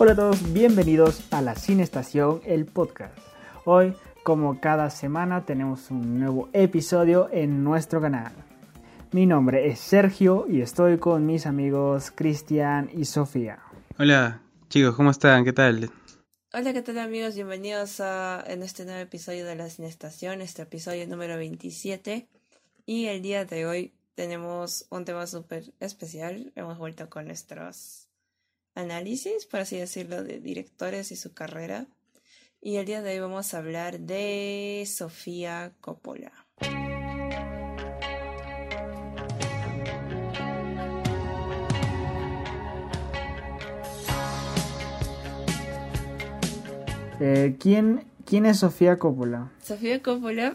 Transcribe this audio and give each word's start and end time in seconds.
Hola 0.00 0.12
a 0.12 0.14
todos, 0.14 0.52
bienvenidos 0.52 1.24
a 1.32 1.42
la 1.42 1.56
Cine 1.56 1.82
Estación, 1.82 2.40
el 2.44 2.66
podcast. 2.66 3.18
Hoy, 3.64 3.96
como 4.22 4.60
cada 4.60 4.90
semana, 4.90 5.44
tenemos 5.44 5.90
un 5.90 6.20
nuevo 6.20 6.48
episodio 6.52 7.28
en 7.32 7.64
nuestro 7.64 8.00
canal. 8.00 8.32
Mi 9.10 9.26
nombre 9.26 9.66
es 9.66 9.80
Sergio 9.80 10.46
y 10.48 10.60
estoy 10.60 10.98
con 10.98 11.26
mis 11.26 11.46
amigos 11.46 12.12
Cristian 12.12 12.88
y 12.94 13.06
Sofía. 13.06 13.58
Hola 13.98 14.40
chicos, 14.68 14.94
¿cómo 14.94 15.10
están? 15.10 15.44
¿Qué 15.44 15.52
tal? 15.52 15.90
Hola, 16.52 16.72
¿qué 16.72 16.82
tal 16.82 16.98
amigos? 17.00 17.34
Bienvenidos 17.34 17.98
a 17.98 18.44
en 18.46 18.62
este 18.62 18.84
nuevo 18.84 19.00
episodio 19.00 19.44
de 19.44 19.56
la 19.56 19.68
Cine 19.68 19.88
Estación, 19.88 20.42
este 20.42 20.62
episodio 20.62 21.08
número 21.08 21.36
27. 21.36 22.28
Y 22.86 23.06
el 23.06 23.20
día 23.20 23.44
de 23.44 23.66
hoy 23.66 23.94
tenemos 24.14 24.86
un 24.90 25.04
tema 25.04 25.26
súper 25.26 25.64
especial. 25.80 26.52
Hemos 26.54 26.78
vuelto 26.78 27.10
con 27.10 27.26
nuestros 27.26 28.07
análisis, 28.74 29.46
por 29.46 29.60
así 29.60 29.76
decirlo, 29.76 30.22
de 30.22 30.40
directores 30.40 31.12
y 31.12 31.16
su 31.16 31.32
carrera. 31.32 31.86
Y 32.60 32.76
el 32.76 32.86
día 32.86 33.02
de 33.02 33.12
hoy 33.12 33.20
vamos 33.20 33.54
a 33.54 33.58
hablar 33.58 34.00
de 34.00 34.84
Sofía 34.86 35.72
Coppola. 35.80 36.32
Eh, 47.20 47.56
¿quién, 47.58 48.04
¿Quién 48.24 48.46
es 48.46 48.58
Sofía 48.58 48.98
Coppola? 48.98 49.52
Sofía 49.62 50.02
Coppola 50.02 50.54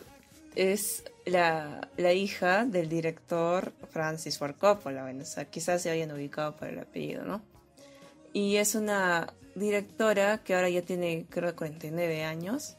es 0.55 1.03
la, 1.25 1.89
la 1.97 2.13
hija 2.13 2.65
del 2.65 2.87
director 2.89 3.73
Francis 3.89 4.37
Ford 4.37 4.55
Coppola. 4.57 5.03
Bueno, 5.03 5.23
o 5.23 5.25
sea, 5.25 5.45
quizás 5.45 5.81
se 5.81 5.89
hayan 5.89 6.11
ubicado 6.11 6.55
por 6.55 6.69
el 6.69 6.79
apellido, 6.79 7.25
¿no? 7.25 7.41
Y 8.33 8.57
es 8.57 8.75
una 8.75 9.31
directora 9.55 10.39
que 10.39 10.55
ahora 10.55 10.69
ya 10.69 10.81
tiene, 10.81 11.25
creo, 11.29 11.55
49 11.55 12.23
años. 12.23 12.75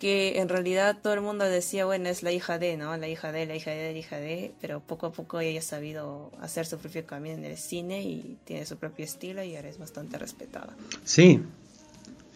Que 0.00 0.40
en 0.40 0.48
realidad 0.48 0.96
todo 1.02 1.12
el 1.12 1.20
mundo 1.20 1.44
decía, 1.44 1.84
bueno, 1.84 2.08
es 2.08 2.22
la 2.22 2.32
hija 2.32 2.58
de, 2.58 2.78
¿no? 2.78 2.96
La 2.96 3.06
hija 3.06 3.32
de, 3.32 3.44
la 3.44 3.54
hija 3.54 3.70
de, 3.70 3.92
la 3.92 3.98
hija 3.98 4.16
de. 4.16 4.52
Pero 4.60 4.80
poco 4.80 5.06
a 5.06 5.12
poco 5.12 5.40
ella 5.40 5.60
ha 5.60 5.62
sabido 5.62 6.32
hacer 6.40 6.66
su 6.66 6.78
propio 6.78 7.04
camino 7.06 7.36
en 7.36 7.44
el 7.44 7.58
cine 7.58 8.02
y 8.02 8.38
tiene 8.44 8.64
su 8.64 8.76
propio 8.76 9.04
estilo 9.04 9.42
y 9.44 9.56
ahora 9.56 9.68
es 9.68 9.78
bastante 9.78 10.16
respetada. 10.18 10.74
Sí, 11.04 11.42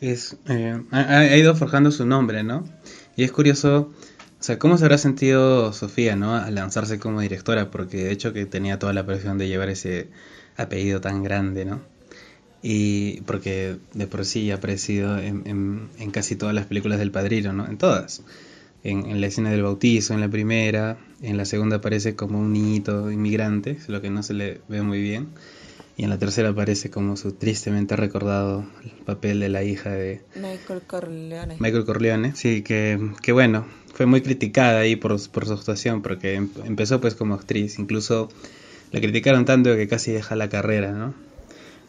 es, 0.02 0.36
eh, 0.48 0.78
ha, 0.90 1.18
ha 1.18 1.36
ido 1.36 1.56
forjando 1.56 1.90
su 1.90 2.04
nombre, 2.04 2.42
¿no? 2.42 2.64
Y 3.16 3.24
es 3.24 3.32
curioso, 3.32 3.92
o 4.40 4.42
sea, 4.42 4.58
¿cómo 4.58 4.76
se 4.76 4.84
habrá 4.84 4.98
sentido 4.98 5.72
Sofía, 5.72 6.16
¿no? 6.16 6.34
Al 6.36 6.54
lanzarse 6.54 6.98
como 6.98 7.22
directora, 7.22 7.70
porque 7.70 8.04
de 8.04 8.12
hecho 8.12 8.34
que 8.34 8.44
tenía 8.44 8.78
toda 8.78 8.92
la 8.92 9.06
presión 9.06 9.38
de 9.38 9.48
llevar 9.48 9.70
ese 9.70 10.10
apellido 10.56 11.00
tan 11.00 11.22
grande, 11.22 11.64
¿no? 11.64 11.93
Y 12.66 13.20
porque 13.26 13.76
de 13.92 14.06
por 14.06 14.24
sí 14.24 14.50
ha 14.50 14.54
aparecido 14.54 15.18
en, 15.18 15.42
en, 15.44 15.88
en 15.98 16.10
casi 16.10 16.34
todas 16.34 16.54
las 16.54 16.64
películas 16.64 16.98
del 16.98 17.10
Padrino, 17.10 17.52
¿no? 17.52 17.66
En 17.68 17.76
todas. 17.76 18.22
En, 18.82 19.04
en, 19.04 19.20
la 19.20 19.26
escena 19.26 19.50
del 19.50 19.62
bautizo, 19.62 20.14
en 20.14 20.22
la 20.22 20.30
primera, 20.30 20.96
en 21.20 21.36
la 21.36 21.44
segunda 21.44 21.76
aparece 21.76 22.16
como 22.16 22.40
un 22.40 22.54
niñito 22.54 23.10
inmigrante, 23.10 23.76
lo 23.88 24.00
que 24.00 24.08
no 24.08 24.22
se 24.22 24.32
le 24.32 24.62
ve 24.66 24.80
muy 24.80 25.02
bien. 25.02 25.28
Y 25.98 26.04
en 26.04 26.10
la 26.10 26.18
tercera 26.18 26.48
aparece 26.48 26.88
como 26.88 27.18
su 27.18 27.32
tristemente 27.32 27.96
recordado 27.96 28.64
papel 29.04 29.40
de 29.40 29.50
la 29.50 29.62
hija 29.62 29.90
de 29.90 30.22
Michael 30.34 30.80
Corleone. 30.86 31.56
Michael 31.60 31.84
Corleone, 31.84 32.34
sí, 32.34 32.62
que, 32.62 32.98
que 33.20 33.32
bueno, 33.32 33.66
fue 33.92 34.06
muy 34.06 34.22
criticada 34.22 34.80
ahí 34.80 34.96
por, 34.96 35.20
por 35.30 35.44
su 35.44 35.52
actuación, 35.52 36.00
porque 36.00 36.36
em, 36.36 36.48
empezó 36.64 36.98
pues 36.98 37.14
como 37.14 37.34
actriz, 37.34 37.78
incluso 37.78 38.30
la 38.90 39.00
criticaron 39.00 39.44
tanto 39.44 39.76
que 39.76 39.86
casi 39.86 40.12
deja 40.12 40.34
la 40.34 40.48
carrera, 40.48 40.92
¿no? 40.92 41.12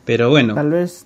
Pero 0.05 0.29
bueno. 0.29 0.53
Tal 0.55 0.69
vez, 0.69 1.05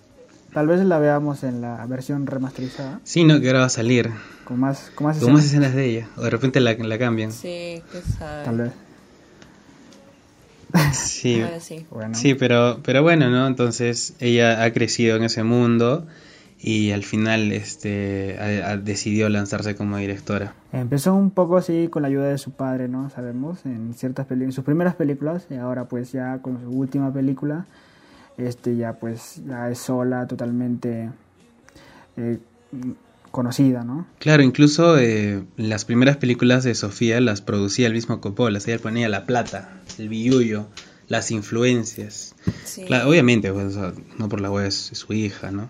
tal 0.54 0.68
vez 0.68 0.84
la 0.86 1.00
veamos 1.00 1.44
en 1.44 1.62
la 1.62 1.86
versión 1.86 2.28
remasterizada. 2.28 3.00
Sí, 3.04 3.24
no, 3.24 3.40
que 3.40 3.48
ahora 3.48 3.60
va 3.60 3.66
a 3.66 3.70
salir. 3.70 4.12
Con 4.44 4.60
más, 4.60 4.92
con 4.94 5.08
más, 5.08 5.20
con 5.20 5.34
más 5.34 5.46
escenas 5.46 5.74
de 5.74 5.86
ella. 5.86 6.08
O 6.18 6.24
de 6.24 6.30
repente 6.30 6.60
la, 6.60 6.74
la 6.74 6.98
cambian. 6.98 7.32
Sí, 7.32 7.82
qué 7.92 8.02
sabe. 8.18 8.46
Tal 8.46 8.58
vez. 8.58 8.72
Sí, 10.94 11.42
sí. 11.60 11.86
Bueno. 11.90 12.14
sí, 12.14 12.36
pero, 12.36 12.80
pero 12.84 13.02
bueno, 13.02 13.30
¿no? 13.30 13.48
Entonces 13.48 14.14
ella 14.20 14.64
ha 14.64 14.72
crecido 14.72 15.16
en 15.18 15.24
ese 15.24 15.44
mundo 15.44 16.06
y 16.62 16.92
al 16.92 17.04
final 17.04 17.52
este 17.52 18.38
ha, 18.40 18.72
ha 18.72 18.78
decidió 18.78 19.30
lanzarse 19.30 19.76
como 19.76 19.98
directora. 19.98 20.54
Empezó 20.72 21.16
un 21.16 21.32
poco 21.32 21.58
así 21.58 21.88
con 21.90 22.04
la 22.04 22.10
ayuda 22.10 22.28
de 22.28 22.38
su 22.38 22.52
padre, 22.52 22.88
¿no? 22.88 23.10
Sabemos, 23.10 23.66
en 23.66 23.94
ciertas 23.94 24.28
películas, 24.28 24.50
en 24.50 24.54
sus 24.54 24.66
primeras 24.66 24.96
películas, 24.96 25.48
y 25.50 25.56
ahora 25.56 25.86
pues 25.86 26.12
ya 26.12 26.40
con 26.42 26.62
su 26.62 26.70
última 26.70 27.12
película, 27.14 27.66
este 28.42 28.76
ya 28.76 28.94
pues 28.94 29.42
ya 29.48 29.70
es 29.70 29.80
sola, 29.80 30.28
totalmente 30.28 31.10
eh, 32.18 32.40
conocida, 33.32 33.84
¿no? 33.84 34.08
Claro, 34.20 34.44
incluso 34.44 34.98
eh, 34.98 35.44
las 35.58 35.86
primeras 35.86 36.18
películas 36.18 36.64
de 36.64 36.76
Sofía 36.76 37.22
las 37.22 37.42
producía 37.42 37.88
el 37.88 37.94
mismo 37.94 38.22
Coppola, 38.22 38.60
ella 38.60 38.80
ponía 38.80 39.10
la 39.10 39.26
plata, 39.26 39.82
el 39.98 40.10
billullo, 40.10 40.68
las 41.08 41.32
influencias. 41.32 42.36
Sí. 42.66 42.84
Claro, 42.86 43.10
obviamente, 43.10 43.52
pues, 43.52 43.66
o 43.68 43.72
sea, 43.72 43.94
no 44.18 44.30
por 44.30 44.42
la 44.42 44.52
web 44.52 44.66
es, 44.66 44.92
es, 44.92 45.00
su 45.00 45.14
hija, 45.14 45.52
¿no? 45.52 45.70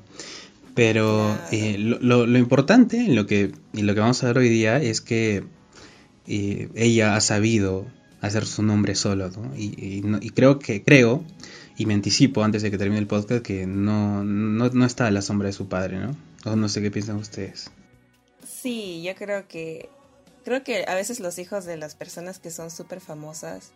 Pero 0.76 1.36
Claro. 1.50 1.50
eh, 1.52 1.78
lo, 1.78 2.00
lo, 2.00 2.28
lo, 2.28 2.38
importante 2.38 2.98
en 2.98 3.16
lo, 3.16 3.26
que, 3.26 3.52
en 3.74 3.88
lo 3.88 3.94
que 3.94 4.00
vamos 4.00 4.24
a 4.24 4.28
ver 4.28 4.38
hoy 4.38 4.50
día 4.50 4.82
es 4.82 5.02
que 5.02 5.44
eh, 6.28 6.70
ella 6.76 7.16
ha 7.16 7.22
sabido 7.22 7.86
hacer 8.22 8.46
su 8.46 8.64
nombre 8.64 8.96
solo, 8.96 9.30
¿no? 9.30 9.56
Y, 9.58 9.98
y, 9.98 10.02
no, 10.02 10.20
y 10.22 10.30
creo 10.30 10.60
que, 10.60 10.84
creo, 10.84 11.24
y 11.80 11.86
me 11.86 11.94
anticipo 11.94 12.44
antes 12.44 12.62
de 12.62 12.72
que 12.72 12.78
termine 12.78 13.00
el 13.00 13.08
podcast, 13.08 13.42
que 13.42 13.66
no, 13.66 14.22
no, 14.22 14.70
no 14.70 14.86
está 14.86 15.08
a 15.08 15.12
la 15.12 15.22
sombra 15.22 15.48
de 15.48 15.54
su 15.54 15.70
padre, 15.70 15.98
¿no? 15.98 16.14
O 16.44 16.58
no 16.58 16.68
sé 16.68 16.82
qué 16.82 16.92
piensan 16.92 17.16
ustedes. 17.16 17.72
Sí, 18.46 19.02
yo 19.02 19.16
creo 19.16 19.48
que 19.48 19.90
creo 20.44 20.62
que 20.62 20.84
a 20.90 20.94
veces 20.94 21.22
los 21.22 21.40
hijos 21.40 21.64
de 21.64 21.78
las 21.78 21.96
personas 21.96 22.38
que 22.38 22.52
son 22.52 22.70
súper 22.70 23.00
famosas 23.00 23.72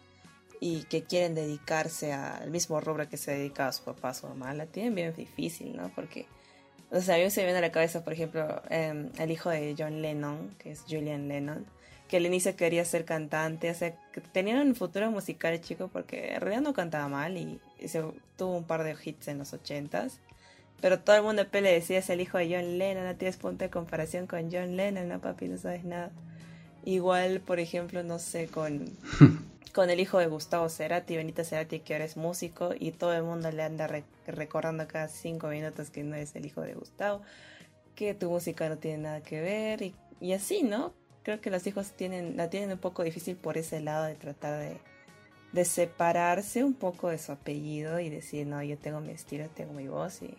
y 0.60 0.84
que 0.84 1.04
quieren 1.04 1.34
dedicarse 1.34 2.12
al 2.12 2.52
mismo 2.52 2.82
rubro 2.82 3.08
que 3.08 3.16
se 3.16 3.32
dedica 3.32 3.70
a 3.70 3.72
su 3.72 3.86
papá, 3.86 4.10
a 4.10 4.14
su 4.14 4.28
mamá, 4.28 4.54
la 4.54 4.66
tienen 4.66 4.96
bien 4.96 5.14
difícil, 5.16 5.74
¿no? 5.74 5.90
Porque, 5.96 6.26
o 6.92 7.00
sea, 7.00 7.16
a 7.16 7.20
mí 7.20 7.30
se 7.30 7.40
me 7.40 7.46
viene 7.46 7.60
a 7.60 7.62
la 7.62 7.72
cabeza, 7.72 8.04
por 8.04 8.12
ejemplo, 8.12 8.62
eh, 8.70 9.12
el 9.18 9.32
hijo 9.32 9.50
de 9.50 9.76
John 9.80 10.02
Lennon, 10.02 10.56
que 10.60 10.74
es 10.74 10.82
Julian 10.90 11.30
Lennon, 11.30 11.66
que 12.14 12.18
al 12.18 12.28
inicio 12.28 12.56
quería 12.56 12.86
ser 12.86 13.06
cantante, 13.06 13.72
o 13.72 13.74
sea, 13.74 13.96
que 14.12 14.22
tenía 14.22 14.62
un 14.62 14.76
futuro 14.76 15.10
musical 15.10 15.60
chico 15.62 15.88
porque 15.92 16.36
en 16.36 16.42
realidad 16.42 16.62
no 16.62 16.72
cantaba 16.72 17.08
mal 17.08 17.38
y, 17.38 17.60
y 17.80 17.88
se, 17.88 18.04
tuvo 18.38 18.56
un 18.56 18.66
par 18.66 18.84
de 18.84 18.96
hits 19.04 19.30
en 19.30 19.40
los 19.40 19.52
ochentas. 19.52 20.20
Pero 20.80 21.00
todo 21.00 21.16
el 21.16 21.24
mundo 21.24 21.44
le 21.52 21.74
decía 21.74 21.98
es 21.98 22.12
el 22.12 22.22
hijo 22.22 22.38
de 22.38 22.54
John 22.54 22.78
Lennon, 22.78 23.06
no 23.06 23.16
tienes 23.16 23.38
punto 23.38 23.64
de 23.64 23.72
comparación 23.72 24.28
con 24.28 24.52
John 24.52 24.78
Lennon, 24.78 25.08
no 25.08 25.22
papi, 25.22 25.48
no 25.48 25.58
sabes 25.58 25.86
nada. 25.86 26.12
Igual, 26.86 27.42
por 27.42 27.60
ejemplo, 27.60 28.04
no 28.04 28.20
sé, 28.20 28.46
con, 28.46 28.96
con 29.74 29.90
el 29.90 30.00
hijo 30.00 30.20
de 30.20 30.28
Gustavo 30.28 30.70
Cerati, 30.70 31.18
Benito 31.18 31.44
Cerati, 31.44 31.80
que 31.80 31.94
ahora 31.94 32.06
es 32.06 32.16
músico, 32.16 32.76
y 32.80 32.92
todo 32.92 33.16
el 33.16 33.24
mundo 33.24 33.50
le 33.50 33.64
anda 33.64 33.88
re 33.88 34.04
recordando 34.28 34.88
cada 34.88 35.08
cinco 35.08 35.48
minutos 35.48 35.90
que 35.90 36.04
no 36.04 36.16
es 36.16 36.36
el 36.36 36.46
hijo 36.46 36.62
de 36.62 36.76
Gustavo, 36.76 37.24
que 37.96 38.14
tu 38.14 38.30
música 38.30 38.70
no 38.70 38.78
tiene 38.78 39.00
nada 39.00 39.22
que 39.22 39.42
ver, 39.42 39.82
y, 39.82 39.96
y 40.22 40.34
así, 40.34 40.62
¿no? 40.62 40.94
Creo 41.24 41.42
que 41.42 41.50
los 41.50 41.66
hijos 41.68 41.92
tienen, 41.92 42.38
la 42.38 42.50
tienen 42.50 42.72
un 42.72 42.78
poco 42.78 43.04
difícil 43.04 43.36
por 43.36 43.58
ese 43.58 43.80
lado 43.80 44.06
de 44.06 44.16
tratar 44.16 44.60
de, 44.60 44.78
de 45.54 45.66
separarse 45.66 46.64
un 46.64 46.74
poco 46.74 47.10
de 47.10 47.18
su 47.18 47.32
apellido 47.32 48.00
y 48.00 48.10
decir, 48.10 48.46
no, 48.46 48.62
yo 48.62 48.78
tengo 48.78 49.00
mi 49.00 49.12
estilo, 49.12 49.48
tengo 49.50 49.74
mi 49.74 49.88
voz 49.88 50.22
y 50.22 50.36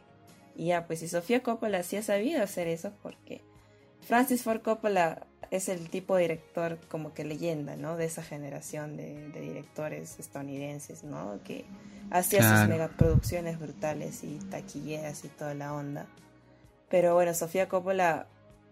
y 0.57 0.67
ya, 0.67 0.87
pues 0.87 1.01
si 1.01 1.09
Sofía 1.09 1.43
Coppola 1.43 1.83
sí 1.83 1.97
ha 1.97 2.03
sabido 2.03 2.43
hacer 2.43 2.69
eso, 2.69 2.93
porque 3.03 3.43
Francis 4.03 4.43
Ford 4.43 4.63
Coppola 4.63 5.27
es 5.51 5.69
el 5.69 5.89
tipo 5.91 6.17
de 6.17 6.23
director 6.23 6.79
como 6.89 7.13
que 7.13 7.25
leyenda, 7.25 7.77
¿no? 7.77 7.97
De 7.97 8.05
esa 8.05 8.23
generación 8.23 8.97
de, 8.97 9.29
de 9.29 9.41
directores 9.41 10.19
estadounidenses, 10.19 11.05
¿no? 11.05 11.41
Que 11.45 11.65
hacía 12.11 12.41
claro. 12.41 12.59
sus 12.59 12.69
megaproducciones 12.69 13.59
brutales 13.59 14.23
y 14.23 14.39
taquilleras 14.51 15.25
y 15.25 15.29
toda 15.29 15.55
la 15.55 15.75
onda. 15.75 16.07
Pero 16.89 17.15
bueno, 17.15 17.35
Sofía 17.35 17.69
Coppola 17.69 18.27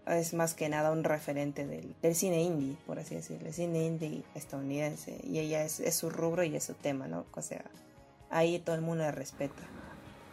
es 0.07 0.33
más 0.33 0.53
que 0.53 0.69
nada 0.69 0.91
un 0.91 1.03
referente 1.03 1.65
del, 1.65 1.95
del 2.01 2.15
cine 2.15 2.41
indie, 2.41 2.75
por 2.85 2.99
así 2.99 3.15
decirlo, 3.15 3.47
el 3.47 3.53
cine 3.53 3.85
indie 3.85 4.23
estadounidense. 4.35 5.19
Y 5.23 5.39
ella 5.39 5.63
es, 5.63 5.79
es 5.79 5.95
su 5.95 6.09
rubro 6.09 6.43
y 6.43 6.55
es 6.55 6.63
su 6.63 6.73
tema, 6.73 7.07
¿no? 7.07 7.25
O 7.35 7.41
sea, 7.41 7.63
ahí 8.29 8.59
todo 8.59 8.75
el 8.75 8.81
mundo 8.81 9.03
la 9.03 9.11
respeta 9.11 9.63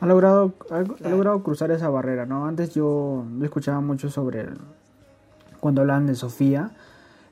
ha 0.01 0.07
logrado, 0.07 0.55
ha, 0.71 0.83
claro. 0.83 0.97
ha, 1.05 1.09
logrado 1.09 1.43
cruzar 1.43 1.71
esa 1.71 1.91
barrera, 1.91 2.25
¿no? 2.25 2.47
Antes 2.47 2.75
yo, 2.75 3.25
yo 3.39 3.45
escuchaba 3.45 3.81
mucho 3.81 4.09
sobre 4.09 4.41
el, 4.41 4.59
cuando 5.61 5.83
hablaban 5.83 6.07
de 6.07 6.15
Sofía 6.15 6.71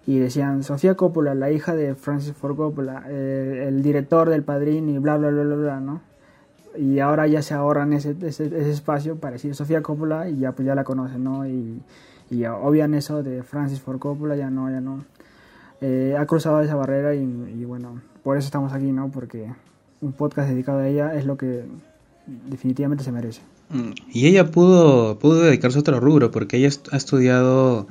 y 0.07 0.19
decían 0.19 0.63
Sofía 0.63 0.95
Coppola, 0.95 1.35
la 1.35 1.51
hija 1.51 1.75
de 1.75 1.95
Francis 1.95 2.35
Ford 2.35 2.57
Coppola, 2.57 3.05
eh, 3.09 3.65
el 3.69 3.83
director 3.83 4.29
del 4.29 4.43
Padrín 4.43 4.89
y 4.91 4.99
bla 4.99 5.17
bla 5.17 5.31
bla 5.31 5.45
bla 5.45 5.57
bla, 5.57 5.81
¿no? 5.81 6.03
Y 6.77 7.01
ahora 7.01 7.27
ya 7.27 7.41
se 7.41 7.55
ahorran 7.55 7.95
ese, 7.95 8.15
ese, 8.21 8.47
ese 8.47 8.71
espacio 8.71 9.17
para 9.17 9.33
decir 9.33 9.55
Sofía 9.55 9.83
Coppola 9.83 10.29
y 10.29 10.41
ya 10.41 10.53
pues 10.53 10.67
ya 10.67 10.75
la 10.75 10.85
conocen, 10.85 11.25
¿no? 11.25 11.47
Y, 11.47 11.81
y 12.31 12.45
obvian 12.45 12.95
eso 12.95 13.23
de 13.23 13.43
Francis 13.43 13.81
Ford 13.81 13.99
Coppola, 13.99 14.37
ya 14.37 14.51
no, 14.51 14.71
ya 14.71 14.81
no. 14.81 15.05
Eh, 15.81 16.17
ha 16.19 16.27
cruzado 16.27 16.61
esa 16.61 16.75
barrera 16.75 17.15
y, 17.15 17.65
bueno, 17.65 18.01
por 18.23 18.37
eso 18.37 18.47
estamos 18.47 18.73
aquí, 18.73 18.93
¿no? 18.93 19.11
Porque 19.11 19.47
un 20.01 20.13
podcast 20.13 20.49
dedicado 20.51 20.81
a 20.81 20.89
ella 20.89 21.15
es 21.15 21.25
lo 21.25 21.37
que 21.37 21.65
definitivamente 22.27 23.05
se 23.05 23.13
merece. 23.13 23.41
Mm, 23.71 23.93
y 24.13 24.27
ella 24.27 24.51
pudo, 24.51 25.19
pudo 25.19 25.43
dedicarse 25.43 25.79
a 25.79 25.81
otro 25.81 26.01
rubro 26.01 26.31
porque 26.31 26.57
ella 26.57 26.71
ha 26.91 26.97
estudiado 26.97 27.87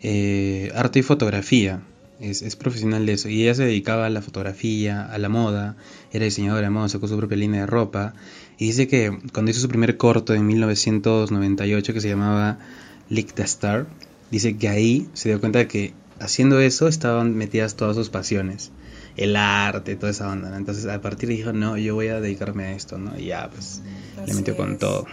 eh, 0.00 0.70
arte 0.74 1.00
y 1.00 1.02
fotografía. 1.02 1.82
Es, 2.20 2.42
es, 2.42 2.54
profesional 2.54 3.04
de 3.04 3.14
eso. 3.14 3.28
Y 3.28 3.42
ella 3.42 3.54
se 3.54 3.64
dedicaba 3.64 4.06
a 4.06 4.10
la 4.10 4.22
fotografía, 4.22 5.04
a 5.04 5.18
la 5.18 5.28
moda. 5.28 5.76
Era 6.12 6.24
diseñadora 6.24 6.68
de 6.68 6.70
moda, 6.70 6.88
sacó 6.88 7.08
su 7.08 7.16
propia 7.16 7.36
línea 7.36 7.62
de 7.62 7.66
ropa. 7.66 8.14
Y 8.58 8.66
dice 8.66 8.86
que 8.86 9.18
cuando 9.32 9.50
hizo 9.50 9.60
su 9.60 9.68
primer 9.68 9.96
corto 9.96 10.32
en 10.32 10.46
1998 10.46 11.92
que 11.92 12.00
se 12.00 12.08
llamaba 12.08 12.60
Lick 13.12 13.34
the 13.34 13.42
Star, 13.42 13.86
dice 14.30 14.56
que 14.56 14.68
ahí 14.68 15.08
se 15.12 15.28
dio 15.28 15.38
cuenta 15.38 15.58
de 15.58 15.68
que 15.68 15.92
haciendo 16.18 16.58
eso 16.60 16.88
estaban 16.88 17.36
metidas 17.36 17.76
todas 17.76 17.94
sus 17.94 18.08
pasiones. 18.08 18.70
El 19.18 19.36
arte, 19.36 19.96
toda 19.96 20.10
esa 20.10 20.30
onda. 20.30 20.56
Entonces 20.56 20.86
a 20.86 20.98
partir 21.02 21.28
de 21.28 21.34
dijo, 21.34 21.52
no, 21.52 21.76
yo 21.76 21.94
voy 21.94 22.08
a 22.08 22.20
dedicarme 22.20 22.64
a 22.64 22.72
esto, 22.72 22.96
¿no? 22.96 23.18
Y 23.18 23.26
ya, 23.26 23.50
pues 23.50 23.82
le 24.26 24.32
metió 24.32 24.56
con 24.56 24.78
todo. 24.78 25.04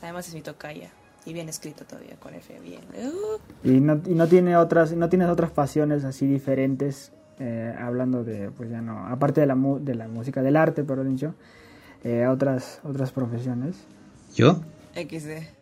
Además 0.00 0.26
es 0.28 0.34
mi 0.34 0.40
tocaya. 0.40 0.90
Y 1.26 1.34
bien 1.34 1.50
escrito 1.50 1.84
todavía 1.84 2.16
con 2.16 2.34
F, 2.34 2.58
bien. 2.60 2.80
Y, 3.62 3.80
no, 3.80 4.00
y 4.06 4.14
no 4.14 4.26
tiene 4.26 4.56
otras, 4.56 4.92
no 4.92 5.10
tienes 5.10 5.28
otras 5.28 5.50
pasiones 5.50 6.04
así 6.04 6.26
diferentes, 6.26 7.12
eh, 7.38 7.74
hablando 7.78 8.24
de, 8.24 8.50
pues 8.50 8.70
ya 8.70 8.80
no, 8.80 9.06
aparte 9.06 9.42
de 9.42 9.46
la, 9.46 9.54
de 9.54 9.94
la 9.94 10.08
música, 10.08 10.42
del 10.42 10.56
arte, 10.56 10.82
perdón 10.82 11.10
dicho, 11.10 11.34
eh, 12.04 12.26
otras, 12.26 12.80
otras 12.82 13.12
profesiones. 13.12 13.76
¿Yo? 14.34 14.62
XD. 14.94 15.61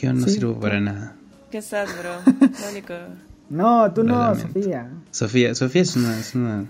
Yo 0.00 0.12
no 0.12 0.26
sirvo 0.26 0.58
para 0.58 0.80
nada. 0.80 1.16
¿Qué 1.50 1.62
sad, 1.62 1.86
bro? 1.98 2.48
Mónico. 2.64 2.94
No, 3.50 3.92
tú 3.92 4.04
no, 4.04 4.32
Sofía. 4.36 4.88
Sofía. 5.10 5.56
Sofía 5.56 5.82
es 5.82 5.96
una, 5.96 6.20
es 6.20 6.36
una, 6.36 6.68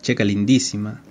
checa 0.00 0.22
lindísima. 0.22 1.02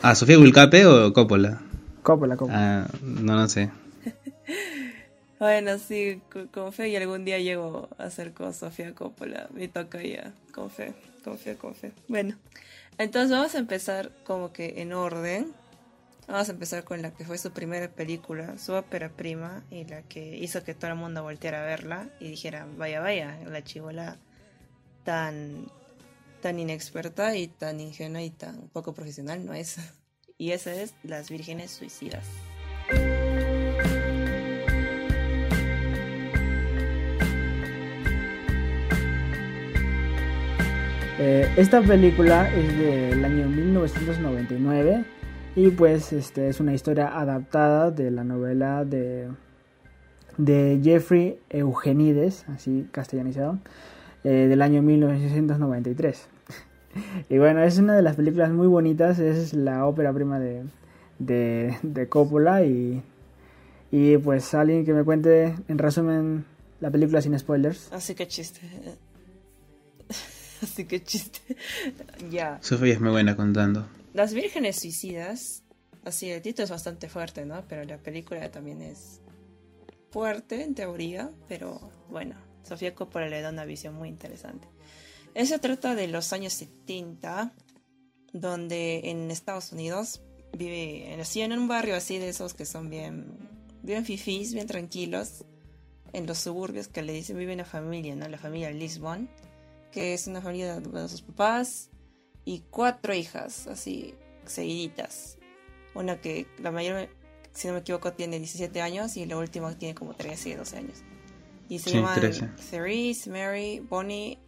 Ah, 0.00 0.14
¿Sofía 0.14 0.36
Gulcape 0.36 0.86
o 0.86 1.12
Coppola? 1.12 1.60
Coppola, 2.04 2.36
Coppola. 2.36 2.84
Ah, 2.84 2.88
no, 3.02 3.34
no 3.34 3.48
sé. 3.48 3.70
Bueno, 5.40 5.78
sí, 5.78 6.22
con 6.52 6.72
fe 6.72 6.88
y 6.88 6.96
algún 6.96 7.24
día 7.24 7.38
llego 7.38 7.88
a 7.98 8.04
hacer 8.04 8.32
con 8.32 8.54
Sofía 8.54 8.94
Coppola. 8.94 9.48
Me 9.52 9.68
toca 9.68 10.00
ya, 10.02 10.32
con 10.52 10.70
fe, 10.70 10.94
con 11.24 11.36
fe, 11.36 11.56
con 11.56 11.74
fe. 11.74 11.92
Bueno, 12.08 12.36
entonces 12.96 13.32
vamos 13.32 13.54
a 13.54 13.58
empezar 13.58 14.10
como 14.24 14.52
que 14.52 14.80
en 14.80 14.92
orden. 14.92 15.52
Vamos 16.26 16.48
a 16.48 16.52
empezar 16.52 16.84
con 16.84 17.02
la 17.02 17.12
que 17.12 17.24
fue 17.24 17.36
su 17.36 17.52
primera 17.52 17.88
película, 17.88 18.56
su 18.56 18.72
ópera 18.72 19.10
prima, 19.10 19.62
y 19.70 19.84
la 19.84 20.02
que 20.02 20.36
hizo 20.38 20.64
que 20.64 20.74
todo 20.74 20.90
el 20.90 20.96
mundo 20.96 21.22
volteara 21.22 21.62
a 21.62 21.66
verla 21.66 22.08
y 22.18 22.30
dijera, 22.30 22.66
vaya, 22.78 23.00
vaya, 23.00 23.38
la 23.46 23.62
chivola 23.62 24.16
tan, 25.04 25.66
tan 26.40 26.58
inexperta 26.58 27.36
y 27.36 27.48
tan 27.48 27.78
ingenua 27.78 28.22
y 28.22 28.30
tan 28.30 28.68
poco 28.70 28.94
profesional 28.94 29.44
no 29.44 29.54
es. 29.54 29.76
Y 30.36 30.50
esa 30.50 30.74
es 30.74 30.96
Las 31.04 31.30
Vírgenes 31.30 31.70
Suicidas. 31.70 32.26
Eh, 41.20 41.48
esta 41.56 41.80
película 41.80 42.52
es 42.52 42.78
del 42.78 43.24
año 43.24 43.48
1999 43.48 45.04
y 45.56 45.70
pues 45.70 46.12
este 46.12 46.48
es 46.48 46.60
una 46.60 46.74
historia 46.74 47.18
adaptada 47.18 47.90
de 47.90 48.10
la 48.10 48.24
novela 48.24 48.84
de, 48.84 49.28
de 50.36 50.80
Jeffrey 50.82 51.38
Eugenides, 51.50 52.44
así 52.48 52.88
castellanizado, 52.90 53.58
eh, 54.24 54.46
del 54.48 54.62
año 54.62 54.82
1993. 54.82 56.28
y 57.28 57.38
bueno, 57.38 57.62
es 57.62 57.78
una 57.78 57.94
de 57.94 58.02
las 58.02 58.16
películas 58.16 58.50
muy 58.50 58.66
bonitas, 58.66 59.18
es 59.18 59.54
la 59.54 59.86
ópera 59.86 60.12
prima 60.12 60.40
de, 60.40 60.64
de, 61.18 61.76
de 61.82 62.08
Coppola 62.08 62.64
y, 62.64 63.02
y 63.92 64.18
pues 64.18 64.52
alguien 64.54 64.84
que 64.84 64.92
me 64.92 65.04
cuente 65.04 65.54
en 65.68 65.78
resumen 65.78 66.44
la 66.80 66.90
película 66.90 67.22
sin 67.22 67.38
spoilers. 67.38 67.92
Así 67.92 68.14
que 68.14 68.26
chiste. 68.26 68.60
Así 70.62 70.84
que 70.84 71.02
chiste. 71.02 71.40
ya. 72.30 72.58
Sofía 72.60 72.94
es 72.94 73.00
muy 73.00 73.10
buena 73.10 73.36
contando. 73.36 73.86
Las 74.14 74.32
vírgenes 74.32 74.76
suicidas. 74.76 75.64
Así, 76.04 76.30
el 76.30 76.40
título 76.40 76.64
es 76.64 76.70
bastante 76.70 77.08
fuerte, 77.08 77.44
¿no? 77.44 77.66
Pero 77.68 77.84
la 77.84 77.98
película 77.98 78.50
también 78.50 78.80
es 78.80 79.20
fuerte 80.10 80.62
en 80.62 80.74
teoría. 80.74 81.30
Pero 81.48 81.90
bueno, 82.08 82.36
Sofía 82.62 82.94
Coppola 82.94 83.28
le 83.28 83.42
da 83.42 83.50
una 83.50 83.64
visión 83.64 83.94
muy 83.94 84.08
interesante. 84.08 84.68
Eso 85.34 85.58
trata 85.58 85.96
de 85.96 86.06
los 86.06 86.32
años 86.32 86.52
70, 86.52 87.52
donde 88.32 89.10
en 89.10 89.32
Estados 89.32 89.72
Unidos 89.72 90.22
vive, 90.56 91.18
así 91.20 91.40
en 91.40 91.52
un 91.52 91.66
barrio 91.66 91.96
así 91.96 92.18
de 92.18 92.28
esos 92.28 92.54
que 92.54 92.66
son 92.66 92.88
bien, 92.88 93.36
bien 93.82 94.04
fifís, 94.04 94.54
bien 94.54 94.68
tranquilos, 94.68 95.44
en 96.12 96.26
los 96.28 96.38
suburbios 96.38 96.86
que 96.86 97.02
le 97.02 97.12
dicen 97.12 97.36
vive 97.36 97.52
una 97.52 97.64
familia, 97.64 98.14
¿no? 98.14 98.28
La 98.28 98.38
familia 98.38 98.70
Lisbon 98.70 99.28
que 99.94 100.12
es 100.12 100.26
una 100.26 100.42
familia 100.42 100.80
de 100.80 101.08
sus 101.08 101.22
papás 101.22 101.88
y 102.44 102.62
cuatro 102.70 103.14
hijas, 103.14 103.66
así, 103.66 104.14
seguiditas. 104.46 105.38
Una 105.94 106.20
que 106.20 106.46
la 106.58 106.70
mayor, 106.70 107.08
si 107.52 107.68
no 107.68 107.74
me 107.74 107.80
equivoco, 107.80 108.12
tiene 108.12 108.38
17 108.38 108.80
años 108.80 109.16
y 109.16 109.26
la 109.26 109.36
última 109.36 109.76
tiene 109.78 109.94
como 109.94 110.14
13, 110.14 110.56
12 110.56 110.76
años. 110.76 110.98
Y 111.68 111.78
se 111.78 111.92
llaman 111.92 112.20
Therese, 112.70 113.30
Mary, 113.30 113.80
Bonnie 113.80 114.38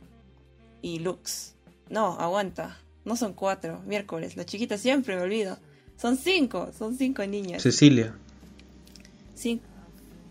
y 0.83 0.99
Lux. 0.99 1.55
No, 1.89 2.19
aguanta. 2.19 2.79
No 3.05 3.17
son 3.17 3.33
cuatro, 3.33 3.81
miércoles. 3.87 4.37
La 4.37 4.45
chiquita 4.45 4.77
siempre 4.77 5.17
me 5.17 5.23
olvido. 5.23 5.57
Son 5.97 6.17
cinco, 6.17 6.71
son 6.77 6.97
cinco 6.97 7.25
niñas. 7.25 7.63
Cecilia. 7.63 8.15
Sí. 9.35 9.61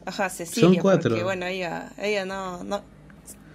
Ajá, 0.06 0.30
Cecilia. 0.30 0.70
Son 0.70 0.76
cuatro. 0.76 1.10
Porque, 1.10 1.24
bueno, 1.24 1.46
ella, 1.46 1.92
ella 1.98 2.26
no, 2.26 2.64
no, 2.64 2.82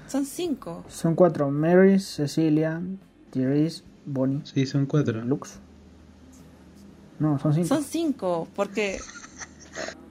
son 0.08 0.26
cinco. 0.26 0.84
Son 0.88 1.14
cuatro. 1.14 1.50
Mary, 1.50 2.00
Cecilia, 2.00 2.82
Therese, 3.30 3.84
Bonnie. 4.04 4.40
Sí, 4.44 4.66
son 4.66 4.86
cuatro. 4.86 5.20
Lux. 5.22 5.58
No, 7.18 7.38
son 7.38 7.54
cinco. 7.54 7.68
Son 7.68 7.84
cinco, 7.84 8.48
porque... 8.54 8.98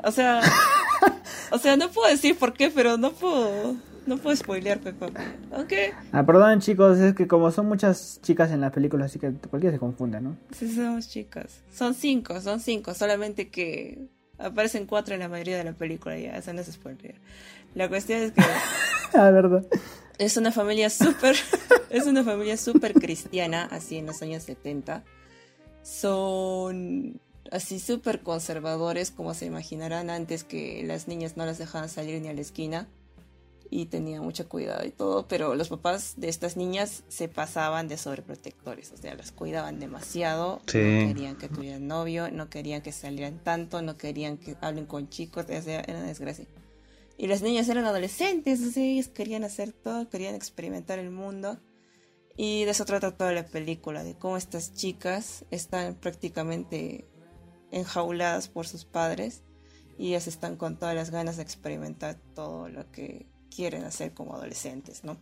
O 0.03 0.12
sea... 0.12 0.41
o 1.51 1.57
sea, 1.57 1.75
no 1.75 1.89
puedo 1.89 2.07
decir 2.07 2.37
por 2.37 2.54
qué, 2.54 2.69
pero 2.69 2.97
no 2.97 3.11
puedo... 3.11 3.75
No 4.06 4.18
puedo 4.18 4.35
spoilear, 4.35 4.80
Pepa. 4.80 5.07
¿Ok? 5.52 5.73
Ah, 6.11 6.25
perdón, 6.25 6.61
chicos, 6.61 6.97
es 6.97 7.14
que 7.14 7.28
como 7.28 7.52
son 7.52 7.68
muchas 7.68 8.19
chicas 8.23 8.49
en 8.49 8.61
la 8.61 8.71
película, 8.71 9.06
así 9.06 9.19
que 9.19 9.31
cualquiera 9.33 9.75
se 9.75 9.80
confunde, 9.80 10.19
¿no? 10.19 10.35
Sí, 10.52 10.73
somos 10.73 11.09
chicas. 11.09 11.61
Son 11.71 11.94
cinco, 11.94 12.42
son 12.42 12.59
cinco, 12.59 12.95
solamente 12.95 13.49
que 13.49 14.07
aparecen 14.40 14.87
cuatro 14.87 15.14
en 15.14 15.19
la 15.19 15.30
mayoría 15.30 15.57
de 15.57 15.64
la 15.64 15.73
película, 15.73 16.18
ya, 16.18 16.37
eso 16.37 16.52
no 16.54 16.61
es 16.61 16.71
spoiler. 16.71 17.16
La 17.75 17.87
cuestión 17.87 18.21
es 18.23 18.31
que 18.31 18.42
ah, 19.14 19.30
verdad. 19.30 19.64
Es 20.19 20.38
una 20.38 20.52
familia 20.52 20.90
súper, 20.90 21.35
es 21.90 22.06
una 22.06 22.23
familia 22.23 22.57
súper 22.57 22.94
cristiana, 22.94 23.68
así 23.71 23.97
en 23.97 24.06
los 24.06 24.21
años 24.21 24.44
70. 24.44 25.04
Son 25.81 27.19
así 27.52 27.80
súper 27.80 28.21
conservadores, 28.21 29.11
como 29.11 29.33
se 29.33 29.45
imaginarán 29.45 30.09
antes 30.09 30.44
que 30.44 30.83
las 30.85 31.07
niñas 31.07 31.38
no 31.38 31.45
las 31.45 31.57
dejaban 31.57 31.90
salir 31.90 32.21
ni 32.21 32.28
a 32.28 32.33
la 32.33 32.42
esquina 32.42 32.88
y 33.71 33.85
tenían 33.85 34.23
mucho 34.23 34.49
cuidado 34.49 34.85
y 34.85 34.92
todo, 34.92 35.28
pero 35.28 35.56
los 35.56 35.69
papás 35.69 36.16
de 36.18 36.28
estas 36.28 36.57
niñas 36.57 37.04
se 37.07 37.28
pasaban 37.28 37.88
de 37.88 37.97
sobreprotectores, 37.97 38.92
o 38.92 38.97
sea, 38.97 39.16
las 39.16 39.31
cuidaban 39.31 39.80
demasiado, 39.80 40.59
no 40.59 40.66
querían 40.66 41.35
que 41.38 41.49
tuvieran 41.49 41.88
novio, 41.88 42.31
no 42.31 42.49
querían 42.49 42.81
que 42.81 42.92
salieran 42.92 43.40
tanto, 43.44 43.81
no 43.81 43.95
querían 43.95 44.38
que 44.38 44.57
hablen 44.61 44.85
con 44.85 45.09
chicos, 45.09 45.45
o 45.45 45.61
sea, 45.61 45.81
era 45.81 45.99
una 45.99 46.07
desgracia. 46.07 46.45
Y 47.19 47.28
las 47.28 47.42
niñas 47.42 47.68
eran 47.68 47.83
adolescentes, 47.83 48.64
así, 48.64 48.94
ellas 48.94 49.09
querían 49.09 49.44
hacer 49.44 49.73
todo, 49.73 50.09
querían 50.09 50.35
experimentar 50.35 50.99
el 50.99 51.11
mundo. 51.11 51.59
Y 52.38 52.64
de 52.64 52.71
eso 52.71 52.85
trata 52.85 53.11
toda 53.11 53.33
la 53.33 53.45
película, 53.45 54.06
de 54.06 54.16
cómo 54.16 54.38
estas 54.38 54.73
chicas 54.73 55.44
están 55.52 55.95
prácticamente 55.95 57.09
enjauladas 57.71 58.47
por 58.47 58.68
sus 58.68 58.85
padres 58.85 59.44
y 59.97 60.07
ellas 60.07 60.28
están 60.28 60.56
con 60.56 60.78
todas 60.78 60.95
las 60.95 61.11
ganas 61.11 61.35
de 61.35 61.44
experimentar 61.44 62.16
todo 62.35 62.69
lo 62.69 62.90
que 62.90 63.26
quieren 63.54 63.83
hacer 63.83 64.14
como 64.14 64.35
adolescentes, 64.35 65.04
¿no? 65.04 65.18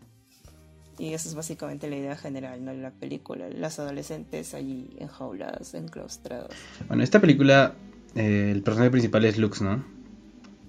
Y 1.00 1.16
esa 1.16 1.30
es 1.30 1.34
básicamente 1.34 1.90
la 1.90 1.96
idea 1.96 2.16
general, 2.16 2.64
¿no? 2.64 2.74
La 2.74 2.92
película, 2.92 3.50
las 3.50 3.80
adolescentes 3.80 4.54
allí 4.54 4.96
enjauladas, 5.00 5.74
enclaustradas. 5.74 6.52
Bueno, 6.88 7.02
esta 7.02 7.20
película, 7.20 7.74
eh, 8.14 8.52
el 8.52 8.62
personaje 8.62 8.92
principal 8.92 9.26
es 9.26 9.40
Lux, 9.40 9.64
¿no? 9.64 9.97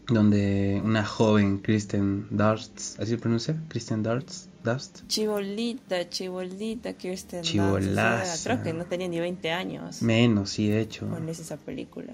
Donde 0.08 0.80
una 0.84 1.04
joven 1.04 1.58
Kristen 1.58 2.26
Dunst, 2.30 2.98
¿así 2.98 3.10
se 3.10 3.18
pronuncia? 3.18 3.56
Kristen 3.68 4.02
Dunst, 4.02 4.48
Dust. 4.64 5.00
Chibolita, 5.06 6.08
chibolita 6.08 6.94
Kristen 6.94 7.42
Chibolaza. 7.42 8.42
creo 8.44 8.62
que 8.62 8.72
no 8.72 8.84
tenía 8.86 9.08
ni 9.08 9.20
20 9.20 9.50
años. 9.50 10.02
Menos, 10.02 10.50
sí, 10.50 10.68
de 10.68 10.80
hecho. 10.80 11.08
Con 11.08 11.28
esa 11.28 11.56
película. 11.56 12.12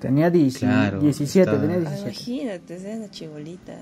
Tenía 0.00 0.30
17, 0.30 0.98
tenía 0.98 0.98
17. 0.98 1.50
imagínate, 2.00 2.76
es 2.76 2.96
una 2.96 3.10
chibolita. 3.10 3.76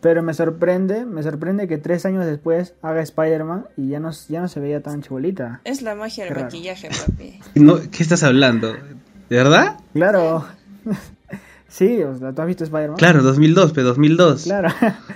Pero 0.00 0.20
me 0.24 0.34
sorprende, 0.34 1.06
me 1.06 1.22
sorprende 1.22 1.68
que 1.68 1.78
tres 1.78 2.04
años 2.04 2.26
después 2.26 2.74
haga 2.82 3.02
Spider-Man 3.02 3.66
y 3.76 3.90
ya 3.90 4.00
no, 4.00 4.10
ya 4.28 4.40
no 4.40 4.48
se 4.48 4.58
veía 4.58 4.82
tan 4.82 5.02
chibolita. 5.02 5.60
Es 5.64 5.82
la 5.82 5.94
magia 5.94 6.24
del 6.24 6.34
maquillaje, 6.34 6.88
papi. 6.88 7.38
No, 7.54 7.78
¿Qué 7.88 8.02
estás 8.02 8.24
hablando? 8.24 8.72
¿De 8.72 9.36
verdad? 9.36 9.78
Claro. 9.92 10.44
sí, 11.72 12.02
o 12.02 12.16
sea, 12.16 12.32
¿tú 12.32 12.42
has 12.42 12.46
visto 12.48 12.64
Spider-Man? 12.64 12.96
Claro, 12.98 13.22
2002, 13.22 13.72
pero 13.72 13.86
2002. 13.88 14.42
Claro. 14.44 14.68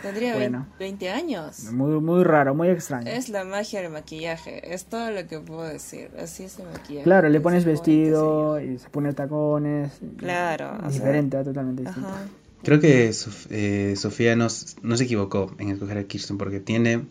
Tendría 0.03 0.35
Bueno. 0.37 0.67
20 0.79 1.11
años. 1.11 1.65
muy, 1.73 2.01
muy 2.01 2.25
raro, 2.25 2.55
muy 2.55 2.69
extraño. 2.69 3.09
Es 3.11 3.29
la 3.29 3.45
magia 3.45 3.83
del 3.83 3.93
maquillaje, 3.93 4.75
es 4.75 4.87
todo 4.87 5.11
lo 5.11 5.27
que 5.29 5.39
puedo 5.39 5.63
decir. 5.65 6.11
Así 6.21 6.45
es 6.45 6.59
el 6.59 6.67
maquillaje. 6.67 7.05
Claro, 7.05 7.29
le 7.29 7.41
pones 7.41 7.63
pone, 7.65 7.73
vestido 7.73 8.61
y 8.61 8.79
se 8.79 8.89
pone 8.89 9.13
tacones. 9.13 9.93
Claro, 10.17 10.73
o 10.79 10.81
sea, 10.81 10.89
Diferente, 10.89 11.45
totalmente 11.45 11.83
distinto. 11.83 12.09
Ajá. 12.09 12.23
Creo 12.63 12.81
que 12.81 13.11
Sof- 13.11 13.47
eh, 13.51 13.95
Sofía 13.97 14.35
no, 14.35 14.49
no 14.83 14.97
se 14.97 15.05
equivocó 15.05 15.55
en 15.59 15.69
escoger 15.71 15.99
a 15.99 16.05
Kirsten 16.05 16.37
porque 16.39 16.59
tiene 16.59 17.05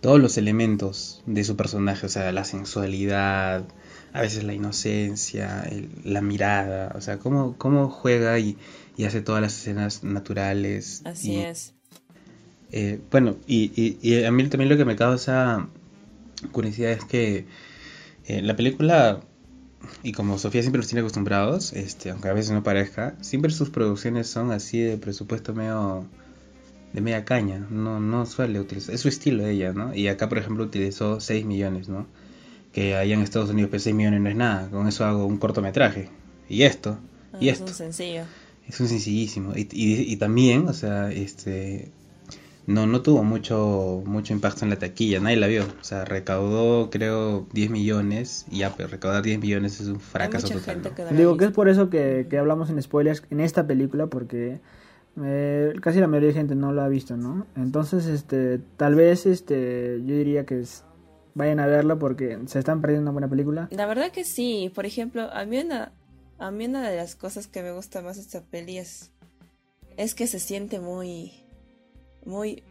todos 0.00 0.20
los 0.20 0.36
elementos 0.36 1.22
de 1.26 1.44
su 1.44 1.56
personaje, 1.56 2.06
o 2.06 2.08
sea, 2.08 2.32
la 2.32 2.42
sensualidad, 2.44 3.64
a 4.12 4.20
veces 4.20 4.44
la 4.44 4.52
inocencia, 4.54 5.62
el- 5.62 5.88
la 6.04 6.20
mirada, 6.20 6.92
o 6.96 7.00
sea, 7.00 7.18
cómo, 7.18 7.56
cómo 7.58 7.88
juega 7.88 8.38
y, 8.38 8.56
y 8.96 9.04
hace 9.04 9.22
todas 9.22 9.40
las 9.42 9.54
escenas 9.56 10.04
naturales. 10.04 11.02
Así 11.04 11.32
y, 11.32 11.38
es. 11.40 11.72
eh, 12.72 13.00
bueno, 13.10 13.36
y, 13.46 13.72
y- 13.76 13.98
y 14.02 14.24
a 14.24 14.30
mí 14.32 14.46
también 14.48 14.68
lo 14.70 14.76
que 14.76 14.84
me 14.84 14.96
causa 14.96 15.68
curiosidad 16.50 16.90
es 16.92 17.04
que 17.04 17.46
eh, 18.26 18.42
la 18.42 18.56
película, 18.56 19.20
y 20.02 20.12
como 20.12 20.38
Sofía 20.38 20.62
siempre 20.62 20.78
nos 20.78 20.88
tiene 20.88 21.00
acostumbrados, 21.00 21.72
este, 21.72 22.10
aunque 22.10 22.28
a 22.28 22.32
veces 22.32 22.52
no 22.52 22.62
parezca, 22.62 23.14
siempre 23.20 23.50
sus 23.52 23.70
producciones 23.70 24.28
son 24.28 24.50
así 24.52 24.80
de 24.80 24.96
presupuesto 24.98 25.54
medio 25.54 26.06
de 26.92 27.00
media 27.00 27.24
caña, 27.24 27.66
no, 27.70 28.00
no 28.00 28.26
suele 28.26 28.60
utilizar, 28.60 28.94
es 28.94 29.00
su 29.00 29.08
estilo 29.08 29.42
de 29.44 29.52
ella, 29.52 29.72
¿no? 29.72 29.94
Y 29.94 30.08
acá, 30.08 30.28
por 30.28 30.36
ejemplo, 30.38 30.64
utilizó 30.64 31.20
6 31.20 31.44
millones, 31.46 31.88
¿no? 31.88 32.06
Que 32.72 32.96
allá 32.96 33.14
en 33.14 33.20
Estados 33.20 33.50
Unidos, 33.50 33.70
pues 33.70 33.82
6 33.82 33.94
millones 33.94 34.20
no 34.20 34.28
es 34.30 34.36
nada, 34.36 34.68
con 34.70 34.88
eso 34.88 35.04
hago 35.04 35.26
un 35.26 35.36
cortometraje. 35.38 36.08
Y 36.48 36.62
esto, 36.62 36.98
y 37.40 37.48
es 37.48 37.54
esto. 37.58 37.66
un 37.66 37.74
sencillo. 37.74 38.22
Es 38.68 38.80
un 38.80 38.88
sencillísimo. 38.88 39.52
Y, 39.54 39.68
y, 39.72 40.10
y 40.12 40.16
también, 40.16 40.68
o 40.68 40.72
sea, 40.72 41.10
este 41.12 41.90
no, 42.66 42.86
no 42.86 43.02
tuvo 43.02 43.24
mucho, 43.24 44.02
mucho 44.06 44.32
impacto 44.32 44.64
en 44.64 44.70
la 44.70 44.76
taquilla, 44.76 45.18
nadie 45.20 45.36
la 45.36 45.48
vio. 45.48 45.64
O 45.64 45.84
sea, 45.84 46.04
recaudó 46.04 46.88
creo 46.90 47.46
10 47.52 47.70
millones 47.70 48.46
y 48.50 48.58
ya, 48.58 48.74
pero 48.76 48.88
recaudar 48.88 49.22
10 49.22 49.40
millones 49.40 49.80
es 49.80 49.88
un 49.88 49.98
fracaso 50.00 50.46
Hay 50.46 50.52
mucha 50.54 50.72
total. 50.74 50.94
gente 50.94 51.12
¿no? 51.12 51.18
Digo 51.18 51.36
que 51.36 51.44
es 51.46 51.50
por 51.50 51.68
eso 51.68 51.90
que, 51.90 52.26
que 52.30 52.38
hablamos 52.38 52.70
en 52.70 52.80
spoilers 52.80 53.24
en 53.30 53.40
esta 53.40 53.66
película, 53.66 54.06
porque 54.06 54.60
eh, 55.22 55.74
casi 55.82 56.00
la 56.00 56.06
mayoría 56.06 56.28
de 56.28 56.34
gente 56.34 56.54
no 56.54 56.72
lo 56.72 56.82
ha 56.82 56.88
visto, 56.88 57.16
¿no? 57.16 57.46
Entonces, 57.56 58.06
este, 58.06 58.60
tal 58.76 58.94
vez, 58.94 59.26
este, 59.26 60.00
yo 60.06 60.14
diría 60.14 60.46
que 60.46 60.60
es- 60.60 60.84
vayan 61.34 61.60
a 61.60 61.66
verla 61.66 61.96
porque 61.96 62.38
se 62.46 62.58
están 62.58 62.80
perdiendo 62.80 63.02
una 63.02 63.12
buena 63.12 63.28
película. 63.28 63.68
La 63.70 63.86
verdad 63.86 64.10
que 64.12 64.24
sí. 64.24 64.70
Por 64.74 64.86
ejemplo, 64.86 65.30
a 65.32 65.44
mí 65.44 65.58
una, 65.58 65.92
a 66.38 66.50
mí 66.50 66.66
una 66.66 66.88
de 66.88 66.96
las 66.96 67.14
cosas 67.14 67.46
que 67.46 67.62
me 67.62 67.72
gusta 67.72 68.00
más 68.02 68.16
de 68.16 68.22
esta 68.22 68.42
peli 68.42 68.78
es, 68.78 69.10
es 69.96 70.14
que 70.14 70.26
se 70.26 70.38
siente 70.40 70.80
muy, 70.80 71.32
muy, 72.24 72.62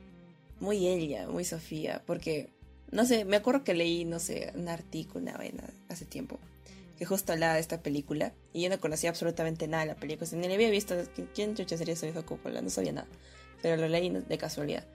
muy 0.60 0.88
ella, 0.88 1.28
muy 1.28 1.44
Sofía. 1.46 2.02
Porque, 2.06 2.50
no 2.92 3.06
sé, 3.06 3.26
me 3.26 3.38
acuerdo 3.38 3.64
que 3.64 3.74
leí, 3.74 4.06
no 4.06 4.20
sé, 4.20 4.52
un 4.56 4.68
artículo, 4.68 5.32
hace 5.90 6.06
tiempo, 6.06 6.40
que 6.98 7.06
justo 7.06 7.34
hablaba 7.34 7.56
de 7.56 7.60
esta 7.62 7.82
película. 7.82 8.34
Y 8.54 8.62
yo 8.64 8.70
no 8.70 8.80
conocía 8.80 9.10
absolutamente 9.10 9.68
nada 9.68 9.84
de 9.86 9.90
la 9.94 9.96
película. 10.00 10.30
Ni 10.34 10.48
la 10.48 10.54
había 10.54 10.70
visto. 10.70 10.96
¿Quién- 11.16 11.30
¿Quién 11.34 11.56
chucha 11.56 11.78
sería 11.78 11.96
su 11.96 12.06
hijo 12.06 12.26
Coppola? 12.26 12.62
No 12.62 12.70
sabía 12.70 12.92
nada. 12.92 13.08
Pero 13.62 13.78
lo 13.80 13.88
leí 13.88 14.10
de 14.10 14.38
casualidad. 14.38 14.86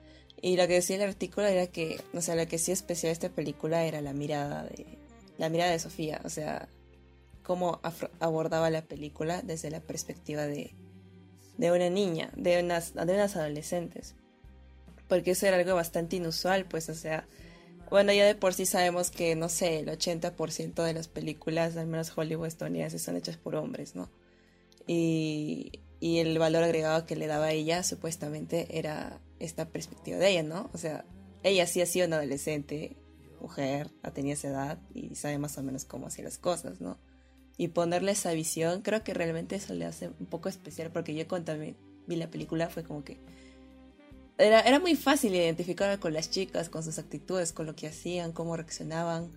Y 0.41 0.55
lo 0.55 0.67
que 0.67 0.73
decía 0.73 0.97
el 0.97 1.01
artículo 1.01 1.47
era 1.47 1.67
que, 1.67 1.99
o 2.13 2.21
sea, 2.21 2.35
lo 2.35 2.47
que 2.47 2.59
sí 2.59 2.71
especial 2.71 3.09
de 3.09 3.13
esta 3.13 3.29
película 3.29 3.85
era 3.85 4.01
la 4.01 4.13
mirada 4.13 4.63
de, 4.63 4.85
la 5.37 5.49
mirada 5.49 5.71
de 5.71 5.79
Sofía, 5.79 6.21
o 6.23 6.29
sea, 6.29 6.67
cómo 7.43 7.79
abordaba 8.19 8.69
la 8.69 8.83
película 8.83 9.41
desde 9.41 9.71
la 9.71 9.79
perspectiva 9.79 10.45
de, 10.45 10.73
de 11.57 11.71
una 11.71 11.89
niña, 11.89 12.31
de 12.35 12.61
unas, 12.61 12.93
de 12.93 13.13
unas 13.13 13.35
adolescentes. 13.35 14.15
Porque 15.07 15.31
eso 15.31 15.47
era 15.47 15.57
algo 15.57 15.73
bastante 15.73 16.17
inusual, 16.17 16.65
pues, 16.65 16.89
o 16.89 16.95
sea, 16.95 17.25
bueno, 17.89 18.11
ya 18.11 18.25
de 18.25 18.35
por 18.35 18.53
sí 18.53 18.65
sabemos 18.65 19.09
que, 19.09 19.35
no 19.35 19.47
sé, 19.47 19.79
el 19.79 19.87
80% 19.87 20.83
de 20.83 20.93
las 20.93 21.07
películas, 21.07 21.77
al 21.77 21.87
menos 21.87 22.15
Hollywood 22.15 22.47
estadounidenses, 22.47 23.01
son 23.01 23.15
hechas 23.15 23.37
por 23.37 23.55
hombres, 23.55 23.95
¿no? 23.95 24.09
Y, 24.85 25.71
y 25.99 26.19
el 26.19 26.37
valor 26.37 26.63
agregado 26.63 27.05
que 27.05 27.15
le 27.15 27.27
daba 27.27 27.45
a 27.45 27.51
ella, 27.51 27.83
supuestamente, 27.83 28.77
era 28.77 29.19
esta 29.39 29.69
perspectiva 29.69 30.17
de 30.17 30.29
ella, 30.29 30.43
¿no? 30.43 30.69
O 30.73 30.77
sea, 30.77 31.05
ella 31.43 31.67
sí 31.67 31.81
ha 31.81 31.85
sido 31.85 32.07
una 32.07 32.17
adolescente, 32.17 32.95
mujer, 33.41 33.91
ha 34.03 34.11
tenido 34.11 34.33
esa 34.33 34.49
edad 34.49 34.79
y 34.93 35.15
sabe 35.15 35.37
más 35.37 35.57
o 35.57 35.63
menos 35.63 35.85
cómo 35.85 36.07
hacer 36.07 36.25
las 36.25 36.37
cosas, 36.37 36.81
¿no? 36.81 36.97
Y 37.57 37.69
ponerle 37.69 38.11
esa 38.11 38.31
visión, 38.33 38.81
creo 38.81 39.03
que 39.03 39.13
realmente 39.13 39.55
eso 39.55 39.73
le 39.73 39.85
hace 39.85 40.09
un 40.19 40.25
poco 40.27 40.49
especial, 40.49 40.91
porque 40.91 41.13
yo 41.15 41.27
cuando 41.27 41.57
vi 41.57 41.75
vi 42.07 42.15
la 42.15 42.31
película 42.31 42.69
fue 42.69 42.83
como 42.83 43.03
que 43.03 43.19
era, 44.37 44.61
era 44.61 44.79
muy 44.79 44.95
fácil 44.95 45.35
identificar 45.35 45.99
con 45.99 46.13
las 46.13 46.29
chicas, 46.29 46.69
con 46.69 46.83
sus 46.83 46.99
actitudes, 46.99 47.51
con 47.53 47.65
lo 47.65 47.75
que 47.75 47.87
hacían, 47.87 48.31
cómo 48.31 48.55
reaccionaban, 48.55 49.31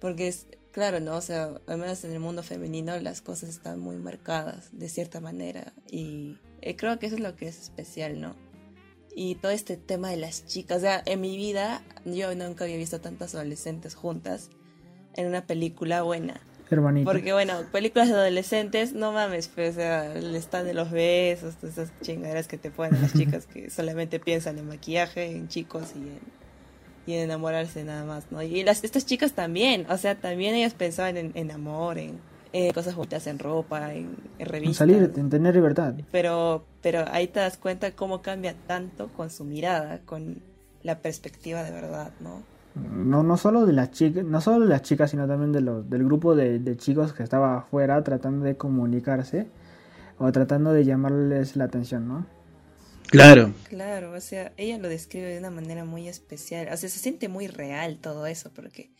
porque 0.00 0.28
es 0.28 0.46
claro, 0.72 1.00
¿no? 1.00 1.16
O 1.16 1.20
sea, 1.20 1.60
al 1.66 1.78
menos 1.78 2.04
en 2.04 2.12
el 2.12 2.18
mundo 2.18 2.42
femenino 2.42 2.98
las 2.98 3.20
cosas 3.20 3.50
están 3.50 3.78
muy 3.78 3.96
marcadas 3.96 4.68
de 4.72 4.88
cierta 4.88 5.20
manera 5.20 5.72
y 5.90 6.38
eh, 6.60 6.76
creo 6.76 6.98
que 6.98 7.06
eso 7.06 7.16
es 7.16 7.22
lo 7.22 7.36
que 7.36 7.46
es 7.46 7.60
especial, 7.60 8.20
¿no? 8.20 8.34
Y 9.14 9.34
todo 9.36 9.52
este 9.52 9.76
tema 9.76 10.10
de 10.10 10.16
las 10.16 10.46
chicas, 10.46 10.78
o 10.78 10.80
sea, 10.80 11.02
en 11.04 11.20
mi 11.20 11.36
vida 11.36 11.82
yo 12.04 12.34
nunca 12.34 12.64
había 12.64 12.76
visto 12.76 13.00
tantas 13.00 13.34
adolescentes 13.34 13.94
juntas 13.94 14.50
en 15.14 15.26
una 15.26 15.46
película 15.46 16.02
buena. 16.02 16.40
Porque 17.04 17.34
bueno, 17.34 17.64
películas 17.70 18.08
de 18.08 18.14
adolescentes, 18.14 18.94
no 18.94 19.12
mames, 19.12 19.48
pues, 19.48 19.72
o 19.72 19.74
sea, 19.74 20.14
el 20.14 20.34
stand 20.36 20.66
de 20.66 20.72
los 20.72 20.90
besos, 20.90 21.56
todas 21.56 21.76
esas 21.76 22.00
chingaderas 22.00 22.48
que 22.48 22.56
te 22.56 22.70
ponen 22.70 23.02
las 23.02 23.12
chicas 23.12 23.46
que 23.46 23.68
solamente 23.70 24.18
piensan 24.18 24.58
en 24.58 24.68
maquillaje, 24.68 25.26
en 25.26 25.48
chicos 25.48 25.92
y 25.94 25.98
en, 25.98 26.20
y 27.06 27.12
en 27.12 27.24
enamorarse 27.24 27.84
nada 27.84 28.06
más, 28.06 28.32
¿no? 28.32 28.42
Y 28.42 28.64
las, 28.64 28.84
estas 28.84 29.04
chicas 29.04 29.32
también, 29.32 29.84
o 29.90 29.98
sea, 29.98 30.14
también 30.14 30.54
ellas 30.54 30.72
pensaban 30.72 31.18
en, 31.18 31.32
en 31.34 31.50
amor, 31.50 31.98
en, 31.98 32.18
en 32.52 32.72
cosas 32.72 32.94
bonitas, 32.94 33.26
en 33.26 33.38
ropa, 33.38 33.94
en, 33.94 34.16
en 34.38 34.46
En 34.46 34.46
revistas. 34.46 34.76
salir, 34.76 35.12
en 35.16 35.30
tener 35.30 35.54
libertad. 35.54 35.94
Pero, 36.10 36.66
pero 36.82 37.04
ahí 37.10 37.28
te 37.28 37.40
das 37.40 37.56
cuenta 37.56 37.92
cómo 37.92 38.22
cambia 38.22 38.54
tanto 38.66 39.08
con 39.12 39.30
su 39.30 39.44
mirada, 39.44 40.00
con 40.04 40.42
la 40.82 41.00
perspectiva 41.00 41.62
de 41.64 41.70
verdad, 41.70 42.12
¿no? 42.20 42.42
No, 42.74 43.22
no 43.22 43.36
solo 43.36 43.66
de 43.66 43.72
las 43.74 43.90
chicas, 43.90 44.24
no 44.24 44.40
solo 44.40 44.60
de 44.64 44.70
las 44.70 44.82
chicas, 44.82 45.10
sino 45.10 45.26
también 45.28 45.52
de 45.52 45.60
los, 45.60 45.88
del 45.90 46.04
grupo 46.04 46.34
de, 46.34 46.58
de 46.58 46.76
chicos 46.76 47.12
que 47.12 47.22
estaba 47.22 47.58
afuera 47.58 48.02
tratando 48.02 48.44
de 48.46 48.56
comunicarse 48.56 49.46
o 50.18 50.32
tratando 50.32 50.72
de 50.72 50.84
llamarles 50.84 51.56
la 51.56 51.64
atención, 51.64 52.08
¿no? 52.08 52.26
Claro. 53.10 53.52
Claro, 53.68 54.12
o 54.12 54.20
sea, 54.20 54.52
ella 54.56 54.78
lo 54.78 54.88
describe 54.88 55.26
de 55.28 55.38
una 55.38 55.50
manera 55.50 55.84
muy 55.84 56.08
especial. 56.08 56.68
O 56.72 56.76
sea, 56.76 56.88
se 56.88 56.98
siente 56.98 57.28
muy 57.28 57.46
real 57.46 57.98
todo 58.00 58.26
eso, 58.26 58.50
porque 58.54 58.90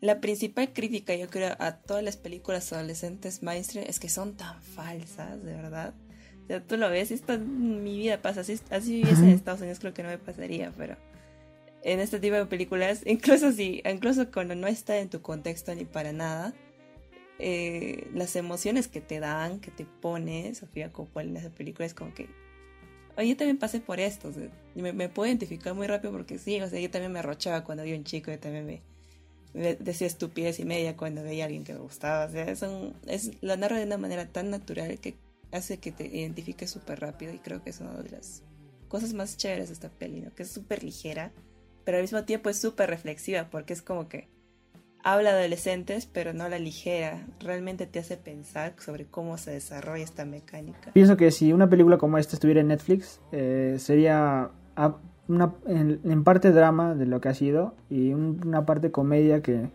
la 0.00 0.20
principal 0.20 0.72
crítica, 0.72 1.14
yo 1.14 1.28
creo, 1.28 1.54
a 1.58 1.76
todas 1.76 2.02
las 2.02 2.16
películas 2.16 2.72
adolescentes 2.72 3.42
mainstream 3.42 3.84
es 3.88 4.00
que 4.00 4.08
son 4.08 4.34
tan 4.34 4.60
falsas, 4.62 5.42
de 5.44 5.54
verdad. 5.54 5.94
O 6.44 6.46
sea, 6.46 6.64
tú 6.64 6.76
lo 6.76 6.88
ves, 6.88 7.10
esto 7.10 7.34
en 7.34 7.84
mi 7.84 7.98
vida 7.98 8.22
pasa, 8.22 8.40
así, 8.40 8.58
así 8.70 8.94
viviese 8.94 9.22
en 9.22 9.28
Estados 9.30 9.60
Unidos 9.60 9.78
creo 9.78 9.94
que 9.94 10.02
no 10.02 10.08
me 10.08 10.18
pasaría, 10.18 10.72
pero 10.76 10.96
en 11.82 12.00
este 12.00 12.18
tipo 12.18 12.36
de 12.36 12.46
películas, 12.46 13.02
incluso 13.06 13.52
si, 13.52 13.82
incluso 13.84 14.30
cuando 14.30 14.54
no 14.54 14.66
está 14.66 14.98
en 14.98 15.10
tu 15.10 15.20
contexto 15.20 15.74
ni 15.74 15.84
para 15.84 16.12
nada, 16.12 16.54
eh, 17.38 18.08
las 18.14 18.36
emociones 18.36 18.88
que 18.88 19.00
te 19.00 19.20
dan, 19.20 19.60
que 19.60 19.70
te 19.70 19.84
pone 19.84 20.54
Sofía 20.54 20.92
Coppola 20.92 21.28
en 21.28 21.36
esa 21.36 21.50
película 21.50 21.86
es 21.86 21.94
como 21.94 22.12
que 22.12 22.28
Oye, 23.16 23.30
yo 23.30 23.36
también 23.36 23.58
pasé 23.58 23.80
por 23.80 24.00
esto, 24.00 24.28
o 24.28 24.32
sea, 24.32 24.48
me, 24.74 24.92
me 24.92 25.08
puedo 25.08 25.26
identificar 25.26 25.74
muy 25.74 25.86
rápido 25.86 26.12
porque 26.12 26.38
sí, 26.38 26.60
o 26.60 26.68
sea, 26.68 26.80
yo 26.80 26.90
también 26.90 27.12
me 27.12 27.18
arrochaba 27.18 27.64
cuando 27.64 27.82
vi 27.84 27.92
un 27.92 28.04
chico, 28.04 28.30
yo 28.30 28.38
también 28.38 28.64
me 28.64 28.82
decía 29.54 30.06
estupidez 30.06 30.60
y 30.60 30.64
media 30.64 30.96
cuando 30.96 31.22
veía 31.22 31.44
a 31.44 31.46
alguien 31.46 31.64
que 31.64 31.72
me 31.74 31.80
gustaba, 31.80 32.26
o 32.26 32.30
sea, 32.30 32.44
es, 32.44 32.62
un, 32.62 32.94
es 33.06 33.32
lo 33.42 33.56
narra 33.56 33.78
de 33.78 33.84
una 33.84 33.98
manera 33.98 34.26
tan 34.26 34.50
natural 34.50 34.98
que 35.00 35.16
hace 35.52 35.78
que 35.78 35.90
te 35.92 36.06
identifiques 36.06 36.70
súper 36.70 37.00
rápido 37.00 37.32
y 37.32 37.38
creo 37.38 37.62
que 37.62 37.70
es 37.70 37.80
una 37.80 37.94
de 37.94 38.10
las 38.10 38.42
cosas 38.88 39.12
más 39.14 39.36
chéveres 39.36 39.68
de 39.68 39.74
esta 39.74 39.88
peli, 39.88 40.20
¿no? 40.20 40.32
Que 40.34 40.44
es 40.44 40.50
súper 40.50 40.84
ligera, 40.84 41.32
pero 41.84 41.96
al 41.98 42.02
mismo 42.04 42.22
tiempo 42.24 42.50
es 42.50 42.58
súper 42.60 42.88
reflexiva 42.90 43.48
porque 43.50 43.72
es 43.72 43.82
como 43.82 44.08
que 44.08 44.28
habla 45.02 45.32
de 45.32 45.40
adolescentes, 45.40 46.06
pero 46.06 46.32
no 46.34 46.48
la 46.48 46.58
ligera, 46.58 47.26
realmente 47.40 47.86
te 47.86 47.98
hace 47.98 48.16
pensar 48.16 48.74
sobre 48.78 49.06
cómo 49.06 49.38
se 49.38 49.50
desarrolla 49.50 50.04
esta 50.04 50.24
mecánica. 50.24 50.92
Pienso 50.92 51.16
que 51.16 51.30
si 51.30 51.52
una 51.52 51.68
película 51.70 51.98
como 51.98 52.18
esta 52.18 52.36
estuviera 52.36 52.60
en 52.60 52.68
Netflix, 52.68 53.20
eh, 53.32 53.76
sería 53.78 54.50
a- 54.76 54.98
una, 55.30 55.52
en, 55.66 56.24
parte 56.24 56.52
drama 56.52 56.94
de 56.94 57.06
lo 57.06 57.20
que 57.20 57.28
ha 57.28 57.34
sido 57.34 57.74
y 57.88 58.12
un- 58.12 58.40
una 58.44 58.66
parte 58.66 58.90
comedia 58.90 59.42
que 59.42 59.68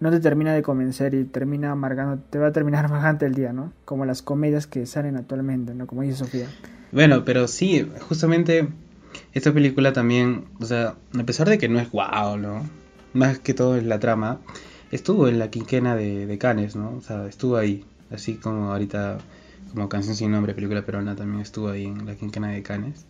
no 0.00 0.10
te 0.10 0.20
termina 0.20 0.52
de 0.54 0.62
convencer 0.62 1.14
y 1.14 1.24
termina 1.24 1.70
amargando, 1.72 2.22
te 2.30 2.38
va 2.38 2.48
a 2.48 2.52
terminar 2.52 2.84
amargante 2.86 3.26
el 3.26 3.34
día, 3.34 3.52
¿no? 3.52 3.72
Como 3.84 4.04
las 4.04 4.22
comedias 4.22 4.66
que 4.66 4.86
salen 4.86 5.16
actualmente, 5.16 5.74
¿no? 5.74 5.86
Como 5.86 6.02
dice 6.02 6.16
Sofía. 6.16 6.46
Bueno, 6.92 7.24
pero 7.24 7.48
sí, 7.48 7.88
justamente 8.08 8.68
esta 9.32 9.52
película 9.52 9.92
también, 9.92 10.44
o 10.60 10.64
sea, 10.64 10.94
a 11.18 11.22
pesar 11.24 11.48
de 11.48 11.58
que 11.58 11.68
no 11.68 11.78
es 11.80 11.90
guau, 11.90 12.36
¿no? 12.38 12.62
Más 13.12 13.38
que 13.38 13.54
todo 13.54 13.76
es 13.76 13.84
la 13.84 13.98
trama, 13.98 14.38
estuvo 14.90 15.28
en 15.28 15.38
la 15.38 15.48
quinquena 15.50 15.96
de, 15.96 16.26
de 16.26 16.38
Cannes, 16.38 16.76
¿no? 16.76 16.94
O 16.96 17.00
sea, 17.00 17.26
estuvo 17.26 17.56
ahí, 17.56 17.84
así 18.12 18.34
como 18.34 18.72
ahorita, 18.72 19.18
como 19.72 19.88
Canción 19.88 20.14
sin 20.14 20.30
nombre, 20.32 20.54
película 20.54 20.82
peruana, 20.82 21.16
también 21.16 21.40
estuvo 21.40 21.68
ahí 21.68 21.86
en 21.86 22.06
la 22.06 22.14
quincena 22.14 22.48
de 22.48 22.62
Cannes. 22.62 23.06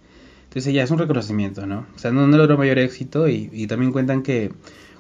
Entonces 0.55 0.73
ya 0.73 0.85
es 0.85 0.91
un 0.93 0.99
reconocimiento, 0.99 1.67
¿no? 1.67 1.85
O 1.97 1.99
sea, 1.99 2.13
no, 2.13 2.29
no 2.29 2.37
logró 2.37 2.57
mayor 2.57 2.79
éxito 2.79 3.27
y, 3.27 3.51
y, 3.53 3.67
también 3.67 3.91
cuentan 3.91 4.23
que 4.23 4.53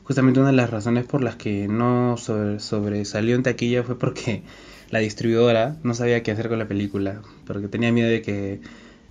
justamente 0.02 0.40
una 0.40 0.50
de 0.50 0.56
las 0.56 0.68
razones 0.68 1.04
por 1.04 1.22
las 1.22 1.36
que 1.36 1.68
no 1.68 2.16
sobre, 2.16 2.58
sobresalió 2.58 3.36
en 3.36 3.44
taquilla 3.44 3.84
fue 3.84 3.96
porque 3.96 4.42
la 4.90 4.98
distribuidora 4.98 5.76
no 5.84 5.94
sabía 5.94 6.24
qué 6.24 6.32
hacer 6.32 6.48
con 6.48 6.58
la 6.58 6.66
película, 6.66 7.22
porque 7.46 7.68
tenía 7.68 7.92
miedo 7.92 8.08
de 8.08 8.20
que 8.20 8.62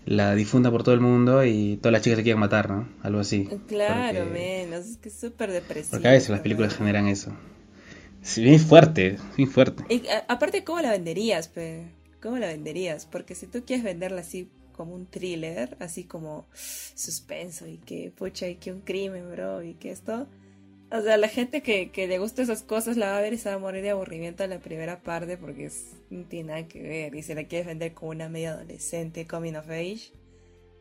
la 0.05 0.35
difunda 0.35 0.69
por 0.69 0.83
todo 0.83 0.93
el 0.93 0.99
mundo 0.99 1.45
y 1.45 1.77
todas 1.77 1.93
las 1.93 2.01
chicas 2.01 2.17
se 2.17 2.23
quieran 2.23 2.41
matar, 2.41 2.69
¿no? 2.69 2.89
Algo 3.03 3.21
así. 3.21 3.47
Claro, 3.69 4.25
menos, 4.25 4.85
es 4.85 4.97
que 4.97 5.07
es 5.07 5.15
súper 5.15 5.49
depresivo. 5.49 5.91
Porque 5.91 6.09
a 6.09 6.11
veces 6.11 6.29
las 6.29 6.41
películas 6.41 6.75
generan 6.75 7.07
eso. 7.07 7.31
Sí, 8.21 8.43
bien 8.43 8.59
fuerte, 8.59 9.17
bien 9.37 9.49
fuerte. 9.49 9.85
Y, 9.87 10.05
a, 10.09 10.25
aparte, 10.27 10.65
¿cómo 10.65 10.81
la 10.81 10.91
venderías, 10.91 11.47
pe? 11.47 11.85
¿Cómo 12.21 12.37
la 12.37 12.47
venderías? 12.47 13.05
Porque 13.05 13.33
si 13.33 13.47
tú 13.47 13.63
quieres 13.65 13.85
venderla 13.85 14.19
así 14.19 14.49
como 14.73 14.93
un 14.93 15.05
thriller, 15.05 15.77
así 15.79 16.03
como 16.03 16.45
suspenso 16.53 17.67
y 17.67 17.77
que, 17.77 18.11
pucha, 18.11 18.47
y 18.49 18.55
que 18.55 18.73
un 18.73 18.81
crimen, 18.81 19.31
bro, 19.31 19.63
y 19.63 19.75
que 19.75 19.91
esto... 19.91 20.27
O 20.91 21.01
sea, 21.01 21.17
la 21.17 21.27
gente 21.27 21.63
que, 21.63 21.89
que 21.89 22.07
le 22.07 22.19
gusta 22.19 22.43
esas 22.43 22.61
cosas 22.61 22.97
la 22.97 23.11
va 23.11 23.17
a 23.17 23.21
ver 23.21 23.33
y 23.33 23.37
se 23.37 23.49
va 23.49 23.55
a 23.55 23.59
morir 23.59 23.81
de 23.81 23.89
aburrimiento 23.89 24.43
en 24.43 24.51
la 24.51 24.59
primera 24.59 25.01
parte 25.01 25.37
porque 25.37 25.65
es, 25.65 25.93
no 26.11 26.25
tiene 26.25 26.49
nada 26.49 26.67
que 26.67 26.83
ver. 26.83 27.15
Y 27.15 27.23
si 27.23 27.33
la 27.33 27.45
quieres 27.45 27.65
vender 27.65 27.93
como 27.93 28.11
una 28.11 28.29
media 28.29 28.51
adolescente, 28.51 29.25
coming 29.25 29.55
of 29.55 29.69
age, 29.69 30.11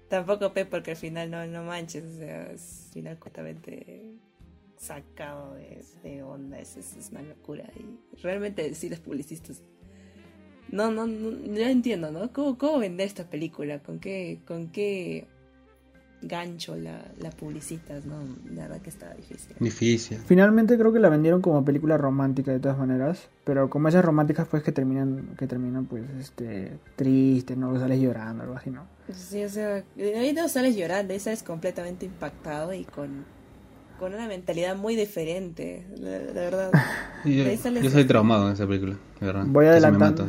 tampoco 0.09 0.53
pe 0.53 0.67
porque 0.67 0.91
al 0.91 0.99
final 0.99 1.31
no, 1.31 1.47
no 1.47 1.63
manches, 1.65 2.05
o 2.05 2.19
sea, 2.19 2.53
es 2.53 2.91
final 2.93 3.19
completamente 3.19 4.13
sacado 4.77 5.55
de, 5.55 5.83
de 6.03 6.23
onda, 6.23 6.59
es, 6.59 6.77
es, 6.77 7.09
una 7.11 7.23
locura. 7.23 7.65
Y 7.77 8.17
realmente 8.21 8.75
sí 8.75 8.91
los 8.91 9.01
publicistas... 9.01 9.63
No, 10.73 10.91
no, 10.91 11.07
no, 11.07 11.31
no 11.31 11.59
entiendo, 11.61 12.11
¿no? 12.11 12.33
¿Cómo, 12.33 12.59
¿Cómo 12.59 12.79
vender 12.79 13.07
esta 13.07 13.25
película? 13.25 13.79
¿Con 13.79 14.01
qué, 14.01 14.41
con 14.47 14.69
qué 14.69 15.27
gancho 16.23 16.77
la, 16.77 17.03
la 17.19 17.31
publicitas, 17.31 18.07
¿no? 18.07 18.17
La 18.55 18.63
verdad 18.63 18.81
que 18.81 18.91
está 18.91 19.13
difícil. 19.15 19.57
Difícil. 19.59 20.19
Finalmente 20.25 20.79
creo 20.79 20.93
que 20.93 21.01
la 21.01 21.09
vendieron 21.09 21.43
como 21.43 21.65
película 21.65 21.99
romántica 21.99 22.53
de 22.53 22.61
todas 22.61 22.79
maneras, 22.79 23.29
pero 23.45 23.69
como 23.69 23.89
esas 23.89 24.05
románticas 24.05 24.47
pues 24.49 24.63
que 24.63 24.73
terminan, 24.73 25.35
que 25.37 25.47
terminan 25.47 25.87
pues 25.87 26.05
este 26.21 26.79
triste, 26.97 27.57
¿no? 27.57 27.79
Sales 27.79 28.01
llorando, 28.01 28.45
algo 28.45 28.57
así, 28.57 28.71
¿no? 28.71 28.87
Sí, 29.13 29.45
o 29.45 29.49
sea, 29.49 29.85
ahí 29.99 30.33
no 30.33 30.49
sales 30.49 30.77
llorando, 30.77 31.13
ahí 31.13 31.21
sales 31.21 31.43
completamente 31.43 32.07
impactado 32.07 32.73
y 32.73 32.85
con, 32.85 33.25
con 33.99 34.15
una 34.15 34.29
mentalidad 34.29 34.77
muy 34.77 34.95
diferente, 34.95 35.87
la, 35.97 36.19
la 36.19 36.33
verdad. 36.33 36.71
yo, 37.25 37.81
yo, 37.83 37.91
soy 37.91 38.05
traumado 38.05 38.47
en 38.47 38.55
esa 38.55 38.67
película, 38.67 38.97
de 39.21 39.27
verdad. 39.27 39.45
Voy 39.47 39.67
adelantando. 39.67 40.29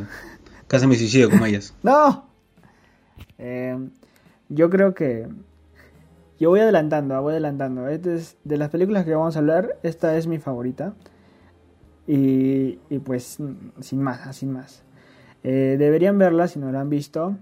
Casi 0.74 0.88
me 0.88 0.96
suicido 0.96 1.30
como 1.30 1.46
ellas. 1.46 1.75
¡No! 1.84 2.25
Eh, 3.38 3.77
yo 4.50 4.72
creo 4.72 4.96
que 4.96 5.27
yo 6.39 6.50
voy 6.50 6.62
adelantando, 6.62 7.22
voy 7.22 7.34
adelantando. 7.34 7.88
Este 7.89 8.15
es, 8.15 8.38
de 8.44 8.58
las 8.58 8.72
películas 8.72 9.06
que 9.06 9.13
vamos 9.13 9.36
a 9.36 9.39
hablar, 9.39 9.77
esta 9.84 10.18
es 10.18 10.25
mi 10.25 10.39
favorita. 10.39 10.96
Y, 12.08 12.80
y 12.89 13.00
pues, 13.06 13.38
sin 13.82 14.01
más, 14.01 14.36
sin 14.36 14.51
más. 14.51 14.82
Eh, 15.44 15.75
deberían 15.77 16.18
verla 16.18 16.48
si 16.48 16.58
no 16.58 16.72
la 16.72 16.82
han 16.82 16.89
visto. 16.89 17.38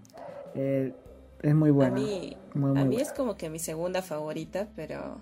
Eh, 0.54 0.94
es 1.42 1.56
muy 1.56 1.72
buena. 1.72 1.96
A 1.96 2.00
mí, 2.02 2.36
muy, 2.54 2.72
muy 2.72 2.82
a 2.82 2.84
mí 2.84 2.96
buena. 2.96 3.02
es 3.02 3.14
como 3.14 3.38
que 3.38 3.50
mi 3.50 3.60
segunda 3.60 4.02
favorita, 4.02 4.68
pero. 4.76 5.22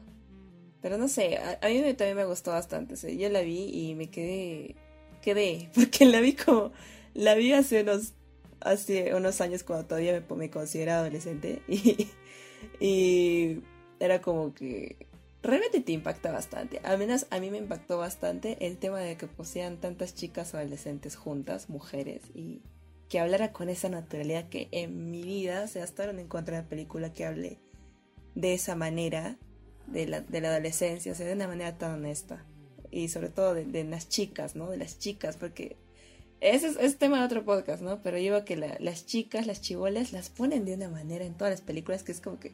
Pero 0.82 0.98
no 0.98 1.10
sé, 1.10 1.38
a, 1.38 1.64
a 1.64 1.70
mí 1.70 1.80
me, 1.84 1.94
también 1.94 2.18
me 2.18 2.26
gustó 2.26 2.50
bastante. 2.50 2.96
O 2.96 2.98
sea, 2.98 3.14
yo 3.14 3.30
la 3.30 3.42
vi 3.42 3.70
y 3.72 3.94
me 3.94 4.10
quedé. 4.10 4.78
Quedé, 5.22 5.70
porque 5.76 6.08
la 6.08 6.22
vi 6.22 6.34
como. 6.34 6.72
La 7.20 7.36
vi 7.36 7.52
hace 7.52 7.82
unos. 7.82 8.14
Hace 8.62 9.14
unos 9.14 9.42
años 9.42 9.64
cuando 9.64 9.88
todavía 9.88 10.24
me, 10.30 10.36
me 10.38 10.50
consideraba 10.50 11.02
adolescente. 11.02 11.62
Y, 11.68 12.08
y 12.86 13.64
era 14.00 14.22
como 14.22 14.54
que 14.54 15.08
realmente 15.44 15.82
te 15.82 15.92
impacta 15.92 16.32
bastante. 16.32 16.80
Al 16.84 16.98
menos 16.98 17.26
a 17.30 17.40
mí 17.40 17.50
me 17.52 17.58
impactó 17.58 17.98
bastante 17.98 18.58
el 18.66 18.78
tema 18.78 19.00
de 19.00 19.18
que 19.18 19.28
posean 19.28 19.78
tantas 19.78 20.16
chicas 20.16 20.56
adolescentes 20.56 21.18
juntas, 21.18 21.70
mujeres, 21.70 22.22
y 22.34 22.62
que 23.10 23.20
hablara 23.20 23.52
con 23.52 23.68
esa 23.68 23.90
naturalidad 23.90 24.48
que 24.48 24.70
en 24.72 25.12
mi 25.12 25.24
vida, 25.24 25.64
o 25.64 25.68
sea, 25.68 25.84
hasta 25.84 26.04
ahora 26.04 26.14
no 26.14 26.20
encontré 26.20 26.58
una 26.58 26.70
película 26.70 27.12
que 27.12 27.26
hable 27.26 27.60
de 28.36 28.54
esa 28.54 28.76
manera 28.76 29.38
de 29.88 30.08
la, 30.08 30.22
de 30.22 30.40
la 30.40 30.50
adolescencia, 30.50 31.12
o 31.12 31.16
sea, 31.16 31.28
de 31.28 31.34
una 31.34 31.48
manera 31.48 31.78
tan 31.78 31.96
honesta. 31.96 32.46
Y 32.92 33.10
sobre 33.10 33.30
todo 33.30 33.54
de, 33.54 33.66
de 33.66 33.84
las 33.84 34.08
chicas, 34.08 34.56
¿no? 34.56 34.70
De 34.70 34.78
las 34.78 35.00
chicas, 35.00 35.38
porque 35.38 35.78
ese 36.42 36.68
es, 36.68 36.78
es, 36.78 36.98
tema 36.98 37.20
de 37.20 37.26
otro 37.26 37.44
podcast, 37.44 37.82
¿no? 37.82 38.02
Pero 38.02 38.18
yo 38.18 38.46
que 38.46 38.56
la, 38.56 38.78
las 38.80 39.06
chicas, 39.06 39.48
las 39.48 39.62
chivolas, 39.62 40.14
las 40.14 40.30
ponen 40.30 40.66
de 40.66 40.74
una 40.74 40.90
manera 40.90 41.26
en 41.26 41.36
todas 41.36 41.52
las 41.52 41.62
películas 41.62 42.04
que 42.04 42.12
es 42.12 42.22
como 42.22 42.40
que 42.40 42.54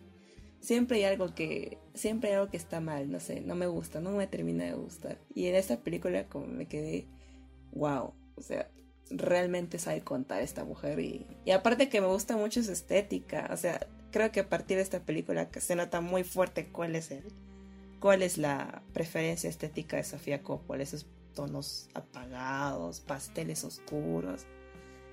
siempre 0.60 0.98
hay 0.98 1.04
algo 1.04 1.34
que 1.36 1.78
siempre 1.93 2.34
algo 2.34 2.50
que 2.50 2.58
está 2.58 2.80
mal, 2.80 3.12
no 3.12 3.19
sé, 3.19 3.41
no 3.41 3.56
me 3.56 3.67
gusta, 3.67 4.02
no 4.02 4.12
me 4.12 4.28
termina 4.28 4.65
de 4.65 4.74
gustar. 4.74 5.19
Y 5.34 5.48
en 5.48 5.56
esta 5.56 5.78
película 5.82 6.26
como 6.26 6.48
me 6.48 6.67
quedé 6.67 7.06
wow, 7.74 8.13
o 8.36 8.41
sea, 8.41 8.69
realmente 9.12 9.78
sabe 9.78 10.02
contar 10.02 10.41
esta 10.41 10.63
mujer 10.63 11.00
y, 11.00 11.26
aparte 11.52 11.89
que 11.89 12.02
me 12.02 12.08
gusta 12.08 12.36
mucho 12.38 12.63
su 12.63 12.71
estética, 12.71 13.50
o 13.54 13.58
sea, 13.58 13.86
creo 14.12 14.32
que 14.32 14.39
a 14.41 14.50
partir 14.50 14.78
de 14.78 14.84
esta 14.84 15.02
película 15.02 15.50
se 15.60 15.76
nota 15.76 16.02
muy 16.02 16.24
fuerte 16.24 16.67
cuál 16.67 16.95
es 16.95 17.12
el 17.12 17.24
cuál 18.00 18.21
es 18.21 18.38
la 18.38 18.84
preferencia 18.93 19.50
estética 19.50 19.98
de 19.98 20.04
Sofía 20.04 20.43
Coppola, 20.43 20.84
esos 20.84 21.06
tonos 21.36 21.89
apagados, 21.93 23.02
pasteles 23.02 23.63
oscuros. 23.63 24.45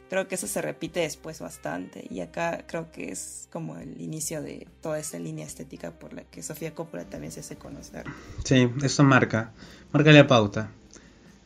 Creo 0.08 0.28
que 0.28 0.34
eso 0.34 0.46
se 0.46 0.62
repite 0.62 1.00
después 1.00 1.40
bastante 1.40 2.06
y 2.08 2.20
acá 2.20 2.64
creo 2.66 2.90
que 2.92 3.10
es 3.10 3.48
como 3.50 3.78
el 3.78 4.00
inicio 4.00 4.42
de 4.42 4.66
toda 4.80 4.98
esa 4.98 5.18
línea 5.18 5.46
estética 5.46 5.98
por 5.98 6.12
la 6.12 6.22
que 6.24 6.42
Sofía 6.42 6.74
Coppola 6.74 7.04
también 7.04 7.32
se 7.32 7.40
hace 7.40 7.56
conocer. 7.56 8.04
Sí, 8.44 8.70
eso 8.82 9.04
marca, 9.04 9.52
marca 9.92 10.12
la 10.12 10.26
pauta. 10.26 10.70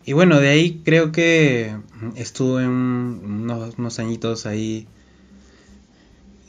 Y 0.05 0.13
bueno, 0.13 0.39
de 0.39 0.49
ahí 0.49 0.83
creo 0.85 1.11
que 1.11 1.77
estuvo 2.15 2.61
en 2.61 2.69
unos, 2.69 3.77
unos 3.79 3.99
añitos 3.99 4.47
ahí 4.47 4.87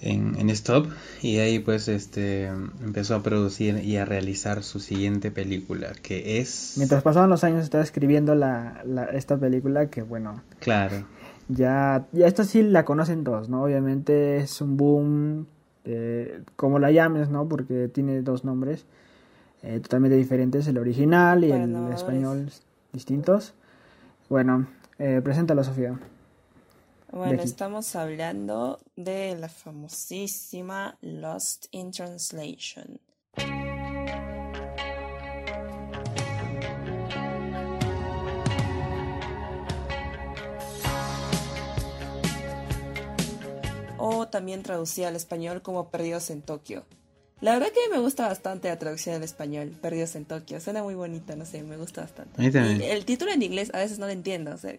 en, 0.02 0.38
en, 0.38 0.50
Stop 0.52 0.88
y 1.22 1.38
ahí 1.40 1.60
pues 1.60 1.88
este 1.88 2.46
empezó 2.46 3.16
a 3.16 3.24
producir 3.24 3.84
y 3.84 3.98
a 3.98 4.06
realizar 4.06 4.64
su 4.64 4.80
siguiente 4.80 5.32
película 5.32 5.94
que 6.02 6.40
es 6.40 6.76
mientras 6.78 7.02
pasaban 7.02 7.30
los 7.30 7.44
años 7.44 7.64
estaba 7.64 7.84
escribiendo 7.84 8.36
la, 8.36 8.82
la 8.86 9.06
esta 9.06 9.38
película 9.38 9.90
que 9.90 10.04
bueno 10.04 10.44
claro. 10.60 11.06
ya 11.48 12.06
ya 12.12 12.28
esta 12.28 12.44
sí 12.44 12.62
la 12.62 12.86
conocen 12.86 13.24
todos 13.24 13.50
no 13.50 13.64
obviamente 13.64 14.38
es 14.38 14.62
un 14.62 14.78
boom 14.78 15.48
eh, 15.86 16.42
como 16.56 16.78
la 16.80 16.92
llames 16.92 17.30
no 17.30 17.48
porque 17.48 17.88
tiene 17.88 18.22
dos 18.22 18.44
nombres 18.44 18.86
eh, 19.64 19.80
totalmente 19.80 20.16
diferentes 20.16 20.68
el 20.68 20.78
original 20.78 21.44
y 21.44 21.52
el 21.52 21.72
no, 21.72 21.92
español 21.92 22.46
es... 22.48 22.62
distintos. 22.94 23.56
Bueno 24.30 24.68
eh, 25.00 25.22
preséntalo 25.24 25.64
Sofía 25.64 25.98
bueno, 27.12 27.42
estamos 27.42 27.96
hablando 27.96 28.80
de 28.96 29.36
la 29.38 29.50
famosísima 29.50 30.98
Lost 31.02 31.68
in 31.72 31.92
Translation. 31.92 33.00
O 44.00 44.28
también 44.28 44.64
traducida 44.64 45.08
al 45.08 45.16
español 45.16 45.62
como 45.62 45.90
Perdidos 45.90 46.30
en 46.30 46.42
Tokio. 46.42 46.86
La 47.40 47.54
verdad 47.54 47.68
que 47.68 47.90
me 47.92 48.00
gusta 48.00 48.28
bastante 48.28 48.68
la 48.68 48.80
traducción 48.80 49.16
al 49.16 49.24
español, 49.24 49.70
Perdidos 49.82 50.16
en 50.16 50.26
Tokio. 50.26 50.60
Suena 50.60 50.82
muy 50.82 50.96
bonita, 50.96 51.36
no 51.36 51.46
sé, 51.46 51.62
me 51.64 51.78
gusta 51.78 52.02
bastante. 52.02 52.42
Y 52.42 52.84
el 52.84 53.06
título 53.06 53.32
en 53.32 53.44
inglés 53.44 53.72
a 53.74 53.78
veces 53.78 54.00
no 54.00 54.08
lo 54.08 54.12
entiendo, 54.12 54.54
o 54.54 54.58
sea, 54.58 54.78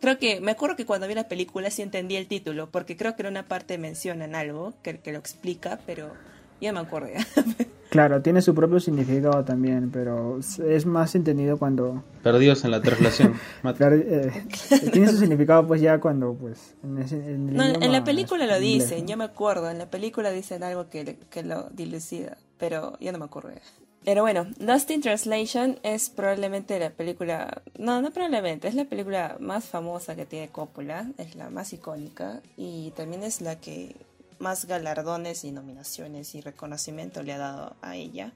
creo 0.00 0.18
que 0.18 0.40
me 0.40 0.52
acuerdo 0.52 0.76
que 0.76 0.86
cuando 0.86 1.08
vi 1.08 1.14
la 1.14 1.28
película 1.28 1.70
sí 1.70 1.82
entendí 1.82 2.16
el 2.16 2.26
título, 2.26 2.70
porque 2.70 2.96
creo 2.96 3.16
que 3.16 3.22
en 3.22 3.28
una 3.28 3.46
parte 3.46 3.78
mencionan 3.78 4.34
algo 4.34 4.74
que, 4.82 4.98
que 4.98 5.12
lo 5.12 5.18
explica, 5.18 5.78
pero 5.86 6.12
ya 6.60 6.72
me 6.72 6.80
acuerdo 6.80 7.08
ya. 7.08 7.26
Claro, 7.88 8.20
tiene 8.20 8.42
su 8.42 8.54
propio 8.54 8.80
significado 8.80 9.44
también, 9.44 9.90
pero 9.90 10.40
es 10.40 10.86
más 10.86 11.14
entendido 11.14 11.56
cuando... 11.56 12.02
Perdidos 12.22 12.64
en 12.64 12.72
la 12.72 12.82
traslación. 12.82 13.34
eh, 13.80 14.44
tiene 14.92 15.08
su 15.08 15.18
significado 15.18 15.66
pues 15.66 15.80
ya 15.80 15.98
cuando 16.00 16.34
pues... 16.34 16.74
En, 16.82 16.98
ese, 16.98 17.16
en, 17.16 17.54
no, 17.54 17.64
en 17.64 17.92
la 17.92 18.04
película 18.04 18.44
lo 18.46 18.58
dicen, 18.58 19.06
yo 19.06 19.16
me 19.16 19.24
acuerdo, 19.24 19.70
en 19.70 19.78
la 19.78 19.88
película 19.88 20.30
dicen 20.30 20.62
algo 20.62 20.90
que, 20.90 21.16
que 21.30 21.42
lo 21.42 21.70
dilucida, 21.70 22.36
pero 22.58 22.98
ya 23.00 23.12
no 23.12 23.18
me 23.18 23.24
acuerdo 23.24 23.50
ya. 23.54 23.62
Pero 24.06 24.22
bueno, 24.22 24.46
Lost 24.60 24.88
Translation 25.02 25.80
es 25.82 26.10
probablemente 26.10 26.78
la 26.78 26.90
película, 26.90 27.60
no, 27.76 28.00
no 28.00 28.12
probablemente, 28.12 28.68
es 28.68 28.76
la 28.76 28.84
película 28.84 29.36
más 29.40 29.64
famosa 29.64 30.14
que 30.14 30.24
tiene 30.24 30.48
Coppola, 30.48 31.10
es 31.18 31.34
la 31.34 31.50
más 31.50 31.72
icónica 31.72 32.40
y 32.56 32.92
también 32.92 33.24
es 33.24 33.40
la 33.40 33.58
que 33.58 33.96
más 34.38 34.66
galardones 34.66 35.42
y 35.42 35.50
nominaciones 35.50 36.36
y 36.36 36.40
reconocimiento 36.40 37.24
le 37.24 37.32
ha 37.32 37.38
dado 37.38 37.74
a 37.82 37.96
ella. 37.96 38.32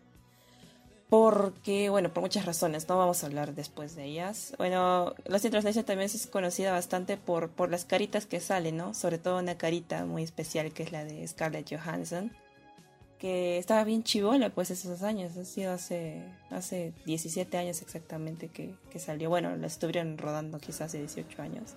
porque, 1.09 1.88
bueno, 1.88 2.12
por 2.12 2.22
muchas 2.22 2.46
razones, 2.46 2.88
no 2.88 2.98
vamos 2.98 3.22
a 3.22 3.26
hablar 3.26 3.54
después 3.54 3.94
de 3.94 4.06
ellas. 4.06 4.54
Bueno, 4.59 5.14
Lost 5.26 5.48
Translation 5.50 5.85
también 5.85 6.11
es 6.12 6.26
conocida 6.26 6.72
bastante 6.72 7.16
por, 7.16 7.48
por 7.50 7.70
las 7.70 7.85
caritas 7.85 8.26
que 8.26 8.40
salen, 8.40 8.76
¿no? 8.76 8.92
Sobre 8.94 9.18
todo 9.18 9.38
una 9.38 9.56
carita 9.56 10.04
muy 10.04 10.24
especial 10.24 10.72
que 10.72 10.83
es 10.83 10.90
la 10.90 11.04
de 11.04 11.26
Scarlett 11.28 11.70
Johansson, 11.70 12.33
que 13.20 13.59
estaba 13.59 13.85
bien 13.85 14.02
chivola 14.02 14.48
pues 14.48 14.70
esos 14.70 15.02
años, 15.02 15.37
ha 15.37 15.44
sido 15.44 15.72
hace, 15.72 16.22
hace 16.50 16.94
17 17.04 17.56
años 17.59 17.83
exactamente 17.83 18.48
que, 18.48 18.74
que 18.90 18.98
salió. 18.98 19.28
Bueno, 19.28 19.54
la 19.56 19.66
estuvieron 19.66 20.16
rodando 20.16 20.59
quizás 20.59 20.83
hace 20.83 20.98
18 20.98 21.42
años. 21.42 21.74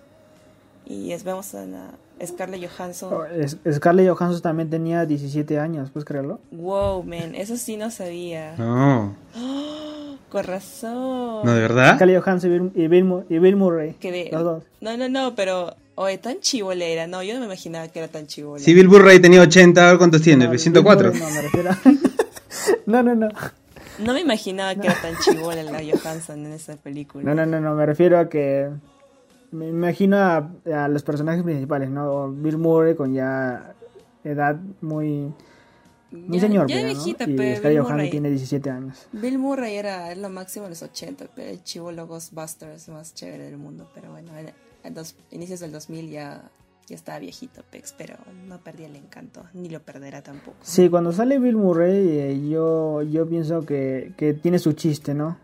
Y 0.86 1.12
es, 1.12 1.24
vemos 1.24 1.54
a 1.54 1.64
Scarlett 2.24 2.68
Johansson. 2.68 3.12
Oh, 3.12 3.72
Scarlett 3.72 4.08
Johansson 4.08 4.42
también 4.42 4.70
tenía 4.70 5.06
17 5.06 5.58
años, 5.58 5.90
¿puedes 5.90 6.04
creerlo? 6.04 6.40
Wow, 6.50 7.02
man, 7.04 7.34
eso 7.34 7.56
sí 7.56 7.76
no 7.76 7.90
sabía. 7.90 8.54
No. 8.56 9.14
con 10.30 10.44
razón. 10.44 11.44
¿No, 11.44 11.54
de 11.54 11.60
verdad? 11.60 11.96
Scarlett 11.96 12.22
Johansson 12.22 12.72
y 12.74 12.88
Bill, 12.88 13.24
y 13.28 13.38
Bill 13.38 13.56
Murray. 13.56 13.96
los 14.30 14.44
dos. 14.44 14.64
No, 14.80 14.96
no, 14.96 15.08
no, 15.08 15.34
pero... 15.34 15.74
Oye, 15.96 16.18
tan 16.18 16.40
chivolera. 16.40 17.06
No, 17.06 17.22
yo 17.22 17.34
no 17.34 17.40
me 17.40 17.46
imaginaba 17.46 17.88
que 17.88 18.00
era 18.00 18.08
tan 18.08 18.26
chivolera. 18.26 18.64
Si 18.64 18.74
Bill 18.74 18.88
Murray 18.88 19.20
tenía 19.20 19.40
80, 19.40 19.84
¿ahora 19.84 19.98
cuántos 19.98 20.22
tiene? 20.22 20.48
No, 20.48 20.58
104. 20.58 21.12
no, 21.12 21.30
me 21.30 21.42
refiero 21.42 21.70
no, 22.86 23.02
no, 23.02 23.14
no. 23.14 23.28
No 23.98 24.12
me 24.12 24.20
imaginaba 24.20 24.74
que 24.74 24.88
era 24.88 25.00
tan 25.00 25.14
chivola 25.18 25.62
la 25.62 25.80
Johansson 25.80 26.46
en 26.46 26.52
esa 26.52 26.76
película. 26.76 27.24
No, 27.24 27.34
no, 27.34 27.46
no, 27.46 27.60
no, 27.60 27.74
me 27.74 27.86
refiero 27.86 28.18
a 28.18 28.28
que 28.28 28.68
me 29.52 29.68
imagino 29.68 30.16
a, 30.18 30.88
los 30.88 31.04
personajes 31.04 31.44
principales, 31.44 31.90
¿no? 31.90 32.32
Bill 32.32 32.58
Murray 32.58 32.96
con 32.96 33.14
ya 33.14 33.74
edad 34.24 34.58
muy... 34.80 35.32
Muy 36.10 36.38
señor, 36.38 36.68
ya 36.68 36.76
pero, 36.76 36.88
viejita, 36.88 37.26
¿no? 37.26 37.42
Y 37.42 37.56
Scarlett 37.56 37.82
Johansson 37.82 38.10
tiene 38.10 38.30
17 38.30 38.70
años. 38.70 39.06
Bill 39.12 39.38
Murray 39.38 39.74
era 39.74 40.14
lo 40.14 40.28
máximo 40.28 40.66
en 40.66 40.70
los 40.70 40.82
80, 40.82 41.26
pero 41.34 41.50
el 41.50 41.62
chivolo 41.64 42.06
Ghostbusters 42.06 42.88
más 42.88 43.14
chévere 43.14 43.44
del 43.44 43.58
mundo. 43.58 43.90
Pero 43.94 44.12
bueno, 44.12 44.30
en, 44.84 44.94
los 44.94 45.16
inicios 45.30 45.60
del 45.60 45.72
2000 45.72 46.10
ya, 46.10 46.50
ya 46.86 46.94
estaba 46.94 47.18
viejito 47.18 47.62
Pex, 47.70 47.94
pero 47.96 48.16
no 48.46 48.58
perdía 48.62 48.86
el 48.86 48.96
encanto, 48.96 49.44
ni 49.52 49.68
lo 49.68 49.80
perderá 49.80 50.22
tampoco. 50.22 50.56
Sí, 50.62 50.88
cuando 50.88 51.12
sale 51.12 51.38
Bill 51.38 51.56
Murray, 51.56 52.08
eh, 52.08 52.48
yo, 52.48 53.02
yo 53.02 53.28
pienso 53.28 53.64
que, 53.64 54.12
que 54.16 54.34
tiene 54.34 54.58
su 54.58 54.72
chiste, 54.72 55.14
¿no? 55.14 55.38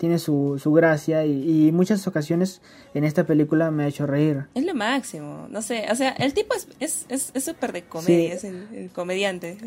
tiene 0.00 0.18
su, 0.18 0.58
su 0.58 0.72
gracia 0.72 1.26
y, 1.26 1.70
muchas 1.72 2.06
ocasiones 2.06 2.62
en 2.94 3.04
esta 3.04 3.24
película 3.26 3.70
me 3.70 3.84
ha 3.84 3.86
hecho 3.86 4.06
reír. 4.06 4.46
Es 4.54 4.64
lo 4.64 4.74
máximo, 4.74 5.46
no 5.50 5.60
sé, 5.60 5.84
o 5.92 5.94
sea, 5.94 6.12
el 6.12 6.32
tipo 6.32 6.54
es 6.80 7.06
súper 7.36 7.68
es, 7.68 7.74
de 7.74 7.82
comedia, 7.82 8.32
es 8.32 8.44
el, 8.44 8.90
comediante. 8.94 9.58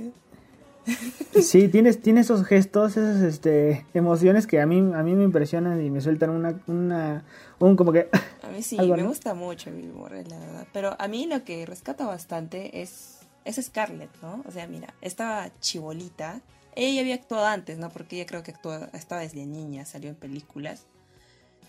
Sí, 1.42 1.68
tiene, 1.68 1.94
tiene 1.94 2.22
esos 2.22 2.46
gestos, 2.46 2.98
esas 2.98 3.22
este, 3.22 3.86
emociones 3.94 4.48
que 4.48 4.62
a 4.62 4.66
mí, 4.66 4.80
a 4.80 5.04
mí 5.04 5.16
me 5.16 5.24
impresionan 5.24 5.84
y 5.84 5.90
me 5.90 6.02
sueltan 6.02 6.30
una, 6.30 6.60
una 6.68 7.24
un 7.60 7.76
como 7.76 7.92
que... 7.92 8.10
A 8.44 8.50
mí 8.50 8.62
sí, 8.62 8.78
me 8.78 9.04
gusta 9.04 9.34
mucho 9.34 9.72
Bill 9.72 9.94
Murray, 9.94 10.24
la 10.26 10.38
verdad. 10.40 10.68
Pero 10.74 10.96
a 11.00 11.08
mí 11.08 11.26
lo 11.26 11.44
que 11.44 11.66
rescata 11.66 12.06
bastante 12.06 12.82
es, 12.82 13.22
es 13.46 13.56
Scarlett, 13.64 14.12
¿no? 14.22 14.44
O 14.48 14.52
sea, 14.52 14.68
mira, 14.68 14.94
esta 15.02 15.50
chibolita 15.60 16.42
ella 16.76 17.02
había 17.02 17.16
actuado 17.16 17.46
antes, 17.46 17.78
¿no? 17.78 17.90
Porque 17.90 18.16
ella 18.18 18.26
creo 18.26 18.44
que 18.44 18.52
actuó, 18.52 18.74
estaba 18.94 19.22
desde 19.22 19.46
niña, 19.46 19.86
salió 19.86 20.10
en 20.10 20.16
películas. 20.16 20.86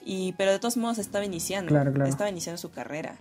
Y, 0.05 0.33
pero 0.37 0.53
de 0.53 0.59
todos 0.59 0.77
modos 0.77 0.99
estaba 0.99 1.25
iniciando. 1.25 1.77
Estaba 2.05 2.31
iniciando 2.31 2.59
su 2.59 2.71
carrera. 2.71 3.19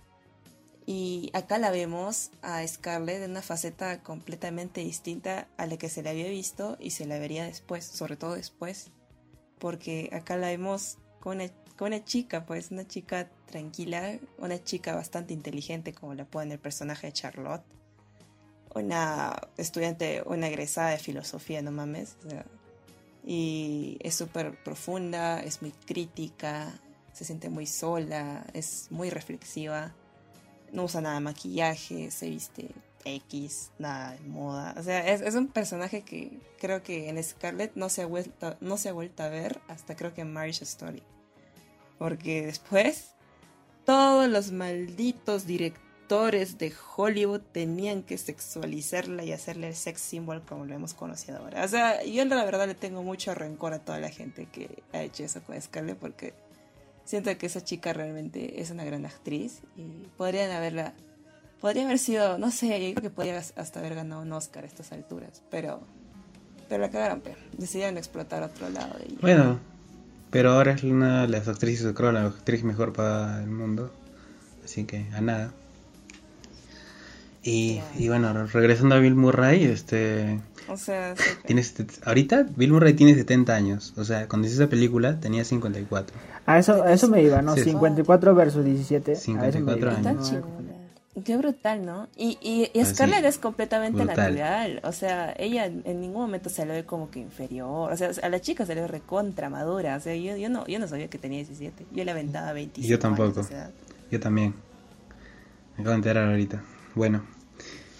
Y 0.85 1.29
acá 1.33 1.57
la 1.57 1.71
vemos 1.71 2.31
a 2.41 2.65
Scarlett 2.67 3.23
en 3.23 3.31
una 3.31 3.41
faceta 3.41 4.03
completamente 4.03 4.81
distinta 4.81 5.47
a 5.57 5.65
la 5.65 5.77
que 5.77 5.89
se 5.89 6.03
le 6.03 6.09
había 6.09 6.27
visto 6.27 6.77
y 6.79 6.91
se 6.91 7.05
la 7.05 7.19
vería 7.19 7.45
después, 7.45 7.85
sobre 7.85 8.17
todo 8.17 8.35
después. 8.35 8.91
Porque 9.59 10.09
acá 10.11 10.35
la 10.35 10.47
vemos 10.47 10.97
con 11.21 11.37
una, 11.37 11.49
con 11.77 11.87
una 11.87 12.03
chica, 12.03 12.45
pues, 12.45 12.71
una 12.71 12.85
chica 12.85 13.29
tranquila, 13.45 14.19
una 14.37 14.61
chica 14.61 14.93
bastante 14.93 15.33
inteligente, 15.33 15.93
como 15.93 16.13
la 16.15 16.25
pone 16.25 16.53
el 16.53 16.59
personaje 16.59 17.07
de 17.07 17.13
Charlotte 17.13 17.63
una 18.75 19.39
estudiante, 19.57 20.23
una 20.25 20.47
egresada 20.47 20.89
de 20.89 20.97
filosofía, 20.97 21.61
no 21.61 21.71
mames. 21.71 22.15
y 23.25 23.97
es 24.01 24.15
súper 24.15 24.61
profunda, 24.63 25.41
es 25.41 25.61
muy 25.61 25.71
crítica, 25.71 26.73
se 27.13 27.23
siente 27.23 27.49
muy 27.49 27.65
sola, 27.65 28.45
es 28.53 28.87
muy 28.89 29.09
reflexiva, 29.09 29.93
no 30.73 30.83
usa 30.83 30.99
nada 31.01 31.15
de 31.15 31.21
maquillaje, 31.21 32.11
se 32.11 32.29
viste 32.29 32.69
X, 33.05 33.71
nada 33.79 34.11
de 34.11 34.19
moda. 34.21 34.75
O 34.77 34.83
sea, 34.83 35.07
es, 35.13 35.35
un 35.35 35.47
personaje 35.47 36.01
que 36.01 36.39
creo 36.59 36.83
que 36.83 37.09
en 37.09 37.23
Scarlett 37.23 37.75
no 37.75 37.89
se, 37.89 38.01
ha 38.01 38.05
vuelto, 38.05 38.57
no 38.59 38.77
se 38.77 38.89
ha 38.89 38.93
vuelto 38.93 39.23
a 39.23 39.29
ver 39.29 39.61
hasta 39.67 39.95
creo 39.95 40.13
que 40.13 40.21
en 40.21 40.33
Marriage 40.33 40.63
Story. 40.63 41.03
Porque 41.97 42.45
después, 42.45 43.11
todos 43.85 44.27
los 44.27 44.51
malditos 44.51 45.45
directores 45.45 46.57
de 46.57 46.73
Hollywood 46.95 47.41
tenían 47.51 48.03
que 48.03 48.17
sexualizarla 48.17 49.23
y 49.23 49.31
hacerle 49.31 49.69
el 49.69 49.75
sex 49.75 50.01
symbol 50.01 50.43
como 50.43 50.65
lo 50.65 50.73
hemos 50.73 50.93
conocido 50.93 51.39
ahora. 51.39 51.63
O 51.63 51.67
sea, 51.67 52.03
yo 52.03 52.25
la 52.25 52.43
verdad 52.43 52.67
le 52.67 52.75
tengo 52.75 53.03
mucho 53.03 53.33
rencor 53.33 53.73
a 53.73 53.79
toda 53.79 53.99
la 53.99 54.09
gente 54.09 54.47
que 54.51 54.83
ha 54.91 55.01
hecho 55.01 55.23
eso 55.23 55.41
con 55.43 55.59
Scarlett 55.61 55.97
porque 55.97 56.33
siento 57.05 57.35
que 57.37 57.45
esa 57.45 57.63
chica 57.63 57.93
realmente 57.93 58.61
es 58.61 58.71
una 58.71 58.83
gran 58.83 59.05
actriz 59.05 59.61
y 59.77 60.07
podrían 60.17 60.51
haberla 60.51 60.93
podría 61.61 61.85
haber 61.85 61.99
sido, 61.99 62.37
no 62.37 62.51
sé, 62.51 62.67
yo 62.67 62.93
creo 62.93 63.09
que 63.09 63.15
podría 63.15 63.37
hasta 63.37 63.79
haber 63.79 63.95
ganado 63.95 64.21
un 64.21 64.33
Oscar 64.33 64.65
a 64.65 64.67
estas 64.67 64.91
alturas, 64.91 65.41
pero 65.49 65.81
pero 66.67 66.81
la 66.81 66.89
cagaron, 66.89 67.21
pero 67.21 67.37
decidieron 67.57 67.97
explotar 67.97 68.43
otro 68.43 68.69
lado 68.69 68.97
de 68.97 69.05
ella. 69.05 69.17
Bueno, 69.21 69.59
pero 70.31 70.53
ahora 70.53 70.71
es 70.71 70.83
una 70.83 71.21
de 71.21 71.27
las 71.27 71.47
actrices, 71.47 71.93
creo, 71.93 72.11
la 72.11 72.25
actriz 72.25 72.63
mejor 72.63 72.93
para 72.93 73.43
el 73.43 73.49
mundo. 73.49 73.93
Así 74.65 74.85
que 74.85 75.05
a 75.13 75.21
nada. 75.21 75.53
Y, 77.43 77.81
y, 77.95 78.07
bueno, 78.07 78.47
regresando 78.47 78.95
a 78.95 78.99
Bill 78.99 79.15
Murray, 79.15 79.65
este... 79.65 80.39
O 80.69 80.77
sea, 80.77 81.15
ahorita 82.05 82.45
Bill 82.55 82.71
Murray 82.71 82.93
tiene 82.93 83.15
70 83.15 83.53
años. 83.53 83.93
O 83.97 84.03
sea, 84.03 84.27
cuando 84.27 84.47
hice 84.47 84.55
esa 84.55 84.69
película 84.69 85.19
tenía 85.19 85.43
54. 85.43 86.15
A 86.45 86.59
eso, 86.59 86.83
a 86.83 86.93
eso 86.93 87.07
me 87.07 87.21
iba, 87.21 87.41
¿no? 87.41 87.55
54 87.55 88.35
versus 88.35 88.65
17. 88.65 89.15
54 89.15 89.91
años. 89.91 90.33
Qué 91.23 91.37
brutal, 91.37 91.85
¿no? 91.85 92.07
Y, 92.17 92.39
y, 92.41 92.71
y 92.73 92.79
ah, 92.79 92.85
Scarlett 92.85 93.23
es 93.25 93.37
completamente 93.37 94.03
natural. 94.03 94.81
O 94.83 94.91
sea, 94.91 95.35
ella 95.37 95.65
en 95.65 96.01
ningún 96.01 96.23
momento 96.23 96.49
se 96.49 96.65
le 96.65 96.73
ve 96.73 96.85
como 96.85 97.11
que 97.11 97.19
inferior. 97.19 97.91
O 97.91 97.95
sea, 97.95 98.09
a 98.23 98.29
la 98.29 98.41
chica 98.41 98.65
se 98.65 98.73
le 98.73 98.81
ve 98.81 98.87
recontra 98.87 99.47
madura. 99.49 99.95
O 99.95 99.99
sea, 99.99 100.15
yo, 100.15 100.35
yo, 100.35 100.49
no, 100.49 100.65
yo 100.65 100.79
no 100.79 100.87
sabía 100.87 101.09
que 101.09 101.19
tenía 101.19 101.37
17. 101.37 101.85
Yo 101.91 102.03
le 102.03 102.09
aventaba 102.09 102.51
25. 102.53 102.89
Yo 102.89 102.97
tampoco. 102.97 103.47
Yo 104.09 104.19
también. 104.19 104.55
Me 105.77 105.81
acabo 105.81 105.89
de 105.89 105.95
enterar 105.95 106.29
ahorita. 106.29 106.63
Bueno, 106.95 107.23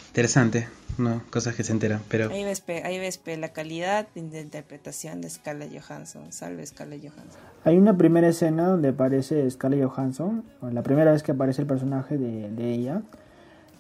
interesante, 0.08 0.68
¿no? 0.98 1.22
Cosas 1.30 1.56
que 1.56 1.64
se 1.64 1.72
enteran, 1.72 2.02
pero... 2.10 2.30
Ahí 2.30 2.44
ves, 2.44 2.64
ahí 2.84 3.00
ves 3.00 3.20
la 3.38 3.50
calidad 3.50 4.08
de 4.16 4.42
interpretación 4.42 5.22
de 5.22 5.30
Scarlett 5.30 5.72
Johansson. 5.72 6.32
Salve 6.32 6.66
Scarlett 6.66 7.02
Johansson. 7.02 7.42
Hay 7.64 7.78
una 7.78 7.98
primera 7.98 8.28
escena 8.28 8.68
donde 8.68 8.90
aparece 8.90 9.50
Scarlett 9.50 9.86
Johansson, 9.86 10.44
la 10.62 10.84
primera 10.84 11.12
vez 11.12 11.24
que 11.24 11.32
aparece 11.32 11.62
el 11.62 11.68
personaje 11.68 12.18
de, 12.18 12.74
ella, 12.74 13.02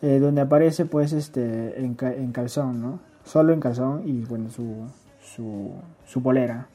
eh, 0.01 0.19
donde 0.19 0.41
aparece 0.41 0.85
pues 0.85 1.13
este 1.13 1.79
en, 1.79 1.97
en, 1.99 2.31
calzón, 2.31 2.81
¿no? 2.81 2.99
Solo 3.25 3.53
en 3.53 3.59
calzón 3.59 4.07
y 4.07 4.25
bueno, 4.25 4.49
su, 4.49 4.87
su, 5.23 5.71
su 6.05 6.21
polera. 6.21 6.67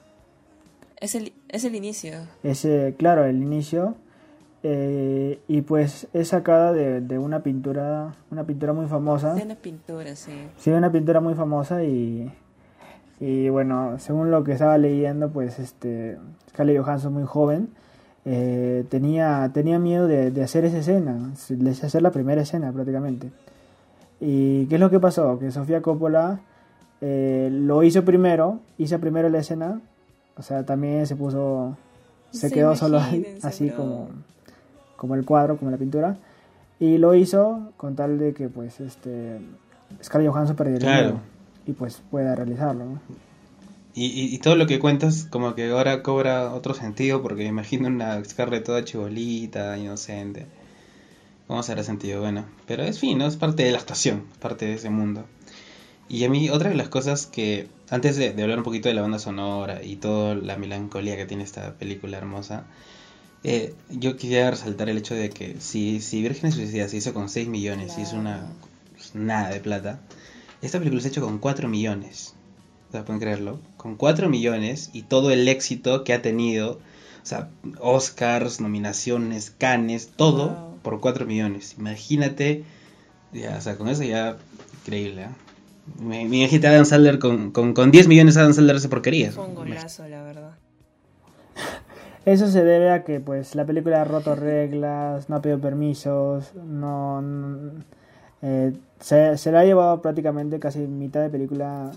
Es 1.01 1.15
el, 1.15 1.33
es 1.49 1.65
el 1.65 1.75
inicio. 1.75 2.13
Ese, 2.43 2.95
claro, 2.99 3.25
el 3.25 3.37
inicio 3.37 3.97
eh, 4.63 5.41
y 5.47 5.63
pues 5.63 6.09
es 6.13 6.29
sacada 6.29 6.73
de, 6.73 7.01
de, 7.01 7.19
una 7.19 7.43
pintura 7.43 8.15
una 8.31 8.45
pintura 8.45 8.73
muy 8.73 8.87
famosa. 8.87 9.35
De 9.35 9.43
una 9.43 9.55
pintura 9.55 10.17
sí. 10.17 10.33
Sí 10.57 10.71
una 10.71 10.91
pintura 10.91 11.21
muy 11.21 11.35
famosa 11.35 11.85
y 11.85 12.33
y 13.21 13.49
bueno 13.49 13.99
según 13.99 14.31
lo 14.31 14.45
que 14.45 14.53
estaba 14.53 14.79
leyendo 14.79 15.31
pues 15.31 15.59
este 15.59 16.19
Scarlett 16.51 16.81
Johansson 16.81 17.13
muy 17.13 17.25
joven 17.25 17.69
eh, 18.25 18.85
tenía 18.89 19.51
tenía 19.55 19.79
miedo 19.79 20.07
de, 20.07 20.31
de, 20.31 20.43
hacer 20.43 20.65
esa 20.65 20.79
escena 20.79 21.33
de 21.49 21.71
hacer 21.71 22.03
la 22.03 22.11
primera 22.11 22.43
escena 22.43 22.73
prácticamente. 22.73 23.31
Y 24.21 24.67
qué 24.67 24.75
es 24.75 24.81
lo 24.81 24.91
que 24.91 24.99
pasó 24.99 25.39
que 25.39 25.53
Sofía 25.53 25.83
Coppola 25.83 26.41
eh, 27.01 27.49
lo 27.53 27.85
hizo 27.85 28.05
primero 28.05 28.59
hizo 28.77 28.99
primero 28.99 29.29
la 29.29 29.39
escena 29.39 29.81
o 30.37 30.43
sea 30.43 30.67
también 30.67 31.07
se 31.07 31.15
puso 31.15 31.77
se, 32.33 32.51
quedó 32.51 32.75
solo 32.75 33.01
así 33.43 33.71
como 33.71 34.09
como 34.99 35.15
el 35.15 35.25
cuadro, 35.25 35.57
como 35.57 35.71
la 35.71 35.79
pintura. 35.79 36.19
Y 36.79 36.99
lo 36.99 37.15
hizo 37.15 37.73
con 37.79 37.97
tal 37.97 38.19
de 38.19 38.35
que 38.35 38.49
pues 38.49 38.81
este 38.81 39.41
Scarlett 40.03 40.31
Johansson 40.31 40.57
perdiera 40.57 41.15
y 41.67 41.73
pues 41.73 42.03
pueda 42.11 42.35
realizarlo. 42.35 42.85
Y, 43.95 44.35
y, 44.35 44.39
todo 44.39 44.55
lo 44.55 44.67
que 44.67 44.79
cuentas 44.79 45.27
como 45.29 45.57
que 45.57 45.71
ahora 45.71 46.05
cobra 46.05 46.53
otro 46.53 46.75
sentido 46.75 47.21
porque 47.21 47.43
me 47.45 47.49
imagino 47.49 47.89
una 47.89 48.23
Scarlett 48.25 48.65
toda 48.65 48.85
chibolita, 48.85 49.77
inocente. 49.77 50.47
¿Cómo 51.49 51.63
será 51.63 51.83
sentido? 51.83 52.21
Bueno, 52.21 52.45
pero 52.67 52.83
es 52.83 53.01
fin, 53.01 53.19
¿no? 53.19 53.27
Es 53.27 53.37
parte 53.37 53.65
de 53.65 53.73
la 53.73 53.79
actuación, 53.79 54.25
parte 54.39 54.67
de 54.67 54.75
ese 54.75 54.91
mundo. 54.91 55.25
Y 56.09 56.25
a 56.25 56.31
mí, 56.31 56.49
otra 56.51 56.69
de 56.69 56.77
las 56.77 56.89
cosas 56.89 57.27
que, 57.27 57.69
antes 57.91 58.17
de, 58.17 58.33
de 58.33 58.43
hablar 58.43 58.59
un 58.59 58.65
poquito 58.65 58.89
de 58.89 58.95
la 58.95 59.03
banda 59.03 59.19
sonora 59.19 59.83
y 59.83 59.97
toda 59.97 60.35
la 60.35 60.57
melancolía 60.57 61.17
que 61.17 61.27
tiene 61.27 61.43
esta 61.43 61.75
película 61.75 62.19
hermosa, 62.19 62.67
eh, 63.45 63.75
yo 63.91 64.17
quería 64.17 64.51
resaltar 64.51 64.89
el 64.89 64.99
hecho 64.99 65.15
de 65.15 65.31
que 65.31 65.57
si, 65.61 66.01
si 66.01 66.23
Vírgenes 66.23 66.55
Suicidas 66.55 66.91
se 66.91 66.97
hizo 66.99 67.15
con 67.15 67.29
6 67.29 67.49
millones 67.49 67.95
y 67.99 68.03
es 68.03 68.13
una 68.13 68.47
pues, 68.97 69.15
nada 69.15 69.51
de 69.51 69.61
plata, 69.61 70.01
esta 70.63 70.79
película 70.79 71.01
se 71.01 71.09
ha 71.09 71.11
hecho 71.11 71.23
con 71.23 71.39
4 71.39 71.69
millones. 71.69 72.35
O 72.89 72.93
sea, 72.93 73.05
pueden 73.05 73.21
creerlo. 73.21 73.61
Con 73.77 73.97
4 73.97 74.29
millones 74.29 74.91
y 74.93 75.03
todo 75.03 75.31
el 75.31 75.47
éxito 75.49 76.05
que 76.05 76.15
ha 76.15 76.23
tenido. 76.23 76.81
O 77.23 77.27
sea, 77.29 77.51
Oscars, 77.81 78.61
nominaciones, 78.61 79.51
Cannes, 79.57 80.11
todo 80.17 80.49
Wow. 80.49 80.79
por 80.83 81.01
4 81.01 81.27
millones. 81.27 81.75
Imagínate. 81.79 82.65
Ya, 83.33 83.57
o 83.59 83.61
sea, 83.61 83.77
con 83.77 83.89
eso 83.89 84.03
ya. 84.05 84.39
Increíble, 84.85 85.23
¿eh? 85.25 85.29
Me, 86.01 86.25
me 86.27 86.39
imagínate 86.39 86.67
Adam 86.69 86.85
Sandler 86.85 87.19
con, 87.19 87.51
con, 87.51 87.73
con 87.75 87.91
10 87.91 88.09
millones 88.09 88.37
Adam 88.37 88.53
Sandler 88.55 88.77
hace 88.77 88.89
porquerías. 88.89 89.35
Fue 89.35 89.47
un 89.47 89.55
golazo, 89.55 90.07
la 90.09 90.23
verdad. 90.23 90.28
Eso 92.29 92.47
se 92.49 92.63
debe 92.63 92.91
a 92.91 93.05
que 93.05 93.21
pues 93.21 93.55
la 93.55 93.65
película 93.65 94.03
ha 94.03 94.05
roto 94.05 94.35
reglas, 94.35 95.31
no 95.31 95.37
ha 95.37 95.41
pedido 95.41 95.61
permisos, 95.61 96.53
no, 96.55 97.23
no- 97.23 97.73
eh, 98.43 98.75
se, 99.01 99.39
se 99.39 99.51
la 99.51 99.61
ha 99.61 99.65
llevado 99.65 100.03
prácticamente 100.03 100.59
casi 100.61 100.81
mitad 100.81 101.23
de 101.23 101.31
película 101.31 101.91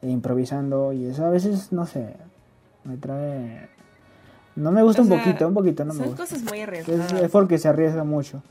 eh, 0.00 0.08
improvisando 0.08 0.94
y 0.94 1.04
eso 1.04 1.26
a 1.26 1.28
veces 1.28 1.70
no 1.70 1.84
sé, 1.84 2.14
me 2.84 2.96
trae 2.96 3.68
no 4.56 4.72
me 4.72 4.82
gusta 4.82 5.02
O 5.02 5.04
un 5.04 5.10
sea, 5.10 5.18
poquito, 5.18 5.46
un 5.48 5.52
poquito 5.54 5.84
no 5.84 5.92
me 5.92 5.98
Son 5.98 6.08
gusta. 6.08 6.22
cosas 6.22 6.42
muy 6.44 6.60
Es, 6.60 6.66
arriesgadas. 6.68 7.12
es 7.22 7.30
porque 7.30 7.58
se 7.58 7.68
arriesga 7.68 8.04
mucho. 8.04 8.42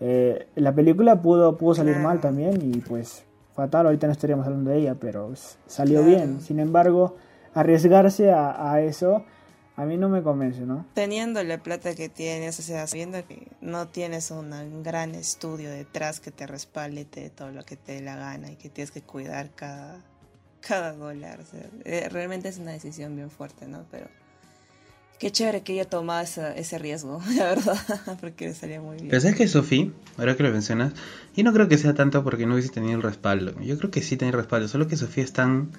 Eh, 0.00 0.46
la 0.56 0.72
película 0.74 1.22
pudo 1.22 1.56
pudo 1.56 1.74
salir 1.74 1.92
Claro. 1.94 2.08
mal 2.08 2.20
también 2.20 2.58
y 2.62 2.80
pues 2.80 3.24
fatal, 3.54 3.86
ahorita 3.86 4.08
no 4.08 4.12
estaríamos 4.12 4.44
hablando 4.46 4.70
de 4.72 4.76
ella, 4.78 4.94
pero 5.00 5.30
salió 5.66 6.02
Claro. 6.02 6.16
bien. 6.18 6.40
Sin 6.42 6.58
embargo, 6.60 7.16
arriesgarse 7.54 8.30
a, 8.30 8.72
a 8.72 8.82
eso 8.82 9.24
a 9.80 9.84
mí 9.86 9.96
no 9.96 10.08
me 10.08 10.22
convence, 10.22 10.60
¿no? 10.60 10.86
Teniendo 10.94 11.42
la 11.42 11.62
plata 11.62 11.94
que 11.94 12.08
tienes, 12.08 12.58
o 12.58 12.62
sea, 12.62 12.86
sabiendo 12.86 13.26
que 13.26 13.48
no 13.60 13.88
tienes 13.88 14.30
un 14.30 14.82
gran 14.82 15.14
estudio 15.14 15.70
detrás 15.70 16.20
que 16.20 16.30
te 16.30 16.46
respalde 16.46 17.04
te 17.04 17.20
dé 17.22 17.30
todo 17.30 17.50
lo 17.50 17.64
que 17.64 17.76
te 17.76 17.92
dé 17.94 18.00
la 18.02 18.16
gana 18.16 18.50
y 18.52 18.56
que 18.56 18.68
tienes 18.68 18.90
que 18.90 19.02
cuidar 19.02 19.50
cada, 19.54 20.00
cada 20.60 20.92
dólar. 20.92 21.40
o 21.40 21.44
sea, 21.44 21.62
eh, 21.84 22.08
realmente 22.10 22.48
es 22.48 22.58
una 22.58 22.72
decisión 22.72 23.16
bien 23.16 23.30
fuerte, 23.30 23.66
¿no? 23.66 23.84
Pero 23.90 24.08
qué 25.18 25.30
chévere 25.30 25.62
que 25.62 25.74
ella 25.74 25.84
tomado 25.84 26.22
esa- 26.22 26.54
ese 26.56 26.78
riesgo, 26.78 27.20
la 27.36 27.44
verdad, 27.44 27.76
porque 28.20 28.48
le 28.48 28.54
salía 28.54 28.80
muy 28.80 28.96
bien. 28.96 29.08
Pero 29.08 29.20
sabes 29.20 29.36
que 29.36 29.48
Sophie, 29.48 29.92
ahora 30.18 30.36
que 30.36 30.42
lo 30.42 30.50
mencionas, 30.50 30.92
yo 31.36 31.44
no 31.44 31.52
creo 31.52 31.68
que 31.68 31.78
sea 31.78 31.94
tanto 31.94 32.24
porque 32.24 32.46
no 32.46 32.54
hubiese 32.54 32.70
tenido 32.70 32.96
el 32.96 33.02
respaldo. 33.02 33.58
Yo 33.60 33.76
creo 33.78 33.90
que 33.90 34.02
sí 34.02 34.16
tenía 34.16 34.32
el 34.32 34.38
respaldo, 34.38 34.68
solo 34.68 34.88
que 34.88 34.96
Sofía 34.96 35.24
es 35.24 35.32
tan, 35.32 35.70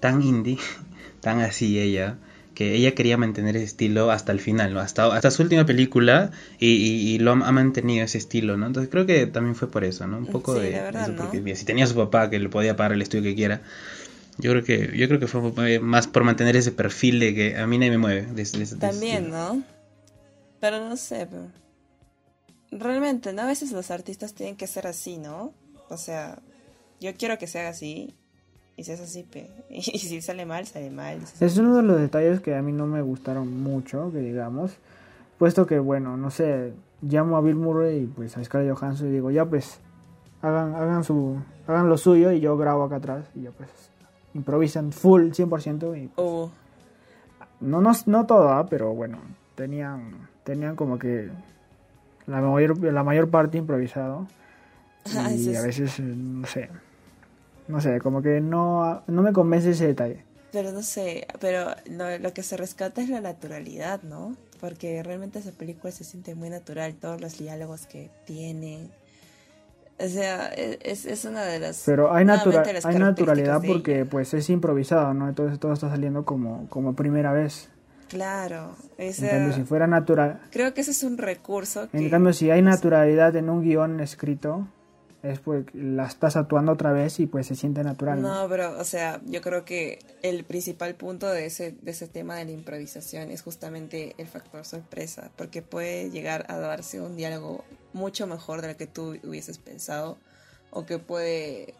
tan 0.00 0.22
indie, 0.22 0.58
tan 1.20 1.40
así 1.40 1.78
ella, 1.78 2.18
que 2.54 2.74
ella 2.74 2.94
quería 2.94 3.16
mantener 3.16 3.56
ese 3.56 3.64
estilo 3.66 4.10
hasta 4.10 4.32
el 4.32 4.40
final, 4.40 4.74
¿no? 4.74 4.80
Hasta, 4.80 5.06
hasta 5.14 5.30
su 5.30 5.42
última 5.42 5.64
película 5.64 6.30
y, 6.58 6.68
y- 6.68 7.14
y 7.14 7.18
lo 7.18 7.32
ha 7.32 7.52
mantenido 7.52 8.04
ese 8.04 8.18
estilo, 8.18 8.56
¿no? 8.56 8.66
Entonces 8.66 8.90
creo 8.90 9.06
que 9.06 9.26
también 9.26 9.54
fue 9.54 9.70
por 9.70 9.84
eso, 9.84 10.06
¿no? 10.06 10.18
Un 10.18 10.26
poco 10.26 10.54
Sí, 10.54 10.60
de, 10.60 10.72
la 10.72 10.82
verdad, 10.82 11.02
eso, 11.04 11.12
¿no? 11.12 11.30
porque 11.30 11.56
si 11.56 11.64
tenía 11.64 11.84
a 11.84 11.88
su 11.88 11.94
papá 11.94 12.28
que 12.30 12.38
le 12.38 12.48
podía 12.48 12.76
pagar 12.76 12.92
el 12.92 13.02
estudio 13.02 13.24
que 13.24 13.34
quiera, 13.34 13.62
yo 14.38 14.50
creo 14.52 14.64
que 14.64 14.96
yo 14.96 15.06
creo 15.08 15.20
que 15.20 15.26
fue 15.26 15.74
eh, 15.74 15.80
más 15.80 16.06
por 16.06 16.24
mantener 16.24 16.56
ese 16.56 16.72
perfil 16.72 17.20
de 17.20 17.34
que 17.34 17.56
a 17.56 17.66
mí 17.66 17.78
nadie 17.78 17.90
me 17.92 17.98
mueve. 17.98 18.22
de 18.32 18.44
de 18.44 18.76
También. 18.78 19.30
¿no? 19.30 19.62
Pero 20.60 20.88
no 20.88 20.96
sé, 20.96 21.26
pero... 21.30 21.48
Realmente, 22.72 23.32
¿no? 23.32 23.42
A 23.42 23.46
veces 23.46 23.72
los 23.72 23.90
artistas 23.90 24.32
tienen 24.34 24.56
que 24.56 24.66
ser 24.66 24.86
así, 24.86 25.18
¿no? 25.18 25.52
O 25.88 25.96
sea, 25.96 26.38
yo 27.00 27.14
quiero 27.14 27.36
que 27.38 27.46
sea 27.48 27.68
así, 27.68 28.14
y 28.80 28.84
si 28.84 28.92
es 28.92 29.00
así, 29.00 29.24
pe. 29.24 29.50
Y 29.68 29.82
si 29.82 30.22
sale 30.22 30.46
mal, 30.46 30.66
sale 30.66 30.90
mal. 30.90 31.26
sale 31.26 31.46
Es 31.46 31.58
uno 31.58 31.76
de 31.76 31.82
los 31.82 32.00
detalles 32.00 32.40
que 32.40 32.54
a 32.54 32.62
mí 32.62 32.72
no 32.72 32.86
me 32.86 33.02
gustaron 33.02 33.62
mucho, 33.62 34.10
que 34.10 34.20
digamos, 34.20 34.72
puesto 35.38 35.66
que, 35.66 35.78
bueno, 35.78 36.16
no 36.16 36.30
sé, 36.30 36.72
llamo 37.02 37.36
a 37.36 37.42
Bill 37.42 37.56
Murray 37.56 38.04
y 38.04 38.06
pues 38.06 38.38
a 38.38 38.44
Scarlett 38.44 38.74
Johansson 38.74 39.08
y 39.08 39.10
digo, 39.10 39.30
ya 39.30 39.44
pues, 39.44 39.80
hagan, 40.40 40.74
hagan, 40.74 41.04
su, 41.04 41.36
hagan 41.66 41.90
lo 41.90 41.98
suyo 41.98 42.32
y 42.32 42.40
yo 42.40 42.56
grabo 42.56 42.84
acá 42.84 42.96
atrás 42.96 43.26
y 43.34 43.42
ya 43.42 43.50
pues, 43.50 43.68
improvisan 44.32 44.92
full 44.92 45.28
100% 45.28 46.02
y 46.02 46.10
Uh, 46.18 46.48
no, 47.60 47.82
no, 47.82 47.92
no 48.06 48.26
todo, 48.26 48.48
¿ah? 48.48 48.66
pero 48.66 48.94
bueno, 48.94 49.18
tenían, 49.56 50.26
tenían 50.42 50.74
como 50.74 50.98
que 50.98 51.28
la 52.26 52.40
mayor, 52.40 52.82
la 52.82 53.04
mayor 53.04 53.28
parte 53.28 53.58
improvisado 53.58 54.26
Ah, 55.16 55.30
y 55.30 55.54
a 55.54 55.62
veces, 55.62 56.00
no 56.00 56.46
sé, 56.46 56.70
no 57.68 57.80
sé, 57.80 58.00
como 58.00 58.22
que 58.22 58.40
no, 58.40 59.02
no 59.06 59.22
me 59.22 59.32
convence 59.32 59.70
ese 59.70 59.86
detalle. 59.88 60.24
pero 60.52 60.72
no 60.72 60.82
sé, 60.82 61.26
pero 61.40 61.66
lo, 61.90 62.18
lo 62.18 62.32
que 62.32 62.42
se 62.42 62.56
rescata 62.56 63.00
es 63.02 63.08
la 63.08 63.20
naturalidad, 63.20 64.02
¿no? 64.02 64.36
Porque 64.60 65.02
realmente 65.02 65.38
esa 65.38 65.52
película 65.52 65.90
se 65.92 66.04
siente 66.04 66.34
muy 66.34 66.50
natural, 66.50 66.94
todos 66.94 67.20
los 67.20 67.38
diálogos 67.38 67.86
que 67.86 68.10
tiene. 68.26 68.88
O 69.98 70.08
sea, 70.08 70.52
e, 70.54 70.78
es, 70.82 71.04
es 71.06 71.24
una 71.24 71.44
de 71.44 71.58
las... 71.60 71.82
Pero 71.86 72.12
hay, 72.12 72.24
natura- 72.24 72.64
las 72.72 72.84
hay 72.84 72.98
naturalidad 72.98 73.62
porque 73.66 74.04
pues 74.06 74.32
es 74.34 74.48
improvisado, 74.50 75.12
¿no? 75.14 75.28
Entonces 75.28 75.58
todo 75.60 75.72
está 75.72 75.88
saliendo 75.90 76.24
como, 76.24 76.66
como 76.68 76.94
primera 76.94 77.32
vez. 77.32 77.68
Claro, 78.08 78.74
o 78.98 79.02
En 79.02 79.12
cambio, 79.12 79.52
si 79.54 79.62
fuera 79.62 79.86
natural... 79.86 80.40
creo 80.50 80.74
que 80.74 80.80
ese 80.80 80.90
es 80.90 81.02
un 81.04 81.16
recurso 81.16 81.88
que... 81.90 81.98
En 81.98 82.10
cambio, 82.10 82.32
si 82.32 82.50
hay 82.50 82.60
naturalidad 82.60 83.36
en 83.36 83.48
un 83.48 83.62
guion 83.62 84.00
escrito, 84.00 84.66
es 85.22 85.38
porque 85.38 85.76
la 85.76 86.06
estás 86.06 86.36
actuando 86.36 86.72
otra 86.72 86.92
vez 86.92 87.20
y 87.20 87.26
pues 87.26 87.46
se 87.46 87.54
siente 87.54 87.84
natural. 87.84 88.22
¿no? 88.22 88.48
Pero, 88.48 88.78
o 88.78 88.84
sea, 88.84 89.20
yo 89.26 89.42
creo 89.42 89.64
que 89.64 89.98
el 90.22 90.44
principal 90.44 90.94
punto 90.94 91.28
de 91.28 91.46
ese, 91.46 91.72
de 91.72 91.90
ese 91.90 92.08
tema 92.08 92.36
de 92.36 92.46
la 92.46 92.52
improvisación 92.52 93.30
es 93.30 93.42
justamente 93.42 94.14
el 94.18 94.26
factor 94.26 94.64
sorpresa, 94.64 95.30
porque 95.36 95.60
puede 95.62 96.10
llegar 96.10 96.46
a 96.48 96.56
darse 96.56 97.00
un 97.00 97.16
diálogo 97.16 97.64
mucho 97.92 98.26
mejor 98.26 98.62
de 98.62 98.68
lo 98.68 98.76
que 98.76 98.86
tú 98.86 99.18
hubieses 99.22 99.58
pensado, 99.58 100.16
o 100.70 100.86
que 100.86 100.98
puede, 100.98 101.74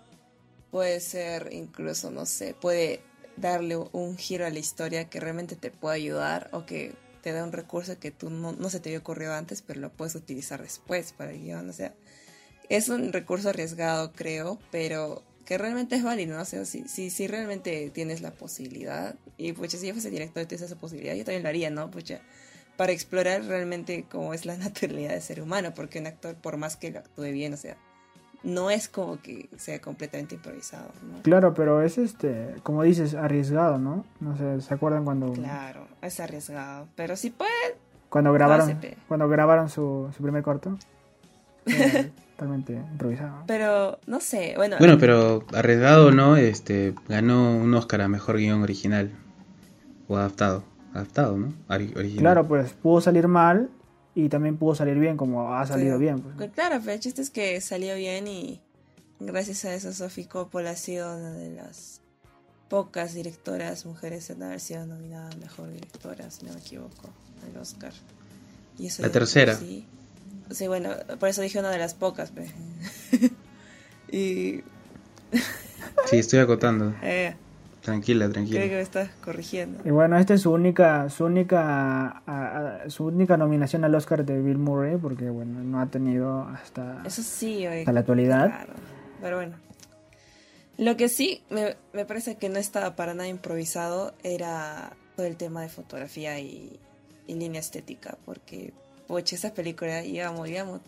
puede 0.71 1.01
ser 1.01 1.49
incluso, 1.53 2.11
no 2.11 2.27
sé, 2.27 2.55
puede 2.61 3.01
darle 3.37 3.77
un 3.93 4.19
giro 4.19 4.45
a 4.45 4.51
la 4.51 4.59
historia 4.59 5.09
que 5.09 5.21
realmente 5.21 5.57
te 5.57 5.71
puede 5.71 5.97
ayudar, 5.97 6.51
o 6.53 6.67
que 6.67 6.95
te 7.23 7.33
da 7.33 7.45
un 7.45 7.53
recurso 7.53 7.99
que 7.99 8.11
tú 8.11 8.29
no, 8.29 8.53
no 8.53 8.69
se 8.69 8.81
te 8.81 8.91
había 8.91 8.99
ocurrido 8.99 9.33
antes, 9.33 9.63
pero 9.63 9.81
lo 9.81 9.91
puedes 9.91 10.15
utilizar 10.15 10.63
después 10.63 11.13
para 11.13 11.31
el 11.31 11.41
guion, 11.41 11.71
o 11.71 11.73
sea, 11.73 11.95
es 12.71 12.89
un 12.89 13.13
recurso 13.13 13.51
arriesgado, 13.51 14.13
creo, 14.13 14.59
pero 14.71 15.23
que 15.45 15.59
realmente 15.59 15.97
es 15.97 16.05
válido, 16.05 16.37
¿no? 16.37 16.43
O 16.43 16.47
sea, 16.47 16.65
si, 16.65 16.87
si, 16.89 17.11
si 17.11 17.27
realmente 17.27 17.91
tienes 17.91 18.23
la 18.23 18.31
posibilidad, 18.31 19.17
y 19.37 19.53
pucha, 19.53 19.77
si 19.77 19.89
yo 19.89 19.93
fuese 19.93 20.09
director 20.09 20.45
y 20.45 20.47
tienes 20.47 20.65
esa 20.65 20.77
posibilidad, 20.77 21.15
yo 21.17 21.25
también 21.25 21.43
lo 21.43 21.49
haría, 21.49 21.71
¿no? 21.71 21.91
Pucha, 21.91 22.21
para 22.77 22.93
explorar 22.93 23.45
realmente 23.45 24.07
cómo 24.09 24.33
es 24.33 24.47
la 24.47 24.57
naturalidad 24.59 25.11
del 25.11 25.21
ser 25.21 25.43
humano, 25.43 25.75
porque 25.75 25.99
un 25.99 26.07
actor, 26.07 26.37
por 26.37 26.57
más 26.57 26.77
que 26.77 26.93
lo 26.93 27.01
actúe 27.01 27.33
bien, 27.33 27.53
o 27.53 27.57
sea, 27.57 27.77
no 28.45 28.71
es 28.71 28.89
como 28.89 29.21
que 29.21 29.51
sea 29.57 29.81
completamente 29.81 30.37
improvisado, 30.37 30.93
¿no? 31.03 31.23
Claro, 31.23 31.53
pero 31.53 31.83
es 31.83 31.99
este, 31.99 32.55
como 32.63 32.85
dices, 32.85 33.15
arriesgado, 33.15 33.79
¿no? 33.79 34.05
No 34.21 34.39
sé, 34.39 34.61
¿se 34.61 34.73
acuerdan 34.73 35.05
cuando, 35.05 35.33
Claro, 35.33 35.89
es 36.03 36.21
arriesgado, 36.21 36.87
pero 36.95 37.17
si 37.17 37.31
puede, 37.31 37.51
cuando 38.09 38.33
grabaron, 38.33 38.81
cuando 39.09 39.29
grabaron 39.29 39.69
su, 39.69 40.09
su 40.17 40.23
primer 40.23 40.45
corto? 40.45 40.79
Era 41.67 42.09
totalmente 42.41 42.73
improvisado. 42.73 43.45
pero 43.47 43.99
no 44.07 44.21
sé, 44.21 44.55
bueno, 44.57 44.77
Bueno, 44.79 44.97
pero 44.99 45.45
arriesgado 45.53 46.07
o 46.07 46.11
no, 46.11 46.37
este, 46.37 46.95
ganó 47.07 47.55
un 47.57 47.75
Oscar 47.75 48.01
a 48.01 48.09
mejor 48.09 48.39
guion 48.39 48.63
original 48.63 49.11
o 50.09 50.17
adaptado, 50.17 50.65
adaptado, 50.95 51.37
¿no? 51.37 51.53
Original. 51.69 52.19
Claro, 52.19 52.49
pues 52.49 52.73
pudo 52.73 53.03
salir 53.03 53.29
mal 53.29 53.69
y 54.15 54.31
también 54.31 54.57
pudo 54.57 54.75
salir 54.75 54.99
bien, 54.99 55.19
como 55.19 55.55
ha 55.55 55.67
salido 55.67 55.99
bien. 55.99 56.21
Pues. 56.21 56.35
Pues 56.37 56.51
Claro, 56.53 56.81
pero 56.81 56.93
el 56.93 57.01
chiste 57.01 57.21
es 57.21 57.31
que 57.31 57.61
salió 57.61 57.95
bien 57.95 58.27
y 58.27 58.61
gracias 59.19 59.67
a 59.67 59.75
eso 59.75 59.93
Sophie 59.93 60.27
Coppola 60.27 60.71
ha 60.71 60.77
sido 60.77 61.15
una 61.15 61.33
de 61.33 61.51
las 61.51 62.01
pocas 62.71 63.13
directoras 63.13 63.85
mujeres 63.85 64.31
en 64.31 64.43
haber 64.43 64.61
sido 64.61 64.87
nominada 64.87 65.29
a 65.29 65.37
Mejor 65.37 65.71
Directora, 65.71 66.31
si 66.31 66.47
no 66.47 66.55
me 66.55 66.61
equivoco, 66.61 67.11
al 67.45 67.61
Oscar. 67.61 67.93
Y 68.79 68.87
eso 68.87 69.03
La 69.03 69.11
tercera. 69.11 69.55
Sí. 69.57 69.87
Sí, 70.51 70.67
bueno, 70.69 70.91
por 71.19 71.29
eso 71.29 71.43
dije 71.43 71.59
una 71.59 71.71
de 71.71 71.79
las 71.79 71.95
pocas. 71.95 72.31
pe. 72.33 72.47
y... 74.11 74.63
Sí, 76.07 76.19
estoy 76.19 76.41
acotando. 76.41 76.95
Eh, 77.03 77.35
Tranquila, 77.83 78.25
creo 78.27 78.33
tranquila. 78.35 78.61
que 78.61 78.69
me 78.69 78.81
estás 78.83 79.09
corrigiendo. 79.25 79.81
Y 79.87 79.91
bueno, 79.91 80.19
esta 80.19 80.35
es 80.35 80.43
su 80.43 80.51
única, 80.53 81.09
su 81.09 81.25
única, 81.25 82.23
a- 82.27 82.83
a- 82.85 82.91
su 82.91 83.07
única 83.07 83.39
nominación 83.39 83.85
al 83.85 83.95
Oscar 83.95 84.23
de 84.27 84.39
Bill 84.43 84.59
Murray, 84.59 84.99
porque 84.99 85.31
bueno, 85.31 85.61
no 85.63 85.81
ha 85.81 85.87
tenido 85.87 86.43
hasta, 86.43 87.03
Eso 87.07 87.23
sí, 87.23 87.67
oye, 87.67 87.81
hasta 87.81 87.93
la 87.93 88.01
actualidad. 88.01 88.49
Claro, 88.49 88.73
pero 89.23 89.37
bueno. 89.37 89.57
Lo 90.77 90.97
que 90.99 91.09
sí 91.09 91.43
me, 91.49 91.77
me 91.95 92.05
parece 92.05 92.37
que 92.37 92.51
no 92.51 92.59
estaba 92.59 92.97
para 92.97 93.15
nada 93.15 93.29
improvisado 93.29 94.13
era 94.23 94.93
todo 95.17 95.25
el 95.27 95.37
tema 95.37 95.63
de 95.63 95.71
fotografía 95.71 96.39
y, 96.39 96.79
y 97.27 97.35
línea 97.35 97.61
estética, 97.61 98.19
porque, 98.27 98.75
poche, 99.11 99.35
esa 99.35 99.53
película, 99.53 100.03
digamos, 100.03 100.47
digamos, 100.47 100.81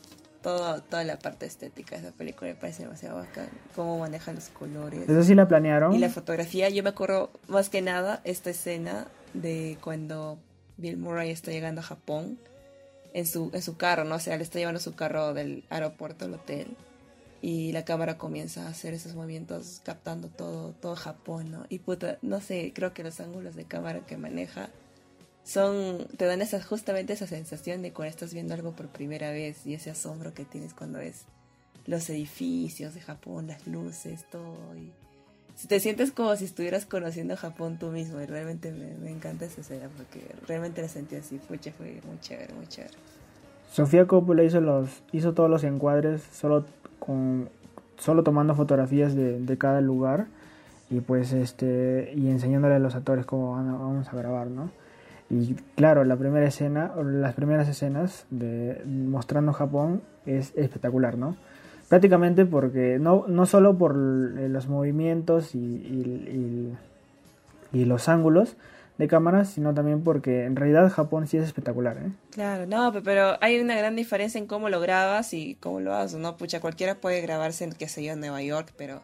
todo, 0.43 0.81
toda 0.83 1.03
la 1.03 1.19
parte 1.19 1.45
estética 1.45 1.97
de 1.97 2.07
esa 2.07 2.17
película 2.17 2.51
me 2.51 2.57
parece 2.57 2.85
demasiado 2.85 3.17
bacán. 3.17 3.49
Cómo 3.75 3.99
manejan 3.99 4.37
los 4.37 4.49
colores. 4.49 5.09
Eso 5.09 5.25
sí 5.25 5.35
la 5.35 5.49
planearon. 5.49 5.93
Y 5.93 5.99
la 5.99 6.09
fotografía, 6.09 6.69
yo 6.69 6.85
me 6.85 6.91
acuerdo 6.91 7.31
más 7.49 7.69
que 7.69 7.83
nada 7.83 8.21
esta 8.23 8.51
escena 8.51 9.09
de 9.35 9.77
cuando 9.83 10.39
Bill 10.77 10.99
Murray 10.99 11.31
está 11.31 11.51
llegando 11.51 11.81
a 11.81 11.85
Japón 11.85 12.39
en 13.13 13.27
su, 13.27 13.51
en 13.53 13.61
su 13.61 13.77
carro, 13.77 14.05
¿no? 14.05 14.15
O 14.15 14.21
sea, 14.21 14.37
le 14.37 14.45
está 14.45 14.61
llevando 14.61 14.81
su 14.81 14.95
carro 14.95 15.35
del 15.35 15.65
aeropuerto 15.69 16.27
al 16.27 16.35
hotel 16.35 16.77
y 17.41 17.73
la 17.73 17.85
cámara 17.85 18.19
comienza 18.19 18.67
a 18.67 18.71
hacer 18.71 18.95
esos 18.95 19.17
movimientos 19.17 19.81
captando 19.85 20.29
todo, 20.29 20.75
todo 20.81 20.95
Japón, 20.95 21.51
¿no? 21.51 21.67
Y 21.69 21.81
puta, 21.81 22.19
no 22.23 22.41
sé, 22.41 22.73
creo 22.73 22.95
que 22.95 23.03
los 23.03 23.19
ángulos 23.19 23.57
de 23.57 23.65
cámara 23.65 24.01
que 24.07 24.17
maneja 24.17 24.71
son, 25.45 26.07
te 26.17 26.27
dan 26.27 26.41
esa, 26.43 26.63
justamente 26.63 27.13
esa 27.13 27.27
sensación 27.27 27.83
de 27.83 27.93
cuando 27.93 28.11
estás 28.11 28.33
viendo 28.33 28.55
algo 28.55 28.73
por 28.73 28.89
primera 28.89 29.31
vez 29.31 29.67
y 29.67 29.75
ese 29.75 29.91
asombro 29.91 30.35
que 30.35 30.45
tienes 30.45 30.75
cuando 30.75 30.99
ves 30.99 31.25
los 31.87 32.09
edificios 32.11 32.95
de 32.95 33.01
Japón, 33.01 33.49
las 33.49 33.67
luces, 33.67 34.25
todo. 34.31 34.57
Y 34.77 34.93
te 35.67 35.81
sientes 35.81 36.13
como 36.13 36.35
si 36.37 36.45
estuvieras 36.45 36.87
conociendo 36.87 37.37
Japón 37.37 37.77
tú 37.79 37.89
mismo 37.89 38.21
y 38.21 38.27
realmente 38.27 38.73
me, 38.73 39.11
encanta 39.11 39.45
esa 39.45 39.61
escena 39.61 39.89
porque 39.97 40.25
realmente 40.47 40.81
la 40.81 40.89
sentí 40.89 41.17
así, 41.17 41.39
fue, 41.39 41.59
fue 41.59 42.01
muy 42.07 42.21
chévere, 42.21 42.55
muy 42.55 42.67
chévere. 42.67 42.95
Sofía 43.73 44.07
Coppola 44.07 44.45
hizo, 44.45 44.61
los, 44.61 45.03
hizo 45.13 45.33
todos 45.33 45.51
los 45.51 45.65
encuadres 45.65 46.23
solo, 46.33 46.67
con, 46.99 47.49
solo 47.99 48.23
tomando 48.23 48.55
fotografías 48.55 49.15
de, 49.15 49.41
de 49.41 49.59
cada 49.59 49.81
lugar 49.81 50.27
y 50.91 51.01
pues 51.01 51.33
este 51.33 52.13
y 52.15 52.29
enseñándole 52.29 52.75
a 52.75 52.79
los 52.79 52.95
actores 52.95 53.25
cómo 53.25 53.53
vamos 53.53 54.09
a 54.09 54.17
grabar, 54.17 54.49
¿no? 54.49 54.71
Y 55.33 55.55
claro, 55.77 56.05
la 56.05 56.17
primera 56.17 56.47
escena, 56.47 56.93
las 57.03 57.33
primeras 57.33 57.67
escenas 57.67 58.27
de 58.29 58.83
mostrando 58.85 59.55
Japón 59.55 60.03
es 60.27 60.53
espectacular, 60.57 61.17
¿no? 61.17 61.39
Prácticamente 61.89 62.45
porque 62.45 62.99
no, 63.01 63.25
no 63.27 63.47
solo 63.47 63.79
por 63.79 63.97
los 63.97 64.69
movimientos 64.69 65.55
y, 65.55 66.77
y, 67.73 67.85
los 67.87 68.11
ángulos 68.11 68.57
de 68.99 69.09
cámara, 69.09 69.47
sino 69.47 69.73
también 69.73 70.03
porque 70.03 70.45
en 70.45 70.55
realidad 70.55 70.91
Japón 70.91 71.27
sí 71.27 71.39
es 71.39 71.45
espectacular, 71.45 71.97
¿eh? 71.97 72.13
Claro, 72.31 72.67
no, 72.67 72.93
pero 73.03 73.39
hay 73.41 73.59
una 73.59 73.75
gran 73.75 73.97
diferencia 73.97 74.39
en 74.39 74.47
cómo 74.47 74.69
lo 74.69 74.81
grabas 74.81 75.33
y 75.33 75.55
cómo 75.55 75.81
lo 75.81 75.95
haces, 75.95 76.19
¿no? 76.19 76.37
Pucha, 76.37 76.61
cualquiera 76.61 76.97
puede 76.97 77.23
grabarse 77.23 77.65
en, 77.65 77.73
qué 77.73 77.89
sé 77.89 78.05
yo, 78.05 78.13
en 78.13 78.21
Nueva 78.21 78.43
York, 78.43 78.75
pero 78.77 79.01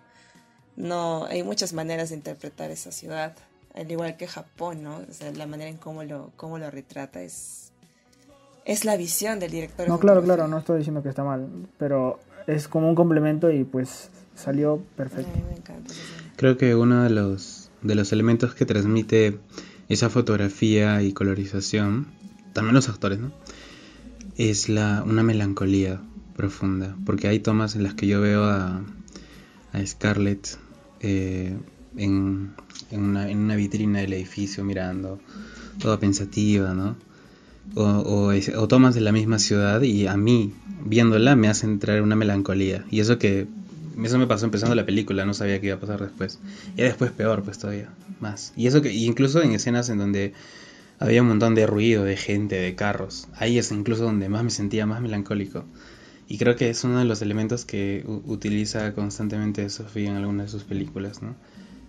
no, 0.77 1.25
hay 1.25 1.43
muchas 1.43 1.73
maneras 1.73 2.11
de 2.11 2.17
interpretar 2.17 2.71
esa 2.71 2.93
ciudad 2.93 3.35
al 3.79 3.91
igual 3.91 4.17
que 4.17 4.27
Japón, 4.27 4.83
¿no? 4.83 4.97
O 5.09 5.13
sea, 5.13 5.31
la 5.33 5.47
manera 5.47 5.71
en 5.71 5.77
cómo 5.77 6.03
lo, 6.03 6.33
cómo 6.37 6.59
lo 6.59 6.71
retrata 6.71 7.23
es, 7.23 7.71
es 8.65 8.85
la 8.85 8.97
visión 8.97 9.39
del 9.39 9.53
director. 9.53 9.89
No, 9.89 10.01
claro, 10.01 10.23
claro, 10.23 10.49
no 10.49 10.59
estoy 10.59 10.79
diciendo 10.79 11.03
que 11.03 11.09
está 11.09 11.23
mal, 11.23 11.49
pero 11.79 12.19
es 12.47 12.67
como 12.67 12.89
un 12.89 12.97
complemento 12.97 13.51
y 13.51 13.65
pues 13.65 14.11
salió 14.35 14.83
perfecto. 14.97 15.31
me 15.49 15.57
encanta. 15.57 15.95
Creo 16.37 16.57
que 16.57 16.75
uno 16.75 17.05
de 17.05 17.11
los, 17.11 17.71
de 17.83 17.95
los 17.95 18.13
elementos 18.13 18.55
que 18.55 18.67
transmite 18.67 19.39
esa 19.89 20.11
fotografía 20.11 21.01
y 21.03 21.13
colorización, 21.13 22.09
también 22.53 22.75
los 22.75 22.89
actores, 22.89 23.21
¿no? 23.21 23.33
Es 24.37 24.69
la, 24.69 25.05
una 25.07 25.23
melancolía 25.23 26.01
profunda, 26.37 26.97
porque 27.07 27.29
hay 27.29 27.41
tomas 27.41 27.77
en 27.77 27.85
las 27.85 27.95
que 27.95 28.07
yo 28.07 28.21
veo 28.21 28.45
a, 28.45 28.83
a 29.73 29.87
Scarlett 29.87 30.59
eh, 31.01 31.57
en, 31.97 32.53
en, 32.91 33.03
una, 33.03 33.31
en 33.31 33.39
una 33.39 33.57
vitrina 33.57 34.01
del 34.01 34.13
edificio 34.13 34.65
mirando, 34.65 35.21
toda 35.81 35.99
pensativa, 35.99 36.75
¿no? 36.75 36.97
O, 37.75 38.33
o, 38.57 38.69
tomas 38.69 38.95
de 38.95 39.03
la 39.03 39.13
misma 39.13 39.39
ciudad 39.39 39.83
y 39.83 40.07
a 40.07 40.17
mí, 40.17 40.55
viéndola, 40.85 41.37
me 41.37 41.49
hace 41.49 41.67
entrar 41.67 42.01
una 42.03 42.17
melancolía. 42.17 42.85
Y 42.91 43.01
eso 43.01 43.19
que 43.19 43.47
eso 44.03 44.19
me 44.19 44.27
pasó 44.27 44.47
empezando 44.47 44.75
la 44.75 44.87
película, 44.87 45.27
no 45.27 45.35
sabía 45.35 45.61
qué 45.61 45.67
iba 45.67 45.77
a 45.77 45.81
pasar 45.81 46.01
después. 46.01 46.39
Y 46.77 46.83
después 46.83 47.11
peor, 47.11 47.43
pues 47.43 47.59
todavía, 47.59 47.91
más. 48.21 48.53
Y 48.57 48.67
eso 48.69 48.81
que 48.81 48.93
incluso 48.93 49.43
en 49.43 49.53
escenas 49.53 49.91
en 49.91 49.99
donde 49.99 50.33
había 50.99 51.23
un 51.23 51.29
montón 51.29 51.55
de 51.55 51.67
ruido, 51.67 52.05
de 52.05 52.17
gente, 52.17 52.57
de 52.57 52.75
carros. 52.75 53.29
Ahí 53.35 53.59
es 53.59 53.71
incluso 53.71 54.05
donde 54.05 54.29
más 54.29 54.45
me 54.45 54.51
sentía 54.51 54.87
más 54.87 55.01
melancólico. 55.01 55.65
Y 56.27 56.39
creo 56.39 56.57
que 56.57 56.71
es 56.71 56.85
uno 56.85 56.99
de 56.99 57.05
los 57.05 57.23
elementos 57.23 57.65
que 57.65 58.05
utiliza 58.07 58.93
constantemente 58.93 59.69
Sofía 59.71 60.11
en 60.11 60.17
algunas 60.17 60.47
de 60.47 60.53
sus 60.53 60.65
películas, 60.65 61.23
¿no? 61.23 61.35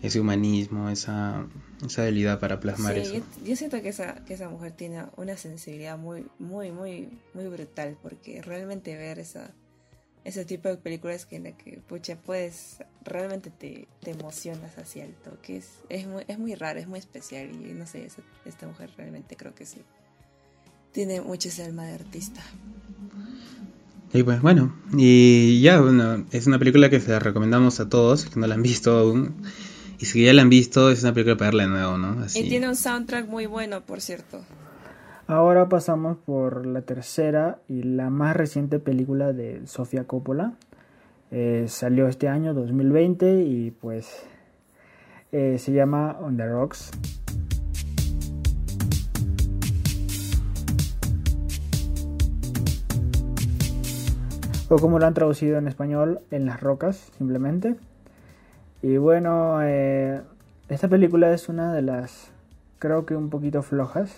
Ese 0.02 0.20
humanismo, 0.20 0.90
esa, 0.90 1.46
esa 1.86 2.04
habilidad 2.04 2.40
para 2.40 2.60
plasmar 2.60 2.98
eso. 2.98 3.16
Yo, 3.16 3.24
yo, 3.46 3.56
siento 3.56 3.82
que 3.82 3.90
esa, 3.90 4.24
que 4.26 4.34
esa 4.34 4.50
mujer 4.50 4.72
tiene 4.72 5.04
una 5.18 5.36
sensibilidad 5.38 5.98
muy, 5.98 6.26
muy, 6.40 6.72
muy, 6.72 7.10
muy 7.34 7.48
brutal, 7.48 7.98
porque 8.02 8.42
realmente 8.42 8.96
ver 8.96 9.20
esa, 9.20 9.52
ese 10.24 10.46
tipo 10.46 10.70
de 10.70 10.78
películas 10.78 11.26
que 11.26 11.36
en 11.36 11.44
la 11.44 11.52
que 11.52 11.82
pucha, 11.88 12.16
puedes, 12.16 12.78
realmente 13.04 13.50
te, 13.50 13.88
te 14.02 14.12
emocionas 14.12 14.78
hacia 14.78 15.04
el 15.04 15.14
toque, 15.14 15.58
es, 15.58 15.68
es, 15.90 16.08
muy, 16.08 16.24
es 16.28 16.40
muy 16.40 16.56
raro, 16.56 16.80
es 16.80 16.88
muy 16.88 17.00
especial, 17.00 17.50
y 17.52 17.74
no 17.74 17.86
sé, 17.86 18.08
esta 18.46 18.68
mujer 18.68 18.92
realmente 18.96 19.36
creo 19.36 19.54
que 19.54 19.66
sí. 19.66 19.82
Tiene 20.94 21.22
mucho 21.22 21.50
ese 21.50 21.64
alma 21.64 21.86
de 21.86 21.94
artista. 21.94 22.42
Y 24.12 24.24
pues 24.24 24.42
bueno, 24.42 24.76
y 24.98 25.62
ya, 25.62 25.80
bueno, 25.82 26.26
es 26.32 26.48
una 26.48 26.58
película 26.58 26.90
que 26.90 27.00
se 27.00 27.12
la 27.12 27.20
recomendamos 27.20 27.80
a 27.80 27.90
todos, 27.90 28.26
que 28.26 28.40
no 28.40 28.48
la 28.48 28.56
han 28.56 28.64
visto 28.64 28.98
aún. 28.98 29.36
Y 30.02 30.06
si 30.06 30.24
ya 30.24 30.34
la 30.34 30.44
han 30.44 30.50
visto, 30.50 30.90
es 30.90 31.04
una 31.04 31.14
película 31.14 31.36
para 31.36 31.50
verla 31.50 31.64
de 31.64 31.70
nuevo, 31.70 31.98
¿no? 31.98 32.26
Y 32.34 32.48
tiene 32.48 32.70
un 32.70 32.78
soundtrack 32.78 33.28
muy 33.28 33.48
bueno, 33.48 33.82
por 33.82 34.00
cierto. 34.00 34.40
Ahora 35.28 35.68
pasamos 35.68 36.18
por 36.26 36.66
la 36.66 36.82
tercera 36.82 37.60
y 37.68 37.84
la 37.84 38.10
más 38.10 38.36
reciente 38.36 38.80
película 38.80 39.34
de 39.34 39.68
Sofía 39.68 40.06
Coppola. 40.06 40.54
Eh, 41.32 41.66
salió 41.68 42.08
este 42.08 42.30
año, 42.30 42.54
2020, 42.54 43.44
y 43.44 43.72
pues 43.72 44.24
eh, 45.34 45.58
se 45.60 45.74
llama 45.74 46.18
On 46.22 46.38
the 46.38 46.48
Rocks. 46.48 46.92
O 54.70 54.78
como 54.78 54.98
lo 54.98 55.06
han 55.06 55.14
traducido 55.14 55.58
en 55.58 55.68
español, 55.68 56.22
En 56.32 56.46
las 56.46 56.62
rocas, 56.62 57.12
simplemente. 57.18 57.76
Y 58.82 58.98
bueno, 58.98 59.60
eh, 59.62 60.22
esta 60.70 60.88
película 60.88 61.34
es 61.34 61.50
una 61.50 61.74
de 61.74 61.82
las, 61.82 62.30
creo 62.80 63.06
que 63.06 63.16
un 63.16 63.30
poquito 63.30 63.62
flojas. 63.62 64.12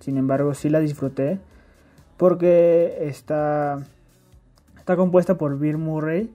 Sin 0.00 0.18
embargo, 0.18 0.54
sí 0.54 0.68
la 0.68 0.80
disfruté 0.80 1.38
porque 2.16 2.98
está, 3.00 3.78
está 4.78 4.96
compuesta 4.96 5.36
por 5.36 5.58
Bill 5.58 5.78
Murray, 5.78 6.30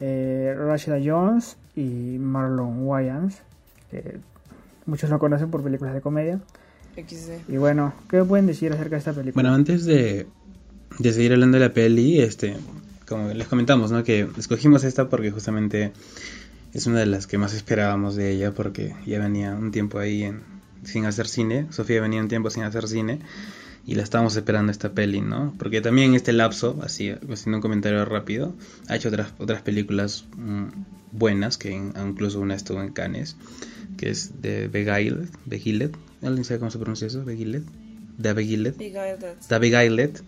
eh, 0.00 0.54
Rashida 0.58 0.98
Jones 1.04 1.56
y 1.76 2.18
Marlon 2.18 2.86
Wayans. 2.86 3.36
Que 3.90 4.18
muchos 4.86 5.10
lo 5.10 5.18
conocen 5.18 5.50
por 5.50 5.62
películas 5.62 5.94
de 5.94 6.00
comedia. 6.00 6.40
Y 7.48 7.56
bueno, 7.56 7.92
¿qué 8.08 8.22
pueden 8.24 8.46
decir 8.46 8.72
acerca 8.72 8.90
de 8.90 8.98
esta 8.98 9.12
película? 9.12 9.42
Bueno, 9.42 9.54
antes 9.54 9.84
de, 9.84 10.26
de 10.98 11.12
seguir 11.12 11.32
hablando 11.32 11.58
de 11.58 11.68
la 11.68 11.72
peli, 11.72 12.20
este, 12.20 12.56
como 13.06 13.28
les 13.28 13.48
comentamos, 13.48 13.90
¿no? 13.90 14.04
Que 14.04 14.28
escogimos 14.38 14.84
esta 14.84 15.08
porque 15.08 15.30
justamente 15.30 15.92
es 16.74 16.86
una 16.86 16.98
de 16.98 17.06
las 17.06 17.26
que 17.26 17.38
más 17.38 17.54
esperábamos 17.54 18.16
de 18.16 18.32
ella 18.32 18.52
porque 18.52 18.94
ya 19.06 19.20
venía 19.20 19.54
un 19.54 19.70
tiempo 19.70 19.98
ahí 19.98 20.24
en, 20.24 20.42
sin 20.82 21.06
hacer 21.06 21.28
cine. 21.28 21.66
Sofía 21.70 22.00
venía 22.00 22.20
un 22.20 22.28
tiempo 22.28 22.50
sin 22.50 22.64
hacer 22.64 22.88
cine 22.88 23.20
y 23.86 23.94
la 23.94 24.02
estábamos 24.02 24.34
esperando 24.36 24.72
esta 24.72 24.92
peli, 24.92 25.20
¿no? 25.20 25.54
Porque 25.58 25.80
también 25.80 26.10
en 26.10 26.14
este 26.16 26.32
lapso, 26.32 26.80
así 26.82 27.10
haciendo 27.10 27.58
un 27.58 27.62
comentario 27.62 28.04
rápido, 28.04 28.54
ha 28.88 28.96
hecho 28.96 29.08
otras 29.08 29.32
otras 29.38 29.62
películas 29.62 30.24
mm, 30.36 30.66
buenas, 31.12 31.58
que 31.58 31.70
incluso 31.70 32.40
una 32.40 32.54
estuvo 32.54 32.82
en 32.82 32.92
Cannes, 32.92 33.36
que 33.96 34.10
es 34.10 34.42
de 34.42 34.68
Beguiled, 34.68 35.28
Beguiled, 35.44 35.90
¿alguien 36.22 36.44
sabe 36.44 36.60
cómo 36.60 36.70
se 36.70 36.78
pronuncia 36.78 37.06
eso? 37.06 37.24
Beguiled, 37.24 37.62
de 38.18 38.32
Beguiled, 38.32 38.74
de 38.74 39.58
Beguiled. 39.58 40.20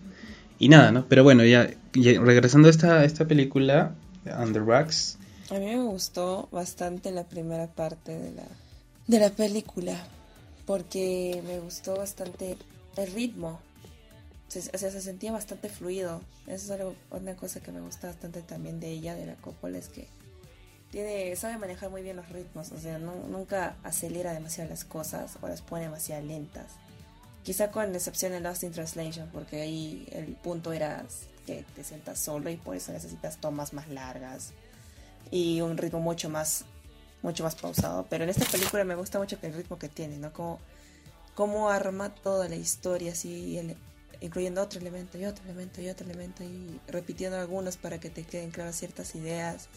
Y 0.59 0.69
nada, 0.69 0.91
¿no? 0.91 1.05
Pero 1.07 1.23
bueno, 1.23 1.43
ya, 1.45 1.69
regresando 1.93 2.67
a 2.67 2.71
esta, 2.71 3.05
esta 3.05 3.27
película, 3.27 3.95
Under 4.39 4.63
Rocks, 4.63 5.16
a 5.49 5.59
mí 5.59 5.65
me 5.65 5.83
gustó 5.83 6.49
bastante 6.51 7.11
la 7.11 7.23
primera 7.23 7.67
parte 7.67 8.17
de 8.17 8.31
la, 8.31 8.43
de 9.07 9.19
la 9.19 9.29
película, 9.29 9.95
porque 10.65 11.41
me 11.45 11.59
gustó 11.59 11.97
bastante 11.97 12.57
el 12.97 13.11
ritmo. 13.13 13.59
Se, 14.49 14.59
o 14.59 14.77
sea, 14.77 14.91
se 14.91 15.01
sentía 15.01 15.31
bastante 15.31 15.69
fluido. 15.69 16.21
Eso 16.47 16.65
es 16.65 16.71
algo, 16.71 16.95
una 17.11 17.35
cosa 17.35 17.61
que 17.61 17.71
me 17.71 17.81
gusta 17.81 18.07
bastante 18.07 18.41
también 18.41 18.79
de 18.79 18.89
ella, 18.89 19.15
de 19.15 19.25
la 19.25 19.35
Coppola, 19.35 19.77
es 19.77 19.87
que 19.87 20.07
tiene, 20.91 21.35
sabe 21.35 21.57
manejar 21.57 21.89
muy 21.89 22.01
bien 22.01 22.17
los 22.17 22.29
ritmos. 22.29 22.71
O 22.71 22.79
sea, 22.79 22.97
nunca 22.97 23.75
acelera 23.83 24.33
demasiado 24.33 24.69
las 24.69 24.83
cosas 24.83 25.37
o 25.41 25.47
las 25.47 25.61
pone 25.61 25.83
demasiado 25.83 26.25
lentas. 26.25 26.67
Quizá 27.43 27.71
con 27.71 27.95
excepción 27.95 28.33
de 28.33 28.41
Lost 28.41 28.63
in 28.63 28.73
Translation, 28.73 29.29
porque 29.31 29.61
ahí 29.61 30.07
el 30.11 30.35
punto 30.35 30.73
era 30.73 31.05
que 31.45 31.63
te 31.75 31.83
sientas 31.85 32.19
solo 32.19 32.49
y 32.49 32.57
por 32.57 32.75
eso 32.75 32.91
necesitas 32.91 33.37
tomas 33.37 33.71
más 33.71 33.87
largas 33.87 34.51
y 35.31 35.61
un 35.61 35.77
ritmo 35.77 35.99
mucho 35.99 36.29
más 36.29 36.65
mucho 37.21 37.43
más 37.43 37.55
pausado. 37.55 38.05
Pero 38.09 38.23
en 38.23 38.29
esta 38.29 38.45
película 38.45 38.83
me 38.83 38.95
gusta 38.95 39.19
mucho 39.19 39.37
el 39.41 39.53
ritmo 39.53 39.77
que 39.77 39.89
tiene, 39.89 40.17
¿no? 40.17 40.33
Como, 40.33 40.59
cómo 41.35 41.69
arma 41.69 42.13
toda 42.13 42.47
la 42.49 42.55
historia, 42.55 43.11
así, 43.11 43.59
incluyendo 44.21 44.61
otro 44.61 44.79
elemento 44.79 45.17
y 45.17 45.25
otro 45.25 45.43
elemento 45.45 45.81
y 45.81 45.89
otro 45.89 46.05
elemento 46.05 46.43
y 46.43 46.79
repitiendo 46.87 47.37
algunos 47.37 47.77
para 47.77 47.99
que 47.99 48.09
te 48.09 48.23
queden 48.23 48.51
claras 48.51 48.75
ciertas 48.75 49.15
ideas. 49.15 49.67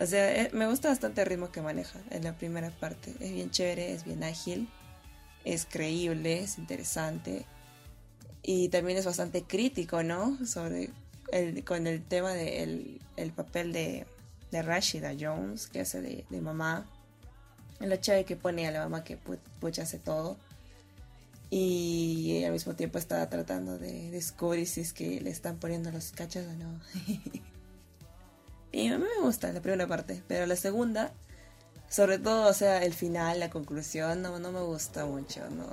O 0.00 0.06
sea, 0.06 0.34
eh, 0.34 0.50
me 0.52 0.66
gusta 0.66 0.88
bastante 0.88 1.20
el 1.20 1.26
ritmo 1.26 1.52
que 1.52 1.60
maneja 1.60 2.00
en 2.10 2.24
la 2.24 2.36
primera 2.36 2.70
parte. 2.70 3.14
Es 3.20 3.32
bien 3.32 3.50
chévere, 3.50 3.92
es 3.92 4.04
bien 4.04 4.24
ágil, 4.24 4.68
es 5.44 5.66
creíble, 5.66 6.40
es 6.40 6.58
interesante. 6.58 7.44
Y 8.42 8.68
también 8.70 8.98
es 8.98 9.04
bastante 9.04 9.44
crítico, 9.44 10.02
¿no? 10.02 10.44
Sobre 10.44 10.90
el, 11.30 11.62
con 11.64 11.86
el 11.86 12.02
tema 12.02 12.32
del 12.32 13.00
el 13.16 13.30
papel 13.30 13.72
de, 13.72 14.06
de 14.52 14.62
Rashida 14.62 15.12
Jones, 15.18 15.66
que 15.66 15.80
hace 15.80 16.00
de, 16.00 16.24
de 16.30 16.40
mamá. 16.40 16.86
La 17.80 18.00
chévere 18.00 18.24
que 18.24 18.36
pone 18.36 18.68
a 18.68 18.70
la 18.70 18.80
mamá 18.80 19.02
que 19.02 19.18
pucha 19.58 19.82
hace 19.82 19.98
todo. 19.98 20.36
Y 21.50 22.44
al 22.44 22.52
mismo 22.52 22.74
tiempo 22.74 22.98
está 22.98 23.28
tratando 23.28 23.78
de 23.78 24.10
descubrir 24.10 24.66
si 24.66 24.82
es 24.82 24.92
que 24.92 25.20
le 25.20 25.30
están 25.30 25.56
poniendo 25.56 25.90
los 25.90 26.12
cachos 26.12 26.46
o 26.46 26.52
no. 26.54 26.80
y 28.72 28.88
a 28.88 28.98
mí 28.98 29.04
me 29.04 29.22
gusta 29.22 29.52
la 29.52 29.60
primera 29.60 29.86
parte, 29.86 30.22
pero 30.28 30.46
la 30.46 30.56
segunda, 30.56 31.12
sobre 31.90 32.18
todo, 32.18 32.48
o 32.48 32.54
sea, 32.54 32.82
el 32.82 32.94
final, 32.94 33.40
la 33.40 33.50
conclusión, 33.50 34.22
no, 34.22 34.38
no 34.38 34.52
me 34.52 34.62
gusta 34.62 35.04
mucho. 35.04 35.40
No, 35.50 35.66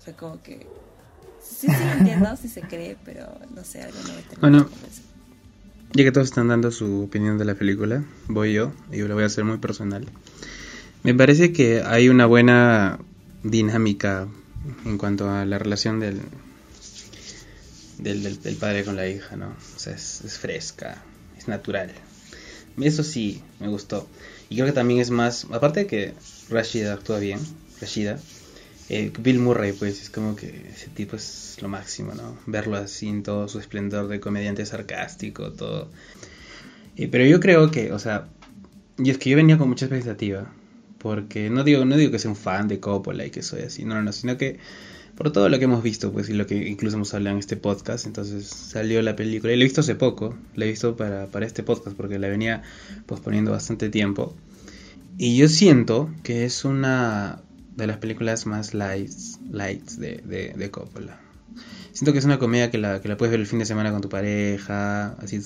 fue 0.00 0.14
como 0.14 0.42
que. 0.42 0.66
Sí, 1.42 1.68
sí 1.68 1.84
lo 1.84 1.92
entiendo, 1.92 2.36
sí 2.36 2.48
se 2.48 2.62
cree, 2.62 2.96
pero 3.04 3.26
no 3.54 3.62
sé, 3.62 3.82
algo 3.82 3.98
no 4.04 4.14
me 4.14 4.36
Bueno, 4.40 4.70
ya 5.92 6.04
que 6.04 6.12
todos 6.12 6.28
están 6.28 6.48
dando 6.48 6.70
su 6.70 7.02
opinión 7.02 7.38
de 7.38 7.44
la 7.44 7.54
película, 7.54 8.04
voy 8.28 8.52
yo, 8.52 8.72
y 8.92 8.98
lo 8.98 9.14
voy 9.14 9.22
a 9.22 9.26
hacer 9.26 9.44
muy 9.44 9.58
personal. 9.58 10.06
Me 11.02 11.14
parece 11.14 11.52
que 11.52 11.82
hay 11.82 12.08
una 12.08 12.26
buena 12.26 12.98
dinámica 13.42 14.26
en 14.84 14.98
cuanto 14.98 15.30
a 15.30 15.44
la 15.44 15.58
relación 15.58 16.00
del, 16.00 16.20
del, 17.98 18.42
del, 18.42 18.56
padre 18.56 18.84
con 18.84 18.96
la 18.96 19.08
hija, 19.08 19.36
¿no? 19.36 19.46
O 19.46 19.78
sea, 19.78 19.94
es, 19.94 20.38
fresca, 20.40 21.02
es 21.38 21.48
natural. 21.48 21.92
Eso 22.80 23.02
sí, 23.02 23.42
me 23.60 23.68
gustó. 23.68 24.08
Y 24.48 24.56
creo 24.56 24.66
que 24.66 24.72
también 24.72 25.00
es 25.00 25.10
más, 25.10 25.46
aparte 25.52 25.80
de 25.80 25.86
que 25.86 26.14
Rashida 26.50 26.94
actúa 26.94 27.18
bien, 27.18 27.40
Rashida, 27.80 28.18
eh, 28.88 29.12
Bill 29.18 29.38
Murray, 29.38 29.72
pues 29.72 30.02
es 30.02 30.10
como 30.10 30.36
que 30.36 30.70
ese 30.72 30.88
tipo 30.88 31.16
es 31.16 31.58
lo 31.60 31.68
máximo, 31.68 32.14
¿no? 32.14 32.38
Verlo 32.46 32.76
así 32.76 33.08
en 33.08 33.22
todo 33.22 33.48
su 33.48 33.58
esplendor 33.58 34.08
de 34.08 34.20
comediante 34.20 34.64
sarcástico, 34.66 35.52
todo. 35.52 35.90
pero 37.10 37.24
yo 37.24 37.40
creo 37.40 37.70
que, 37.70 37.92
o 37.92 37.98
sea, 37.98 38.28
y 38.98 39.10
es 39.10 39.18
que 39.18 39.30
yo 39.30 39.36
venía 39.36 39.58
con 39.58 39.68
mucha 39.68 39.86
expectativa 39.86 40.50
porque 40.98 41.50
no 41.50 41.62
digo, 41.62 41.84
no 41.84 41.96
digo 41.96 42.10
que 42.10 42.18
sea 42.18 42.30
un 42.30 42.36
fan 42.36 42.68
de 42.68 42.80
Coppola 42.80 43.24
y 43.24 43.30
que 43.30 43.42
soy 43.42 43.62
así, 43.62 43.84
no, 43.84 43.94
no, 43.94 44.02
no, 44.02 44.12
sino 44.12 44.36
que 44.36 44.58
por 45.14 45.30
todo 45.30 45.48
lo 45.48 45.58
que 45.58 45.64
hemos 45.64 45.82
visto, 45.82 46.12
pues, 46.12 46.28
y 46.28 46.34
lo 46.34 46.46
que 46.46 46.68
incluso 46.68 46.96
hemos 46.96 47.14
hablado 47.14 47.36
en 47.36 47.38
este 47.40 47.56
podcast, 47.56 48.06
entonces 48.06 48.46
salió 48.46 49.00
la 49.02 49.14
película, 49.16 49.52
y 49.52 49.56
la 49.56 49.62
he 49.62 49.66
visto 49.66 49.80
hace 49.80 49.94
poco, 49.94 50.36
la 50.56 50.64
he 50.66 50.68
visto 50.68 50.96
para, 50.96 51.28
para 51.28 51.46
este 51.46 51.62
podcast, 51.62 51.96
porque 51.96 52.18
la 52.18 52.28
venía 52.28 52.62
posponiendo 53.06 53.52
bastante 53.52 53.88
tiempo, 53.88 54.34
y 55.16 55.36
yo 55.36 55.48
siento 55.48 56.10
que 56.22 56.44
es 56.44 56.64
una 56.64 57.40
de 57.76 57.86
las 57.86 57.98
películas 57.98 58.46
más 58.46 58.74
lights, 58.74 59.38
lights 59.50 59.98
de, 59.98 60.22
de, 60.24 60.54
de 60.56 60.70
Coppola. 60.70 61.20
Siento 61.92 62.12
que 62.12 62.18
es 62.18 62.24
una 62.24 62.38
comedia 62.38 62.70
que 62.70 62.78
la, 62.78 63.00
que 63.00 63.08
la 63.08 63.16
puedes 63.16 63.30
ver 63.30 63.40
el 63.40 63.46
fin 63.46 63.58
de 63.58 63.64
semana 63.64 63.90
con 63.90 64.02
tu 64.02 64.08
pareja, 64.08 65.12
así, 65.12 65.40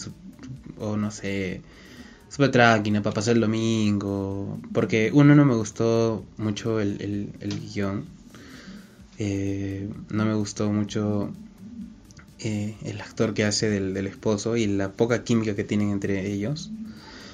o 0.78 0.96
no 0.96 1.10
sé, 1.10 1.62
súper 2.28 2.50
tranquila 2.50 3.02
para 3.02 3.14
pasar 3.14 3.34
el 3.34 3.40
domingo. 3.40 4.58
Porque 4.72 5.10
uno 5.12 5.34
no 5.34 5.44
me 5.44 5.54
gustó 5.54 6.24
mucho 6.38 6.80
el, 6.80 7.32
el, 7.40 7.60
guion. 7.72 8.04
Eh, 9.18 9.88
no 10.10 10.24
me 10.24 10.34
gustó 10.34 10.72
mucho 10.72 11.30
eh, 12.38 12.74
el 12.84 13.00
actor 13.00 13.34
que 13.34 13.44
hace 13.44 13.68
del, 13.68 13.94
del, 13.94 14.06
esposo 14.06 14.56
y 14.56 14.66
la 14.66 14.92
poca 14.92 15.22
química 15.22 15.54
que 15.54 15.64
tienen 15.64 15.90
entre 15.90 16.32
ellos. 16.32 16.70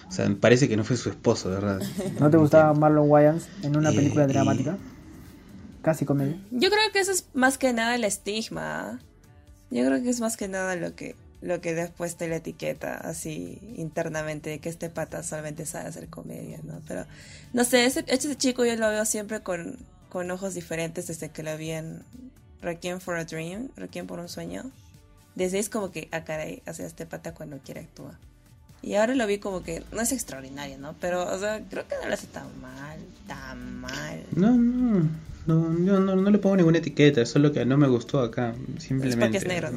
O 0.09 0.13
sea, 0.13 0.29
me 0.29 0.37
parece 0.37 0.69
que 0.69 0.77
no 0.77 0.85
fue 0.85 0.97
su 0.97 1.11
esposo, 1.11 1.51
¿verdad? 1.51 1.81
¿No 2.21 2.31
te 2.31 2.37
gustaba 2.37 2.73
Marlon 2.75 3.11
Wayans 3.11 3.49
en 3.63 3.77
una 3.77 3.91
película 3.91 4.25
eh, 4.25 4.29
dramática? 4.29 4.79
Casi 5.83 6.05
comedia. 6.05 6.41
Yo 6.51 6.71
creo 6.71 6.93
que 6.93 7.01
eso 7.01 7.13
es 7.13 7.29
más 7.35 7.59
que 7.59 7.73
nada 7.73 7.95
el 7.95 8.05
estigma. 8.05 9.01
Yo 9.71 9.85
creo 9.85 10.03
que 10.03 10.11
es 10.11 10.21
más 10.21 10.37
que 10.37 10.49
nada 10.49 10.77
lo 10.77 10.95
que 10.95 11.17
lo 11.41 11.61
que 11.61 11.75
después 11.75 12.17
te 12.17 12.29
la 12.29 12.37
etiqueta 12.37 12.95
así 12.97 13.61
internamente 13.77 14.51
de 14.51 14.59
que 14.59 14.69
este 14.69 14.89
pata 14.89 15.23
solamente 15.23 15.67
sabe 15.67 15.89
hacer 15.89 16.09
comedia, 16.09 16.59
¿no? 16.65 16.81
Pero 16.89 17.07
no 17.53 17.65
sé, 17.65 17.85
ese, 17.85 18.05
ese 18.09 18.35
chico 18.37 18.65
yo 18.65 18.75
lo 18.77 18.89
veo 18.89 19.05
siempre 19.05 19.41
con, 19.41 19.77
con 20.09 20.31
ojos 20.31 20.55
diferentes 20.55 21.07
desde 21.07 21.29
que 21.29 21.43
lo 21.43 21.57
vi 21.57 21.71
en 21.71 22.03
Requiem 22.63 23.01
for 23.01 23.17
a 23.17 23.25
Dream, 23.25 23.69
Requiem 23.77 24.07
por 24.07 24.19
un 24.19 24.29
sueño. 24.29 24.71
Desde 25.35 25.59
ahí 25.59 25.61
es 25.61 25.69
como 25.69 25.91
que, 25.93 26.09
ah, 26.13 26.25
caray, 26.25 26.63
hace 26.65 26.87
este 26.87 27.07
pata 27.07 27.35
cuando 27.35 27.59
quiere 27.59 27.81
actúa. 27.81 28.19
Y 28.83 28.95
ahora 28.95 29.15
lo 29.15 29.27
vi 29.27 29.39
como 29.39 29.63
que 29.63 29.83
no 29.93 30.01
es 30.01 30.13
extraordinario, 30.13 30.79
¿no? 30.79 30.95
Pero, 31.01 31.27
o 31.27 31.39
sea, 31.39 31.63
creo 31.69 31.87
que 31.89 31.95
no 32.03 32.09
lo 32.09 32.15
hace 32.15 32.27
tan 32.29 32.47
mal, 32.61 32.99
tan 33.27 33.81
mal. 33.81 34.23
No, 34.35 34.53
no. 34.53 35.09
No, 35.47 35.79
yo 35.85 36.01
no, 36.01 36.17
no, 36.17 36.31
le 36.31 36.39
pongo 36.39 36.57
ninguna 36.57 36.79
etiqueta, 36.79 37.23
es 37.23 37.29
solo 37.29 37.53
que 37.53 37.65
no 37.65 37.77
me 37.77 37.87
gustó 37.87 38.21
acá, 38.21 38.55
simplemente. 38.79 39.09
Es 39.09 39.17
porque 39.17 39.37
es 39.39 39.47
negro. 39.47 39.71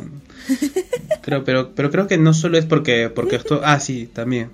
Creo, 1.22 1.44
pero, 1.44 1.76
pero 1.76 1.92
creo 1.92 2.08
que 2.08 2.18
no 2.18 2.34
solo 2.34 2.58
es 2.58 2.66
porque, 2.66 3.12
porque 3.14 3.36
esto, 3.36 3.62
ah, 3.64 3.80
sí, 3.80 4.10
también. 4.12 4.50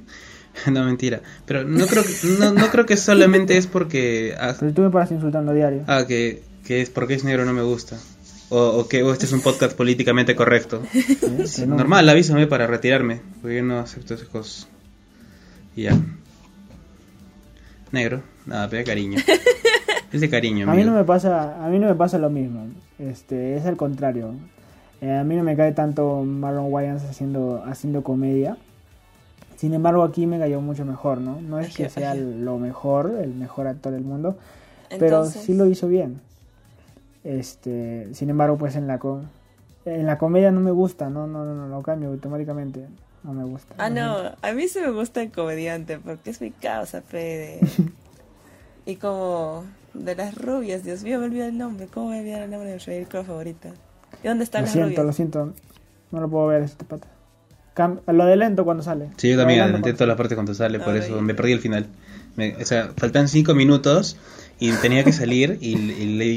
No, 0.72 0.86
mentira. 0.86 1.22
Pero 1.46 1.64
no 1.64 1.86
creo 1.86 2.04
que, 2.04 2.14
no, 2.40 2.54
no 2.54 2.70
creo 2.70 2.86
que 2.86 2.98
solamente 2.98 3.58
es 3.58 3.68
porque... 3.68 4.36
Ah, 4.40 4.56
pero 4.58 4.74
tú 4.74 4.82
me 4.82 4.90
paras 4.90 5.12
insultando 5.12 5.52
a 5.52 5.56
diario. 5.56 5.84
Ah, 5.88 6.06
que, 6.08 6.44
que 6.66 6.82
es 6.82 6.90
porque 6.90 7.14
es 7.14 7.24
negro 7.24 7.46
no 7.46 7.54
me 7.54 7.62
gusta. 7.62 7.98
O, 8.50 8.80
o 8.80 8.88
que 8.88 9.02
este 9.10 9.26
es 9.26 9.32
un 9.32 9.42
podcast 9.42 9.76
políticamente 9.76 10.36
correcto. 10.36 10.82
Normal, 11.68 12.08
avísame 12.08 12.48
para 12.48 12.68
retirarme, 12.68 13.22
porque 13.42 13.58
yo 13.58 13.64
no 13.64 13.80
acepto 13.80 14.14
esas 14.14 14.28
cosas. 14.28 14.68
Y 15.76 15.84
ya. 15.84 15.98
Negro, 17.92 18.22
nada, 18.46 18.70
pega 18.70 18.84
cariño. 18.84 19.20
Es 20.12 20.22
de 20.22 20.30
cariño. 20.30 20.72
A 20.72 20.76
mí 20.76 20.86
no 20.86 20.94
me 20.94 21.04
pasa, 21.04 21.66
a 21.66 21.68
mí 21.68 21.78
no 21.78 21.88
me 21.88 21.96
pasa 21.96 22.18
lo 22.18 22.30
mismo. 22.30 22.68
Este, 23.00 23.58
es 23.58 23.66
al 23.66 23.76
contrario. 23.76 24.34
Eh, 25.02 25.12
a 25.12 25.26
mí 25.26 25.36
no 25.36 25.44
me 25.44 25.58
cae 25.58 25.74
tanto 25.74 26.24
Marlon 26.24 26.72
Wayans 26.72 27.04
haciendo, 27.04 27.62
haciendo 27.66 28.02
comedia. 28.02 28.56
Sin 29.58 29.74
embargo, 29.74 30.04
aquí 30.04 30.26
me 30.26 30.40
cayó 30.40 30.62
mucho 30.62 30.86
mejor, 30.86 31.20
¿no? 31.20 31.42
No 31.42 31.60
es 31.60 31.76
que 31.76 31.90
sea 31.90 32.16
lo 32.16 32.58
mejor, 32.60 33.20
el 33.22 33.34
mejor 33.34 33.68
actor 33.68 33.92
del 33.92 34.04
mundo, 34.04 34.38
pero 35.00 35.26
sí 35.26 35.54
lo 35.54 35.66
hizo 35.68 35.88
bien. 35.88 36.22
Este, 37.26 38.14
sin 38.14 38.30
embargo, 38.30 38.56
pues 38.56 38.76
en 38.76 38.86
la 38.86 39.00
en 39.86 40.06
la 40.06 40.18
comedia 40.20 40.52
no 40.52 40.60
me 40.60 40.70
gusta, 40.70 41.10
no, 41.10 41.26
no, 41.26 41.44
no, 41.44 41.68
lo 41.68 41.82
cambio 41.82 42.10
automáticamente. 42.10 42.86
No 43.24 43.34
me 43.34 43.44
gusta. 43.44 43.74
Ah, 43.80 43.90
no, 43.90 44.36
a 44.40 44.52
mí 44.52 44.68
sí 44.68 44.80
me 44.80 44.92
gusta 44.92 45.24
el 45.24 45.32
comediante 45.32 45.98
porque 45.98 46.30
es 46.30 46.40
mi 46.40 46.52
causa, 46.52 47.02
Fede. 47.02 47.60
y 48.86 48.98
como 48.98 49.66
de 49.96 50.16
las 50.16 50.36
rubias, 50.36 50.84
Dios 50.84 51.02
mío, 51.02 51.18
me 51.18 51.26
olvidé 51.26 51.48
el 51.48 51.58
nombre. 51.58 51.88
¿Cómo 51.92 52.12
me 52.12 52.20
olvidar 52.20 52.44
el 52.44 52.52
nombre 52.52 52.70
de 52.70 52.76
mi 52.76 52.84
película 52.84 53.24
favorita? 53.24 53.70
¿Y 54.24 54.28
dónde 54.28 54.44
están 54.44 54.62
lo 54.62 54.66
las 54.66 54.74
siento, 54.74 54.90
rubias? 54.90 55.06
Lo 55.08 55.14
siento, 55.14 55.54
no 56.12 56.22
lo 56.22 56.30
puedo 56.30 56.46
ver 56.46 56.62
este 56.62 56.86
pata. 56.86 57.08
lo 58.06 58.26
de 58.28 58.36
lento 58.36 58.64
cuando 58.66 58.84
sale. 58.84 59.10
Sí, 59.18 59.32
yo 59.32 59.38
también 59.38 59.76
intento 59.76 60.06
la 60.06 60.16
parte 60.16 60.36
cuando 60.36 60.54
sale, 60.54 60.80
por 60.80 60.96
eso 60.96 61.20
me 61.22 61.34
perdí 61.34 61.54
el 61.54 61.60
final. 61.60 61.88
Me, 62.36 62.56
o 62.58 62.66
sea, 62.66 62.92
faltan 62.96 63.28
cinco 63.28 63.56
minutos 63.56 64.18
y 64.60 64.72
tenía 64.74 65.04
que 65.04 65.12
salir 65.12 65.58
y, 65.62 65.76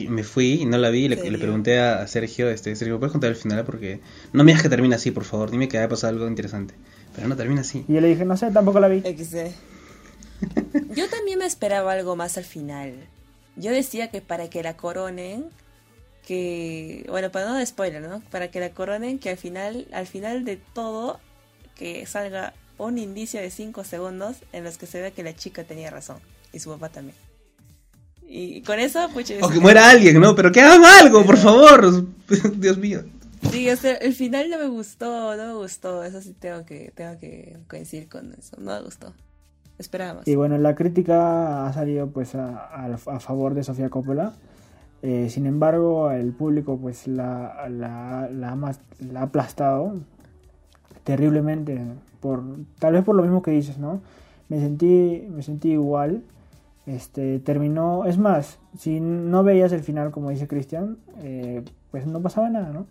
me 0.08 0.24
fui 0.24 0.54
y 0.54 0.66
no 0.66 0.76
la 0.78 0.90
vi 0.90 1.04
y 1.04 1.08
le, 1.08 1.38
pregunté 1.38 1.78
a, 1.78 2.06
Sergio, 2.08 2.48
este, 2.50 2.74
Sergio, 2.74 2.98
¿puedes 2.98 3.12
contar 3.12 3.30
el 3.30 3.36
final? 3.36 3.64
Porque 3.64 4.00
no 4.32 4.42
me 4.44 4.52
digas 4.52 4.62
que 4.62 4.68
termina 4.68 4.96
así, 4.96 5.10
por 5.10 5.24
favor, 5.24 5.50
dime 5.50 5.68
que 5.68 5.78
haya 5.78 5.88
pasado 5.88 6.12
algo 6.14 6.26
interesante. 6.26 6.74
Pero 7.14 7.28
no 7.28 7.36
termina 7.36 7.60
así. 7.60 7.84
Y 7.88 7.94
yo 7.94 8.00
le 8.00 8.08
dije, 8.08 8.24
no 8.24 8.36
sé, 8.36 8.50
tampoco 8.50 8.80
la 8.80 8.88
vi. 8.88 9.02
Yo 10.94 11.08
también 11.08 11.40
me 11.40 11.46
esperaba 11.46 11.92
algo 11.92 12.14
más 12.14 12.38
al 12.38 12.44
final. 12.44 12.94
Yo 13.56 13.72
decía 13.72 14.08
que 14.08 14.20
para 14.20 14.48
que 14.48 14.62
la 14.62 14.76
coronen, 14.76 15.46
que, 16.24 17.04
bueno, 17.08 17.32
para 17.32 17.46
no 17.46 17.56
de 17.56 17.66
spoiler, 17.66 18.02
¿no? 18.02 18.20
Para 18.30 18.48
que 18.48 18.60
la 18.60 18.70
coronen, 18.70 19.18
que 19.18 19.30
al 19.30 19.36
final, 19.36 19.88
al 19.92 20.06
final 20.06 20.44
de 20.44 20.56
todo, 20.56 21.18
que 21.74 22.06
salga 22.06 22.54
un 22.78 22.98
indicio 22.98 23.40
de 23.40 23.50
5 23.50 23.82
segundos 23.82 24.36
en 24.52 24.62
los 24.62 24.78
que 24.78 24.86
se 24.86 25.00
vea 25.00 25.10
que 25.10 25.24
la 25.24 25.34
chica 25.34 25.64
tenía 25.64 25.90
razón 25.90 26.18
y 26.52 26.60
su 26.60 26.70
papá 26.70 26.88
también. 26.88 27.16
Y 28.30 28.60
con 28.60 28.78
eso, 28.78 29.08
pues... 29.14 29.32
O 29.40 29.48
que 29.48 29.58
muera 29.58 29.88
alguien, 29.88 30.20
¿no? 30.20 30.34
Pero 30.34 30.52
que 30.52 30.60
hagan 30.60 30.84
algo, 30.84 31.24
por 31.24 31.38
favor. 31.38 32.04
Dios 32.56 32.76
mío. 32.76 33.02
Sí, 33.50 33.70
o 33.70 33.76
sea, 33.76 33.94
el 33.94 34.14
final 34.14 34.50
no 34.50 34.58
me 34.58 34.66
gustó, 34.66 35.34
no 35.36 35.46
me 35.46 35.54
gustó. 35.54 36.04
Eso 36.04 36.20
sí 36.20 36.34
tengo 36.38 36.64
que, 36.66 36.92
tengo 36.94 37.18
que 37.18 37.56
coincidir 37.68 38.08
con 38.08 38.34
eso. 38.34 38.56
No 38.58 38.72
me 38.74 38.82
gustó. 38.82 39.14
Esperábamos. 39.78 40.26
Y 40.26 40.34
bueno, 40.34 40.58
la 40.58 40.74
crítica 40.74 41.66
ha 41.66 41.72
salido 41.72 42.08
pues 42.08 42.34
a, 42.34 42.68
a, 42.84 43.20
favor 43.20 43.54
de 43.54 43.62
Sofía 43.62 43.88
Coppola. 43.88 44.34
Eh, 45.02 45.28
sin 45.30 45.46
embargo, 45.46 46.10
el 46.10 46.32
público 46.32 46.76
pues 46.76 47.06
la, 47.06 47.66
la, 47.70 48.28
la, 48.30 48.48
ha, 48.50 49.22
aplastado 49.22 49.94
terriblemente. 51.04 51.80
Por, 52.20 52.42
tal 52.80 52.94
vez 52.94 53.04
por 53.04 53.14
lo 53.14 53.22
mismo 53.22 53.40
que 53.40 53.52
dices, 53.52 53.78
¿no? 53.78 54.00
Me 54.48 54.58
sentí, 54.58 55.26
me 55.30 55.42
sentí 55.42 55.70
igual. 55.70 56.22
Este, 56.88 57.38
terminó, 57.38 58.06
es 58.06 58.16
más, 58.16 58.58
si 58.78 58.98
no 58.98 59.44
veías 59.44 59.72
el 59.72 59.82
final 59.82 60.10
como 60.10 60.30
dice 60.30 60.48
Cristian, 60.48 60.96
eh, 61.18 61.62
pues 61.90 62.06
no 62.06 62.20
pasaba 62.22 62.48
nada, 62.48 62.70
¿no? 62.70 62.86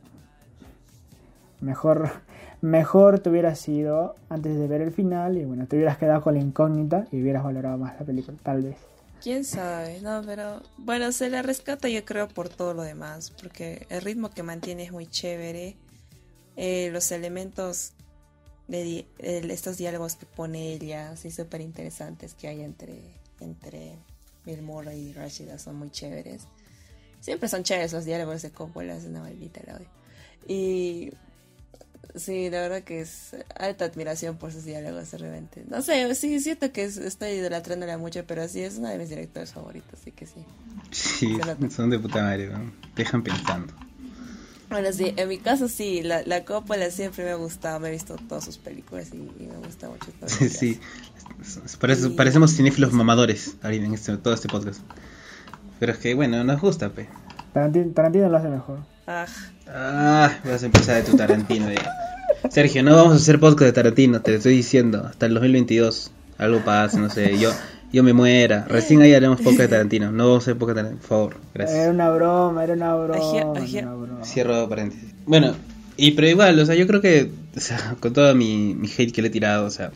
mejor, 1.61 2.09
mejor 2.61 3.19
te 3.19 3.29
hubieras 3.29 3.59
sido 3.59 4.15
antes 4.29 4.57
de 4.57 4.67
ver 4.67 4.81
el 4.81 4.91
final 4.91 5.37
y 5.37 5.45
bueno, 5.45 5.67
te 5.67 5.75
hubieras 5.75 5.97
quedado 5.97 6.21
con 6.21 6.35
la 6.35 6.41
incógnita 6.41 7.07
y 7.11 7.21
hubieras 7.21 7.43
valorado 7.43 7.77
más 7.77 7.99
la 7.99 8.05
película, 8.05 8.37
tal 8.43 8.63
vez. 8.63 8.77
Quién 9.21 9.43
sabe, 9.43 9.99
no, 10.01 10.21
pero 10.25 10.61
bueno, 10.77 11.11
se 11.11 11.29
la 11.29 11.41
rescata 11.41 11.89
yo 11.89 12.05
creo 12.05 12.27
por 12.27 12.49
todo 12.49 12.73
lo 12.73 12.83
demás, 12.83 13.31
porque 13.31 13.87
el 13.89 14.01
ritmo 14.01 14.29
que 14.29 14.43
mantiene 14.43 14.83
es 14.83 14.91
muy 14.91 15.07
chévere, 15.07 15.75
eh, 16.55 16.89
los 16.91 17.11
elementos 17.11 17.93
de 18.67 19.07
estos 19.21 19.77
diálogos 19.77 20.15
que 20.15 20.25
pone 20.25 20.73
ella, 20.73 21.11
así 21.11 21.31
súper 21.31 21.61
interesantes 21.61 22.35
que 22.35 22.47
hay 22.47 22.61
entre, 22.61 23.01
entre 23.41 23.97
Bill 24.45 24.61
Murray 24.61 25.09
y 25.09 25.13
Rashida 25.13 25.59
son 25.59 25.75
muy 25.75 25.89
chéveres. 25.89 26.43
Siempre 27.19 27.49
son 27.49 27.63
chéveres 27.63 27.93
los 27.93 28.05
diálogos 28.05 28.41
de 28.41 28.51
Coppola, 28.51 28.95
es 28.95 29.05
una 29.05 29.21
maldita 29.21 29.61
la 29.65 29.81
Y 30.47 31.11
sí, 32.15 32.49
la 32.49 32.61
verdad 32.61 32.83
que 32.83 33.01
es 33.01 33.35
alta 33.55 33.85
admiración 33.85 34.37
por 34.37 34.51
sus 34.51 34.63
diálogos 34.63 35.11
de 35.11 35.17
repente. 35.17 35.63
No 35.67 35.81
sé, 35.81 36.13
sí, 36.15 36.39
siento 36.39 36.71
que 36.71 36.83
estoy 36.83 37.31
idolatrándola 37.31 37.97
mucho, 37.97 38.25
pero 38.25 38.47
sí 38.47 38.61
es 38.61 38.77
una 38.77 38.91
de 38.91 38.97
mis 38.97 39.09
directores 39.09 39.51
favoritos, 39.51 39.99
así 39.99 40.11
que 40.11 40.25
sí. 40.25 40.45
Sí, 40.91 41.37
son 41.69 41.89
de 41.89 41.99
puta 41.99 42.21
madre, 42.21 42.51
dejan 42.95 43.23
pensando. 43.23 43.73
Bueno, 44.69 44.91
sí, 44.91 45.13
en 45.15 45.29
mi 45.29 45.37
caso 45.37 45.69
sí, 45.69 46.01
la, 46.03 46.23
la 46.23 46.43
Coppola 46.43 46.91
siempre 46.91 47.23
me 47.23 47.31
ha 47.31 47.35
gustado, 47.35 47.79
me 47.79 47.87
he 47.87 47.91
visto 47.91 48.17
todas 48.27 48.43
sus 48.43 48.57
películas 48.57 49.09
y, 49.13 49.17
me 49.17 49.55
gusta 49.65 49.87
mucho. 49.87 50.11
Todo 50.19 50.29
sí, 50.29 50.79
parecemos 52.15 52.55
cinéfilos 52.55 52.91
mamadores 52.91 53.55
en 53.63 53.93
este, 53.93 54.17
todo 54.17 54.33
este 54.33 54.49
podcast. 54.49 54.81
Pero 55.79 55.93
es 55.93 55.99
que, 55.99 56.13
bueno, 56.15 56.43
nos 56.43 56.59
gusta, 56.59 56.89
pe. 56.89 57.07
Tarantino, 57.53 58.29
lo 58.29 58.37
hace 58.37 58.49
mejor. 58.49 58.79
Ah. 59.07 59.25
ah, 59.67 60.31
vas 60.43 60.63
a 60.63 60.65
empezar 60.65 60.95
de 60.97 61.09
tu 61.09 61.15
Tarantino. 61.15 61.67
Sergio, 62.49 62.83
no 62.83 62.95
vamos 62.95 63.13
a 63.13 63.15
hacer 63.15 63.39
podcast 63.39 63.67
de 63.67 63.73
Tarantino, 63.73 64.21
te 64.21 64.31
lo 64.31 64.37
estoy 64.37 64.55
diciendo. 64.55 65.05
Hasta 65.05 65.27
el 65.27 65.33
2022. 65.33 66.11
Algo 66.37 66.59
pasa, 66.63 66.99
no 66.99 67.09
sé. 67.09 67.37
Yo 67.39 67.51
yo 67.91 68.03
me 68.03 68.13
muera. 68.13 68.65
Recién 68.69 69.01
ahí 69.01 69.13
haremos 69.13 69.39
podcast 69.41 69.61
de 69.61 69.67
Tarantino. 69.69 70.11
No 70.11 70.27
vamos 70.27 70.43
a 70.43 70.51
hacer 70.51 70.57
podcast 70.57 70.77
de 70.77 70.83
Tarantino, 70.83 71.01
por 71.01 71.09
favor. 71.09 71.35
Gracias. 71.53 71.79
Era 71.79 71.91
una 71.91 72.09
broma, 72.09 72.63
era 72.63 72.73
una 72.73 72.95
broma. 72.95 74.23
Cierro 74.23 74.67
paréntesis. 74.67 75.13
Bueno, 75.25 75.55
y 75.95 76.11
pero 76.11 76.27
igual, 76.27 76.59
o 76.59 76.65
sea, 76.65 76.75
yo 76.75 76.85
creo 76.85 77.01
que, 77.01 77.31
o 77.55 77.59
sea, 77.59 77.95
con 77.99 78.13
todo 78.13 78.33
mi, 78.35 78.75
mi 78.75 78.87
hate 78.87 79.11
que 79.11 79.21
le 79.21 79.29
he 79.29 79.31
tirado, 79.31 79.65
o 79.65 79.69
sea, 79.71 79.91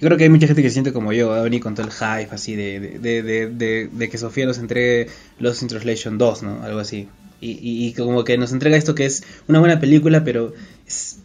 yo 0.00 0.08
creo 0.08 0.18
que 0.18 0.24
hay 0.24 0.30
mucha 0.30 0.46
gente 0.46 0.62
que 0.62 0.68
se 0.68 0.74
siente 0.74 0.92
como 0.92 1.12
yo, 1.12 1.28
va 1.28 1.38
a 1.38 1.42
venir 1.42 1.62
con 1.62 1.74
todo 1.74 1.86
el 1.86 1.92
hype 1.92 2.34
así 2.34 2.54
de, 2.54 2.80
de, 2.80 3.22
de, 3.22 3.46
de, 3.48 3.88
de 3.90 4.08
que 4.10 4.18
Sofía 4.18 4.44
nos 4.44 4.58
entregue 4.58 5.08
Los 5.38 5.62
in 5.62 5.68
Translation 5.68 6.18
2, 6.18 6.42
¿no? 6.42 6.62
Algo 6.62 6.80
así. 6.80 7.08
Y, 7.40 7.52
y, 7.52 7.86
y, 7.86 7.92
como 7.92 8.24
que 8.24 8.38
nos 8.38 8.52
entrega 8.52 8.76
esto 8.76 8.94
que 8.94 9.04
es 9.06 9.24
una 9.46 9.60
buena 9.60 9.78
película, 9.78 10.24
pero 10.24 10.54
es, 10.86 11.18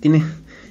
tiene 0.00 0.22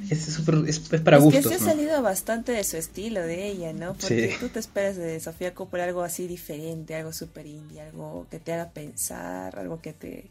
es, 0.10 0.26
super, 0.26 0.64
es, 0.68 0.80
para 0.80 1.18
gustos. 1.18 1.46
Es 1.46 1.52
que 1.52 1.58
se 1.58 1.64
ha 1.64 1.74
salido 1.74 2.02
bastante 2.02 2.52
de 2.52 2.64
su 2.64 2.78
estilo, 2.78 3.22
de 3.22 3.48
ella, 3.48 3.74
¿no? 3.74 3.94
Porque 3.94 4.36
tú 4.40 4.50
te 4.50 4.60
esperas 4.60 4.96
de 4.96 5.20
Sofía 5.20 5.54
Coppola 5.54 5.84
algo 5.84 6.02
así 6.02 6.28
diferente, 6.28 6.96
algo 6.96 7.14
super 7.14 7.46
indie, 7.46 7.82
algo 7.82 8.28
que 8.30 8.40
te 8.40 8.54
haga 8.54 8.70
pensar, 8.70 9.58
algo 9.58 9.82
que 9.82 9.94
te 9.94 10.30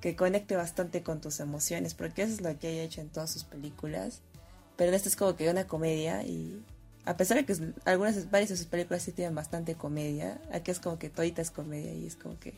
que 0.00 0.16
conecte 0.16 0.56
bastante 0.56 1.02
con 1.02 1.20
tus 1.20 1.38
emociones, 1.38 1.94
porque 1.94 2.22
eso 2.22 2.34
es 2.34 2.40
lo 2.40 2.58
que 2.58 2.70
ella 2.70 2.82
ha 2.82 2.84
hecho 2.86 3.00
en 3.00 3.08
todas 3.08 3.30
sus 3.30 3.44
películas. 3.44 4.20
Pero 4.76 4.88
en 4.88 4.94
esta 4.94 5.08
es 5.08 5.14
como 5.14 5.36
que 5.36 5.48
una 5.48 5.68
comedia 5.68 6.24
y 6.24 6.60
a 7.04 7.16
pesar 7.16 7.36
de 7.36 7.44
que 7.44 7.56
algunas 7.84 8.30
varias 8.30 8.50
de 8.50 8.56
sus 8.56 8.66
películas 8.66 9.02
sí 9.02 9.12
tienen 9.12 9.34
bastante 9.34 9.76
comedia, 9.76 10.40
aquí 10.52 10.72
es 10.72 10.80
como 10.80 10.98
que 10.98 11.08
todita 11.08 11.40
es 11.40 11.52
comedia 11.52 11.94
y 11.94 12.06
es 12.06 12.16
como 12.16 12.38
que 12.40 12.54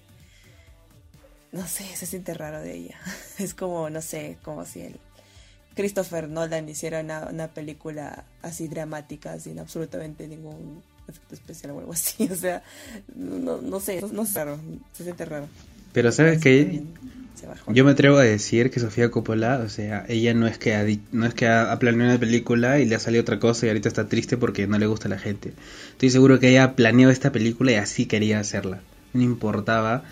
no 1.52 1.66
sé, 1.68 1.84
se 1.94 2.06
siente 2.06 2.34
raro 2.34 2.60
de 2.60 2.74
ella. 2.74 2.98
es 3.38 3.54
como, 3.54 3.88
no 3.88 4.02
sé, 4.02 4.38
como 4.42 4.64
si 4.64 4.80
él 4.80 4.98
Christopher 5.74 6.28
Nolan 6.28 6.68
hiciera 6.68 7.00
una, 7.00 7.48
película 7.48 8.24
así 8.42 8.68
dramática, 8.68 9.38
sin 9.38 9.58
absolutamente 9.58 10.26
ningún 10.28 10.82
efecto 11.08 11.34
especial 11.34 11.72
o 11.72 11.78
algo 11.80 11.92
así. 11.92 12.28
O 12.30 12.36
sea, 12.36 12.62
no, 13.14 13.60
no 13.60 13.80
sé, 13.80 14.02
no, 14.12 14.24
sé, 14.24 14.44
raro, 14.44 14.58
se 14.92 15.04
siente 15.04 15.24
raro. 15.24 15.48
Pero 15.92 16.10
sabes 16.12 16.40
que 16.40 16.82
yo 17.68 17.84
me 17.84 17.92
atrevo 17.92 18.16
a 18.16 18.22
decir 18.22 18.70
que 18.70 18.80
Sofía 18.80 19.10
Coppola, 19.10 19.58
o 19.64 19.68
sea, 19.68 20.04
ella 20.08 20.34
no 20.34 20.46
es 20.46 20.58
que 20.58 20.74
ha, 20.74 20.84
no 21.12 21.26
es 21.26 21.34
que 21.34 21.46
ha, 21.46 21.78
planeado 21.78 22.12
una 22.12 22.20
película 22.20 22.78
y 22.78 22.86
le 22.86 22.94
ha 22.94 22.98
salido 22.98 23.22
otra 23.22 23.38
cosa 23.38 23.66
y 23.66 23.68
ahorita 23.68 23.88
está 23.88 24.08
triste 24.08 24.36
porque 24.36 24.66
no 24.66 24.78
le 24.78 24.86
gusta 24.86 25.08
a 25.08 25.10
la 25.10 25.18
gente. 25.18 25.52
Estoy 25.92 26.10
seguro 26.10 26.38
que 26.38 26.50
ella 26.50 26.74
planeó 26.74 27.10
esta 27.10 27.32
película 27.32 27.72
y 27.72 27.76
así 27.76 28.06
quería 28.06 28.40
hacerla. 28.40 28.80
No 29.12 29.22
importaba 29.22 30.04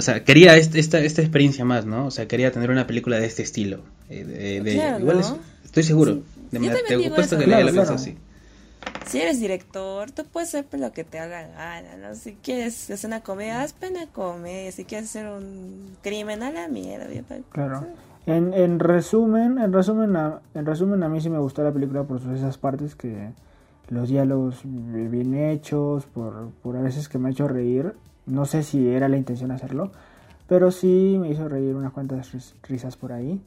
o 0.00 0.02
sea, 0.02 0.24
quería 0.24 0.56
esta, 0.56 0.98
esta 0.98 1.20
experiencia 1.20 1.66
más, 1.66 1.84
¿no? 1.84 2.06
O 2.06 2.10
sea, 2.10 2.26
quería 2.26 2.50
tener 2.50 2.70
una 2.70 2.86
película 2.86 3.20
de 3.20 3.26
este 3.26 3.42
estilo. 3.42 3.82
Eh, 4.08 4.24
de, 4.64 4.98
igual 4.98 5.20
estoy 5.62 5.82
seguro. 5.82 6.22
De 6.50 6.58
te 6.58 7.10
puesto 7.10 7.36
que 7.36 7.44
claro, 7.44 7.70
la 7.70 7.82
así. 7.82 8.16
Si 9.06 9.20
eres 9.20 9.40
director, 9.40 10.10
tú 10.10 10.24
puedes 10.24 10.54
hacer 10.54 10.64
lo 10.80 10.90
que 10.92 11.04
te 11.04 11.18
haga 11.18 11.46
gana, 11.48 11.98
¿no? 11.98 12.14
Si 12.14 12.32
quieres 12.32 12.90
hacer 12.90 13.08
una 13.08 13.20
comedia, 13.20 13.60
haz 13.60 13.74
pena 13.74 14.06
comedia. 14.06 14.72
Si 14.72 14.86
quieres 14.86 15.10
hacer 15.10 15.26
un 15.26 15.96
crimen, 16.02 16.42
a 16.42 16.50
la 16.50 16.68
mierda. 16.68 17.06
Claro. 17.52 17.86
En, 18.24 18.54
en 18.54 18.78
resumen, 18.78 19.58
en 19.58 19.72
resumen, 19.74 20.16
a, 20.16 20.40
en 20.54 20.64
resumen, 20.64 21.02
a 21.02 21.10
mí 21.10 21.20
sí 21.20 21.28
me 21.28 21.38
gustó 21.38 21.62
la 21.62 21.72
película 21.72 22.04
por 22.04 22.22
esas 22.34 22.56
partes 22.56 22.94
que 22.94 23.32
los 23.90 24.08
diálogos 24.08 24.60
bien 24.64 25.34
hechos, 25.34 26.06
por, 26.06 26.52
por 26.62 26.78
a 26.78 26.80
veces 26.80 27.10
que 27.10 27.18
me 27.18 27.28
ha 27.28 27.32
hecho 27.32 27.48
reír 27.48 27.92
no 28.26 28.44
sé 28.46 28.62
si 28.62 28.88
era 28.88 29.08
la 29.08 29.16
intención 29.16 29.50
hacerlo, 29.50 29.90
pero 30.48 30.70
sí 30.70 31.16
me 31.20 31.30
hizo 31.30 31.48
reír 31.48 31.74
unas 31.76 31.92
cuantas 31.92 32.54
risas 32.62 32.96
por 32.96 33.12
ahí. 33.12 33.40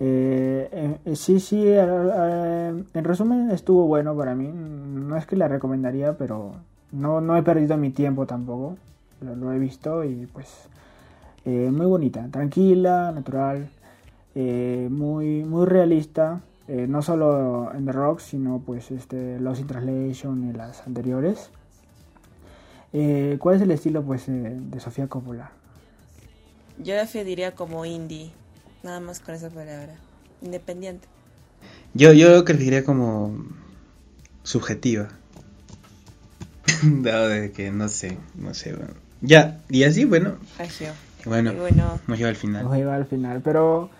Eh, 0.00 0.98
eh, 1.04 1.14
sí, 1.14 1.38
sí, 1.38 1.62
en 1.68 3.04
resumen 3.04 3.50
estuvo 3.50 3.86
bueno 3.86 4.16
para 4.16 4.34
mí. 4.34 4.50
No 4.52 5.16
es 5.16 5.26
que 5.26 5.36
la 5.36 5.46
recomendaría, 5.48 6.16
pero 6.16 6.54
no, 6.90 7.20
no 7.20 7.36
he 7.36 7.42
perdido 7.42 7.76
mi 7.76 7.90
tiempo 7.90 8.26
tampoco. 8.26 8.76
Lo, 9.20 9.52
he 9.52 9.58
visto 9.58 10.02
y 10.02 10.26
pues 10.26 10.48
eh, 11.44 11.70
muy 11.70 11.86
bonita, 11.86 12.26
tranquila, 12.30 13.12
natural, 13.12 13.68
muy, 14.34 15.44
muy 15.44 15.66
realista. 15.66 16.40
no 16.66 17.02
solo 17.02 17.72
en 17.74 17.84
The 17.84 17.92
Rock, 17.92 18.20
sino 18.20 18.58
pues 18.64 18.90
este, 18.90 19.38
Lost 19.38 19.60
in 19.60 19.66
Translation 19.68 20.50
y 20.50 20.52
las 20.52 20.86
anteriores. 20.86 21.50
Eh, 22.92 23.36
¿Cuál 23.38 23.56
es 23.56 23.62
el 23.62 23.70
estilo 23.70 24.02
pues 24.02 24.28
eh, 24.28 24.32
de 24.32 24.80
Sofía 24.80 25.06
Coppola? 25.06 25.50
Yo 26.78 26.94
la 26.94 27.06
diría 27.24 27.54
como 27.54 27.84
indie, 27.84 28.32
nada 28.82 29.00
más 29.00 29.20
con 29.20 29.34
esa 29.34 29.50
palabra, 29.50 29.94
independiente. 30.40 31.06
Yo, 31.94 32.12
yo 32.12 32.42
diría 32.42 32.84
como 32.84 33.46
subjetiva. 34.42 35.08
Dado 36.82 37.28
de 37.28 37.52
que 37.52 37.70
no 37.70 37.88
sé, 37.88 38.18
no 38.34 38.54
sé, 38.54 38.74
bueno. 38.74 38.94
Ya, 39.20 39.60
y 39.68 39.84
así, 39.84 40.04
bueno. 40.04 40.36
Bueno, 41.24 41.54
bueno, 41.54 42.00
nos 42.08 42.18
lleva 42.18 42.30
al 42.30 42.36
final. 42.36 42.64
Nos 42.64 42.76
lleva 42.76 42.96
al 42.96 43.06
final, 43.06 43.40
pero 43.42 43.90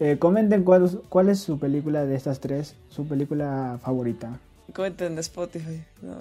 eh, 0.00 0.16
comenten 0.18 0.64
cuál, 0.64 1.00
cuál 1.08 1.28
es 1.28 1.38
su 1.38 1.60
película 1.60 2.04
de 2.04 2.16
estas 2.16 2.40
tres, 2.40 2.74
su 2.88 3.06
película 3.06 3.78
favorita. 3.82 4.40
Comenten 4.72 5.12
en 5.12 5.18
Spotify. 5.20 5.84
No, 6.02 6.16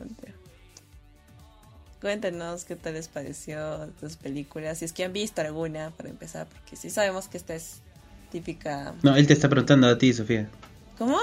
Cuéntenos 2.01 2.65
qué 2.65 2.75
tal 2.75 2.95
les 2.95 3.07
pareció 3.07 3.87
tus 3.99 4.15
películas, 4.17 4.79
si 4.79 4.85
es 4.85 4.91
que 4.91 5.03
han 5.03 5.13
visto 5.13 5.39
alguna 5.41 5.91
para 5.91 6.09
empezar, 6.09 6.47
porque 6.47 6.75
sí 6.75 6.89
sabemos 6.89 7.27
que 7.27 7.37
esta 7.37 7.53
es 7.53 7.81
típica. 8.31 8.95
No, 9.03 9.15
él 9.15 9.27
te 9.27 9.33
está 9.33 9.47
preguntando 9.47 9.87
a 9.87 9.97
ti, 9.99 10.11
Sofía. 10.11 10.49
¿Cómo? 10.97 11.17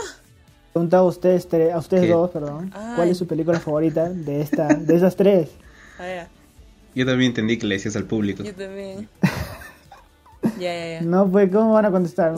Preguntaba 0.73 1.03
a 1.03 1.07
ustedes, 1.07 1.49
a 1.73 1.79
ustedes 1.79 2.09
dos, 2.09 2.31
perdón. 2.31 2.71
¿Cuál 2.71 3.09
es 3.09 3.19
su 3.19 3.27
película 3.27 3.59
favorita 3.59 4.09
de 4.09 4.41
esta, 4.41 4.69
de 4.69 4.95
esas 4.95 5.17
tres? 5.17 5.49
Ah, 5.99 6.29
Yo 6.95 7.05
también 7.05 7.31
entendí 7.31 7.59
que 7.59 7.67
le 7.67 7.75
decías 7.75 7.97
al 7.97 8.05
público. 8.05 8.45
Yo 8.45 8.55
también. 8.55 9.09
ya, 10.43 10.51
ya, 10.61 10.89
ya. 10.93 11.01
No, 11.01 11.29
pues, 11.29 11.51
¿cómo 11.51 11.73
van 11.73 11.87
a 11.87 11.91
contestar, 11.91 12.37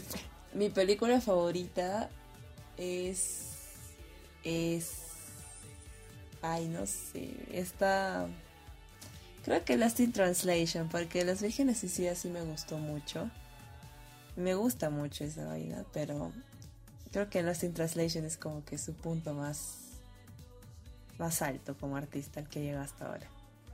Mi 0.54 0.68
película 0.68 1.22
favorita 1.22 2.10
es. 2.76 3.46
Es 4.44 4.97
Ay, 6.50 6.68
no 6.68 6.86
sé. 6.86 7.30
Está. 7.52 8.26
Creo 9.44 9.64
que 9.64 9.76
Last 9.76 10.00
in 10.00 10.12
Translation, 10.12 10.88
porque 10.88 11.24
Las 11.24 11.42
Vírgenes 11.42 11.78
sí, 11.78 11.88
sí 11.88 12.28
me 12.28 12.42
gustó 12.42 12.78
mucho. 12.78 13.30
Me 14.36 14.54
gusta 14.54 14.88
mucho 14.90 15.24
esa 15.24 15.46
vaina, 15.46 15.84
pero 15.92 16.32
creo 17.12 17.28
que 17.28 17.42
Lost 17.42 17.64
in 17.64 17.74
Translation 17.74 18.24
es 18.24 18.36
como 18.36 18.64
que 18.64 18.78
su 18.78 18.92
punto 18.92 19.34
más 19.34 19.78
más 21.18 21.42
alto 21.42 21.76
como 21.76 21.96
artista 21.96 22.38
el 22.38 22.48
que 22.48 22.62
llega 22.62 22.82
hasta 22.82 23.06
ahora. 23.06 23.26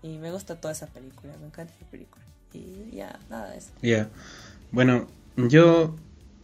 Y 0.02 0.16
me 0.18 0.32
gusta 0.32 0.58
toda 0.60 0.72
esa 0.72 0.86
película, 0.86 1.34
me 1.38 1.46
encanta 1.46 1.74
esa 1.74 1.86
película. 1.90 2.24
Y 2.52 2.90
ya, 2.96 3.18
nada 3.28 3.50
de 3.50 3.58
eso. 3.58 3.70
Ya. 3.82 4.08
Bueno, 4.72 5.06
yo 5.36 5.94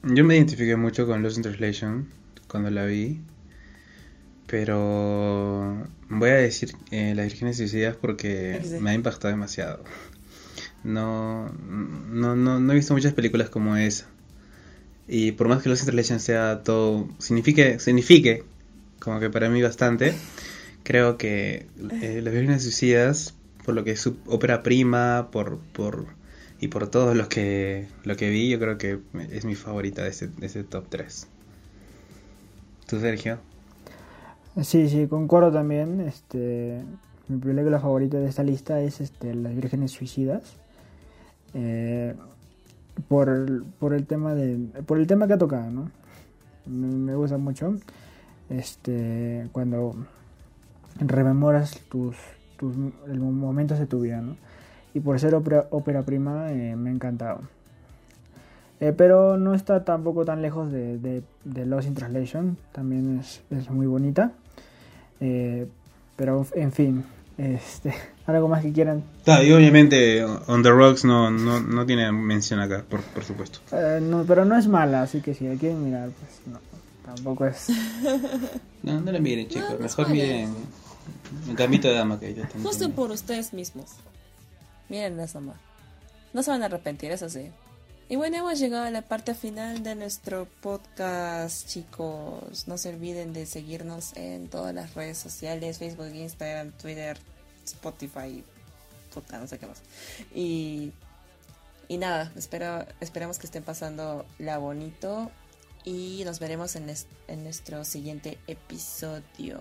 yo 0.03 0.25
me 0.25 0.37
identifiqué 0.37 0.77
mucho 0.77 1.07
con 1.07 1.23
Lost 1.23 1.39
in 1.39 1.43
Translation 1.43 2.11
cuando 2.47 2.71
la 2.71 2.85
vi. 2.85 3.21
Pero 4.51 5.87
voy 6.09 6.31
a 6.31 6.35
decir 6.35 6.73
eh, 6.91 7.15
Las 7.15 7.27
Vírgenes 7.27 7.57
Suicidas 7.57 7.95
porque 7.95 8.61
me 8.81 8.91
ha 8.91 8.95
impactado 8.95 9.29
demasiado. 9.29 9.85
No, 10.83 11.53
no, 11.53 12.35
no, 12.35 12.59
no 12.59 12.73
he 12.73 12.75
visto 12.75 12.93
muchas 12.93 13.13
películas 13.13 13.49
como 13.49 13.77
esa. 13.77 14.07
Y 15.07 15.33
por 15.33 15.47
más 15.47 15.63
que 15.63 15.69
Lost 15.69 15.83
in 15.83 15.87
Translation 15.87 16.19
sea 16.19 16.63
todo, 16.65 17.09
signifique, 17.19 17.79
signifique, 17.79 18.43
como 18.99 19.21
que 19.21 19.31
para 19.31 19.49
mí 19.49 19.63
bastante, 19.63 20.15
creo 20.83 21.17
que 21.17 21.67
eh, 22.03 22.21
Las 22.21 22.35
Vírgenes 22.35 22.65
Suicidas, 22.65 23.35
por 23.65 23.77
lo 23.77 23.85
que 23.85 23.93
es 23.93 24.01
su 24.01 24.17
ópera 24.27 24.65
prima, 24.65 25.29
por, 25.31 25.59
por 25.59 26.07
y 26.61 26.69
por 26.69 26.89
todos 26.89 27.17
los 27.17 27.29
que 27.29 27.87
lo 28.03 28.17
que 28.17 28.31
vi, 28.31 28.51
yo 28.51 28.59
creo 28.59 28.79
que 28.79 28.99
es 29.31 29.45
mi 29.45 29.55
favorita 29.55 30.03
de 30.03 30.11
ese, 30.11 30.27
de 30.27 30.47
ese 30.47 30.65
top 30.65 30.87
3. 30.89 31.29
¿Tú, 32.87 32.99
Sergio? 32.99 33.50
Sí, 34.63 34.89
sí, 34.91 35.07
concuerdo 35.07 35.51
también. 35.51 36.01
Este, 36.01 36.83
mi 37.29 37.39
película 37.39 37.81
favorita 37.81 38.19
de 38.19 38.29
esta 38.29 38.43
lista 38.43 38.81
es 38.81 39.01
este, 39.01 39.35
Las 39.35 39.55
Vírgenes 39.55 39.93
Suicidas. 39.93 40.57
Eh, 41.55 42.15
por, 43.09 43.65
por 43.79 43.95
el 43.95 44.07
tema 44.07 44.35
de 44.35 44.83
por 44.87 44.99
el 44.99 45.07
tema 45.07 45.27
que 45.27 45.33
ha 45.33 45.39
tocado, 45.39 45.71
¿no? 45.71 45.91
Me, 46.67 47.15
gusta 47.15 47.39
mucho. 47.39 47.75
Este, 48.51 49.49
cuando 49.53 49.95
rememoras 50.99 51.81
tus, 51.89 52.17
tus 52.59 52.77
momentos 52.77 53.79
de 53.79 53.87
tu 53.87 54.01
vida, 54.01 54.21
¿no? 54.21 54.37
Y 54.93 55.01
por 55.01 55.19
ser 55.21 55.35
ópera, 55.35 56.03
prima 56.03 56.53
eh, 56.53 56.77
me 56.77 56.91
ha 56.91 56.93
encantado. 56.93 57.41
Eh, 58.81 58.93
pero 58.97 59.39
no 59.39 59.55
está 59.55 59.85
tampoco 59.85 60.25
tan 60.25 60.43
lejos 60.43 60.71
de, 60.73 60.99
de, 60.99 61.23
de 61.45 61.67
Lost 61.67 61.89
in 61.89 61.95
Translation. 61.95 62.59
También 62.73 63.21
es 63.21 63.71
muy 63.71 63.87
bonita. 63.87 64.33
Eh, 65.21 65.67
pero 66.17 66.47
en 66.55 66.73
fin, 66.73 67.05
este, 67.39 67.95
algo 68.27 68.49
más 68.49 68.63
que 68.63 68.73
quieran. 68.73 69.05
Ah, 69.27 69.43
y 69.43 69.53
obviamente 69.53 70.25
On 70.25 70.63
the 70.63 70.71
Rocks 70.71 71.05
no, 71.05 71.31
no, 71.31 71.61
no 71.61 71.87
tiene 71.87 72.11
mención 72.13 72.61
acá, 72.61 72.85
por, 72.89 73.01
por 73.03 73.25
supuesto. 73.25 73.61
Eh, 73.73 74.01
no, 74.03 74.25
pero 74.25 74.45
no 74.45 74.57
es 74.57 74.67
mala, 74.67 75.03
así 75.03 75.21
que 75.21 75.35
si 75.35 75.47
la 75.47 75.55
quieren 75.55 75.85
mirar, 75.85 76.11
pues 76.11 76.41
no, 76.47 76.61
tampoco 77.05 77.47
es. 77.47 77.69
No, 78.83 78.99
no 78.99 79.13
le 79.13 79.21
miren, 79.21 79.47
chicos. 79.47 79.73
No, 79.73 79.79
Mejor 79.79 80.09
miren 80.09 80.55
un 81.47 81.55
gambito 81.55 81.87
de 81.89 81.95
dama 81.95 82.19
que 82.19 82.33
yo 82.33 82.43
también. 82.45 82.65
Juzguen 82.65 82.93
por 82.93 83.11
ustedes 83.11 83.53
mismos. 83.53 83.91
Miren 84.89 85.21
eso 85.21 85.39
nomás. 85.39 85.59
No 86.33 86.43
se 86.43 86.51
van 86.51 86.63
a 86.63 86.67
arrepentir, 86.67 87.13
eso 87.13 87.29
sí. 87.29 87.51
Y 88.11 88.17
bueno, 88.17 88.39
hemos 88.39 88.59
llegado 88.59 88.87
a 88.87 88.91
la 88.91 89.03
parte 89.03 89.37
final 89.37 89.85
de 89.85 89.95
nuestro 89.95 90.49
podcast, 90.63 91.69
chicos. 91.69 92.67
No 92.67 92.77
se 92.77 92.89
olviden 92.89 93.33
de 93.33 93.47
seguirnos 93.47 94.17
en 94.17 94.49
todas 94.49 94.75
las 94.75 94.95
redes 94.95 95.17
sociales, 95.17 95.79
Facebook, 95.79 96.13
Instagram, 96.13 96.73
Twitter, 96.73 97.17
Spotify, 97.65 98.43
puta, 99.15 99.39
no 99.39 99.47
sé 99.47 99.61
qué 99.61 99.69
más. 99.69 99.81
Y, 100.35 100.91
y 101.87 101.99
nada, 101.99 102.33
espero, 102.35 102.85
esperamos 102.99 103.39
que 103.39 103.47
estén 103.47 103.63
pasando 103.63 104.27
la 104.41 104.59
bonito 104.59 105.31
y 105.85 106.23
nos 106.25 106.41
veremos 106.41 106.75
en, 106.75 106.93
en 107.29 107.45
nuestro 107.45 107.85
siguiente 107.85 108.39
episodio. 108.49 109.61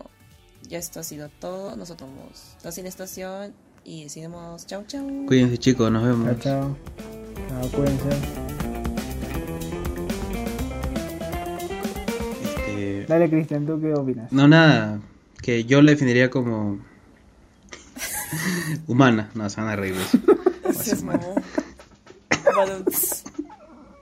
Ya 0.64 0.80
esto 0.80 1.02
ha 1.02 1.04
sido 1.04 1.30
todo. 1.30 1.76
Nosotros 1.76 2.10
la 2.64 2.72
Cine 2.72 2.90
Estación 2.90 3.54
y 3.90 4.04
decimos 4.04 4.68
chau 4.68 4.84
chau. 4.86 5.26
Cuídense, 5.26 5.58
chicos. 5.58 5.92
Nos 5.92 6.04
vemos. 6.04 6.28
Chao, 6.28 6.38
chao. 6.40 6.78
Chao, 7.50 7.72
cuídense. 7.72 8.10
Este, 12.44 13.06
Dale, 13.08 13.30
Cristian, 13.32 13.66
¿tú 13.66 13.82
qué 13.82 13.92
opinas? 13.96 14.32
No, 14.32 14.48
nada. 14.48 15.00
Que 15.42 15.66
yo 15.66 15.82
la 15.82 15.92
definiría 15.92 16.30
como. 16.30 16.78
humana. 18.88 19.32
No, 19.34 19.50
se 19.50 19.60
van 19.60 19.72
a 19.72 19.76
reír 19.76 19.96
eso. 19.96 20.20
Es. 20.70 21.04
Baluts. 22.56 23.24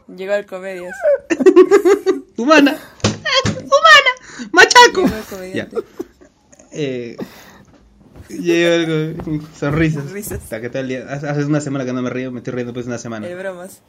Llegó 0.17 0.33
el 0.33 0.45
comedias. 0.45 0.95
¡Humana! 2.37 2.77
¡Humana! 3.45 4.51
¡Machaco! 4.51 5.03
Llegó 5.03 5.15
el 5.15 5.23
comediante. 5.23 5.77
Eh, 6.71 7.17
Llega 8.29 8.75
algo. 8.75 9.23
Sonrisas. 9.57 10.11
Risas. 10.11 10.43
Hasta 10.43 10.61
que 10.61 10.69
todo 10.69 10.81
el 10.81 10.87
día. 10.89 11.05
Hace 11.09 11.27
hace 11.27 11.45
una 11.45 11.61
semana 11.61 11.85
que 11.85 11.93
no 11.93 12.01
me 12.01 12.09
río, 12.09 12.31
me 12.31 12.39
estoy 12.39 12.53
riendo 12.53 12.73
pues 12.73 12.85
una 12.87 12.97
semana. 12.97 13.27
El 13.27 13.37
bromas. 13.37 13.81